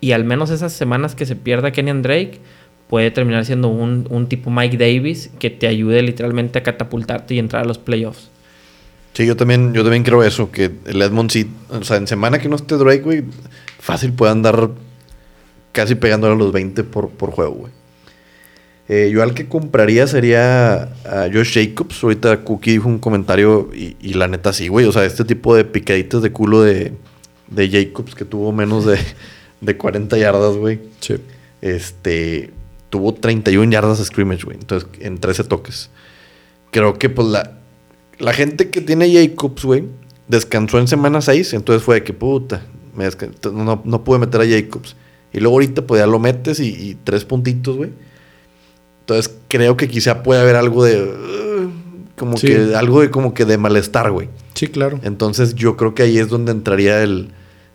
Y 0.00 0.12
al 0.12 0.24
menos 0.24 0.50
esas 0.50 0.72
semanas 0.72 1.14
que 1.14 1.26
se 1.26 1.36
pierda 1.36 1.72
Kenyan 1.72 2.02
Drake 2.02 2.40
puede 2.88 3.10
terminar 3.10 3.44
siendo 3.44 3.68
un, 3.68 4.06
un 4.10 4.28
tipo 4.28 4.50
Mike 4.50 4.76
Davis 4.76 5.30
que 5.38 5.50
te 5.50 5.66
ayude 5.66 6.02
literalmente 6.02 6.58
a 6.58 6.62
catapultarte 6.62 7.34
y 7.34 7.38
entrar 7.38 7.64
a 7.64 7.66
los 7.66 7.78
playoffs. 7.78 8.30
Sí, 9.14 9.26
yo 9.26 9.36
también, 9.36 9.72
yo 9.72 9.82
también 9.82 10.02
creo 10.02 10.24
eso, 10.24 10.50
que 10.50 10.72
el 10.86 11.00
Edmond 11.00 11.30
sí, 11.30 11.48
o 11.70 11.84
sea, 11.84 11.98
en 11.98 12.08
semana 12.08 12.40
que 12.40 12.48
no 12.48 12.56
esté 12.56 12.76
Drake, 12.76 13.02
güey, 13.02 13.24
fácil 13.78 14.12
puede 14.12 14.32
andar 14.32 14.70
casi 15.70 15.94
pegándole 15.94 16.34
a 16.34 16.36
los 16.36 16.52
20 16.52 16.82
por, 16.82 17.10
por 17.10 17.30
juego, 17.30 17.52
güey. 17.52 17.72
Eh, 18.88 19.10
yo 19.10 19.22
al 19.22 19.32
que 19.32 19.48
compraría 19.48 20.06
sería 20.06 20.92
a 21.04 21.28
Josh 21.32 21.54
Jacobs. 21.54 22.02
Ahorita 22.02 22.44
Cookie 22.44 22.72
dijo 22.72 22.88
un 22.88 22.98
comentario 22.98 23.70
y, 23.74 23.96
y 24.00 24.14
la 24.14 24.28
neta 24.28 24.52
sí, 24.52 24.68
güey. 24.68 24.86
O 24.86 24.92
sea, 24.92 25.04
este 25.04 25.24
tipo 25.24 25.56
de 25.56 25.64
picaditas 25.64 26.22
de 26.22 26.32
culo 26.32 26.62
de, 26.62 26.92
de 27.48 27.70
Jacobs 27.70 28.14
que 28.14 28.24
tuvo 28.24 28.52
menos 28.52 28.84
de, 28.84 28.98
de 29.60 29.76
40 29.76 30.18
yardas, 30.18 30.56
güey. 30.56 30.80
Sí. 31.00 31.16
Este, 31.62 32.52
tuvo 32.90 33.14
31 33.14 33.72
yardas 33.72 33.98
de 33.98 34.04
scrimmage, 34.04 34.44
güey. 34.44 34.58
Entonces, 34.58 34.88
en 35.00 35.18
13 35.18 35.44
toques. 35.44 35.90
Creo 36.70 36.94
que, 36.98 37.08
pues, 37.08 37.28
la, 37.28 37.58
la 38.18 38.32
gente 38.32 38.70
que 38.70 38.80
tiene 38.80 39.12
Jacobs, 39.12 39.64
güey, 39.64 39.84
descansó 40.28 40.78
en 40.78 40.88
semana 40.88 41.20
6. 41.20 41.54
Entonces 41.54 41.82
fue 41.82 41.96
de 41.96 42.04
que, 42.04 42.12
puta, 42.12 42.62
me 42.94 43.08
no, 43.52 43.82
no 43.84 44.04
pude 44.04 44.18
meter 44.18 44.40
a 44.42 44.46
Jacobs. 44.46 44.96
Y 45.32 45.40
luego 45.40 45.56
ahorita, 45.56 45.86
pues, 45.86 46.00
ya 46.00 46.06
lo 46.06 46.18
metes 46.18 46.60
y, 46.60 46.68
y 46.68 46.98
tres 47.02 47.24
puntitos, 47.24 47.76
güey. 47.76 47.90
Entonces, 49.06 49.34
creo 49.48 49.76
que 49.76 49.88
quizá 49.88 50.22
puede 50.22 50.40
haber 50.40 50.56
algo 50.56 50.84
de... 50.84 51.02
uh, 51.02 51.70
como 52.16 52.36
Sí. 52.36 52.46
que, 52.46 52.74
algo 52.74 53.00
de 53.02 53.10
como 53.10 53.34
que 53.34 53.44
de 53.44 53.58
malestar, 53.58 54.10
güey. 54.10 54.28
Sí, 54.54 54.68
claro. 54.68 54.98
Entonces, 55.02 55.54
yo 55.54 55.76
creo 55.76 55.94
que 55.94 56.02
ahí 56.04 56.18
es 56.18 56.28
donde 56.28 56.52
entraría 56.52 57.02
el... 57.02 57.30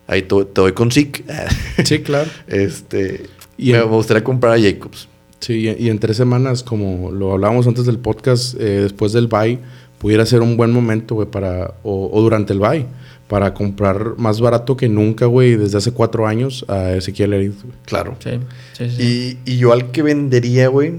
Ahí 0.07 0.23
te, 0.23 0.43
te 0.45 0.61
doy 0.61 0.71
con 0.73 0.91
Zeke. 0.91 1.23
Sí, 1.86 1.99
claro. 1.99 2.30
Este... 2.47 3.27
Y 3.57 3.73
me 3.73 3.80
en- 3.80 3.89
gustaría 3.89 4.23
comprar 4.23 4.57
a 4.57 4.61
Jacobs. 4.61 5.07
Sí, 5.39 5.69
y- 5.77 5.89
en 5.89 5.99
tres 5.99 6.17
semanas, 6.17 6.63
como 6.63 7.11
lo 7.11 7.34
hablábamos 7.34 7.67
antes 7.67 7.86
del 7.86 7.99
podcast, 7.99 8.55
eh, 8.59 8.82
después 8.82 9.13
del 9.13 9.27
bye, 9.27 9.59
pudiera 9.99 10.25
ser 10.25 10.41
un 10.41 10.57
buen 10.57 10.71
momento, 10.71 11.15
güey, 11.15 11.27
para, 11.30 11.75
o, 11.84 12.09
o 12.11 12.21
durante 12.21 12.53
el 12.53 12.59
bye, 12.59 12.86
para 13.27 13.53
comprar 13.53 14.15
más 14.17 14.41
barato 14.41 14.75
que 14.75 14.89
nunca, 14.89 15.25
güey, 15.27 15.55
desde 15.57 15.77
hace 15.77 15.91
cuatro 15.91 16.25
años 16.25 16.65
a 16.67 16.93
Ezequiel 16.93 17.30
güey. 17.32 17.51
Claro. 17.86 18.15
Sí, 18.19 18.32
sí, 18.73 18.89
sí. 18.89 19.38
Y, 19.45 19.51
y 19.53 19.57
yo 19.57 19.71
al 19.73 19.91
que 19.91 20.01
vendería, 20.01 20.67
güey, 20.69 20.93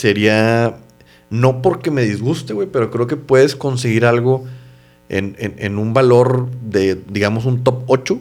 sería. 0.00 0.76
No 1.30 1.62
porque 1.62 1.90
me 1.92 2.02
disguste, 2.02 2.52
güey, 2.54 2.66
pero 2.72 2.90
creo 2.90 3.06
que 3.06 3.16
puedes 3.16 3.54
conseguir 3.54 4.04
algo 4.04 4.44
en, 5.08 5.36
en- 5.38 5.78
un 5.78 5.94
valor 5.94 6.48
de, 6.62 6.96
digamos, 7.08 7.44
un 7.44 7.62
top 7.62 7.84
8. 7.86 8.20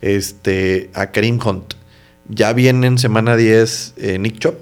Este, 0.00 0.90
a 0.94 1.08
Karim 1.12 1.38
Hunt. 1.44 1.74
Ya 2.28 2.52
viene 2.54 2.86
en 2.86 2.96
semana 2.98 3.36
10 3.36 3.94
eh, 3.98 4.18
Nick 4.18 4.38
Chop. 4.38 4.54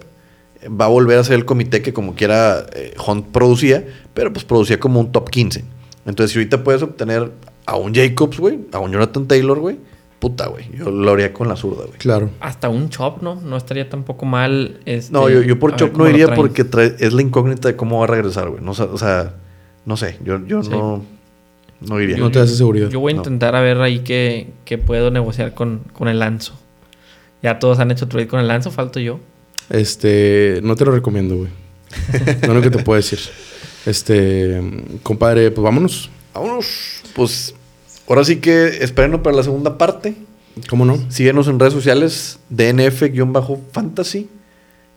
Va 0.68 0.86
a 0.86 0.88
volver 0.88 1.18
a 1.18 1.24
ser 1.24 1.36
el 1.36 1.44
comité 1.44 1.82
que, 1.82 1.92
como 1.92 2.14
quiera, 2.16 2.66
eh, 2.74 2.94
Hunt 3.06 3.26
producía, 3.28 3.86
pero 4.14 4.32
pues 4.32 4.44
producía 4.44 4.80
como 4.80 4.98
un 4.98 5.12
top 5.12 5.30
15. 5.30 5.64
Entonces, 6.06 6.32
si 6.32 6.38
ahorita 6.38 6.64
puedes 6.64 6.82
obtener 6.82 7.30
a 7.66 7.76
un 7.76 7.94
Jacobs, 7.94 8.38
güey, 8.38 8.58
a 8.72 8.80
un 8.80 8.90
Jonathan 8.90 9.28
Taylor, 9.28 9.60
güey, 9.60 9.76
puta, 10.18 10.48
güey. 10.48 10.68
Yo 10.76 10.90
lo 10.90 11.12
haría 11.12 11.32
con 11.32 11.48
la 11.48 11.56
zurda, 11.56 11.84
güey. 11.86 11.98
Claro. 11.98 12.30
Hasta 12.40 12.68
un 12.68 12.88
chop, 12.88 13.22
¿no? 13.22 13.36
No 13.36 13.56
estaría 13.56 13.88
tampoco 13.88 14.26
mal. 14.26 14.80
Este, 14.84 15.12
No, 15.12 15.28
yo, 15.28 15.42
yo 15.42 15.58
por 15.58 15.76
Chop 15.76 15.96
no 15.96 16.08
iría 16.08 16.34
porque 16.34 16.64
trae- 16.64 16.96
es 16.98 17.12
la 17.12 17.22
incógnita 17.22 17.68
de 17.68 17.76
cómo 17.76 17.98
va 17.98 18.04
a 18.04 18.08
regresar, 18.08 18.48
güey. 18.50 18.62
No, 18.62 18.72
o 18.72 18.98
sea, 18.98 19.34
no 19.86 19.96
sé, 19.96 20.18
yo, 20.24 20.44
yo 20.46 20.62
Sí. 20.62 20.70
no, 20.70 21.04
no 21.80 22.00
iría. 22.00 22.16
No 22.16 22.30
te 22.30 22.40
hace 22.40 22.54
seguridad. 22.56 22.88
Yo 22.90 22.98
voy 23.00 23.12
a 23.12 23.14
No. 23.14 23.20
intentar 23.20 23.54
a 23.54 23.60
ver 23.60 23.80
ahí 23.80 24.00
que, 24.00 24.50
que 24.64 24.76
puedo 24.78 25.10
negociar 25.10 25.54
con, 25.54 25.82
con 25.92 26.08
el 26.08 26.18
Lanzo. 26.18 26.54
Ya 27.42 27.58
todos 27.60 27.78
han 27.78 27.90
hecho 27.92 28.08
trade 28.08 28.26
con 28.26 28.40
el 28.40 28.48
Lanzo, 28.48 28.70
falto 28.72 28.98
yo. 28.98 29.20
Este, 29.70 30.60
no 30.64 30.74
te 30.76 30.84
lo 30.84 30.90
recomiendo, 30.92 31.36
güey. 31.36 31.48
no 32.46 32.54
lo 32.54 32.60
que 32.60 32.70
te 32.70 32.82
puedo 32.82 32.96
decir. 32.96 33.20
Este, 33.86 34.60
compadre, 35.04 35.50
pues 35.52 35.62
vámonos. 35.62 36.10
Vámonos. 36.34 37.02
Pues 37.14 37.54
ahora 38.08 38.24
sí 38.24 38.36
que 38.36 38.66
espérenos 38.82 39.20
para 39.20 39.36
la 39.36 39.42
segunda 39.42 39.78
parte. 39.78 40.14
¿Cómo 40.68 40.84
no? 40.84 40.98
Síguenos 41.08 41.46
en 41.48 41.58
redes 41.58 41.74
sociales, 41.74 42.40
DNF-fantasy. 42.50 44.28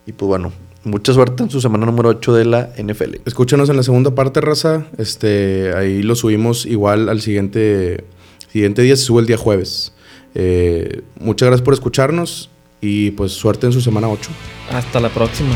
Y 0.08 0.14
pues 0.14 0.28
bueno, 0.28 0.52
mucha 0.84 1.14
suerte 1.14 1.44
en 1.44 1.50
su 1.50 1.62
semana 1.62 1.86
número 1.86 2.10
8 2.10 2.34
de 2.34 2.46
la 2.46 2.70
NFL. 2.78 3.18
Escúchanos 3.26 3.70
en 3.70 3.78
la 3.78 3.84
segunda 3.84 4.16
parte, 4.16 4.42
raza. 4.42 4.88
Este, 4.98 5.74
ahí 5.76 6.02
lo 6.02 6.16
subimos 6.16 6.66
igual 6.66 7.10
al 7.10 7.22
siguiente, 7.22 8.04
siguiente 8.52 8.82
día, 8.82 8.96
se 8.96 9.04
sube 9.04 9.22
el 9.22 9.28
día 9.28 9.38
jueves. 9.38 9.94
Eh, 10.34 11.02
muchas 11.20 11.48
gracias 11.48 11.64
por 11.64 11.74
escucharnos 11.74 12.50
y 12.80 13.12
pues 13.12 13.34
suerte 13.34 13.68
en 13.68 13.74
su 13.74 13.82
semana 13.82 14.10
8. 14.10 14.30
Hasta 14.72 15.00
la 15.00 15.10
próxima. 15.10 15.56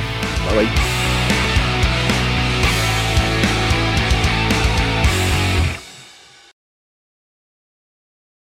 Bye 0.49 0.65
bye. 0.65 0.94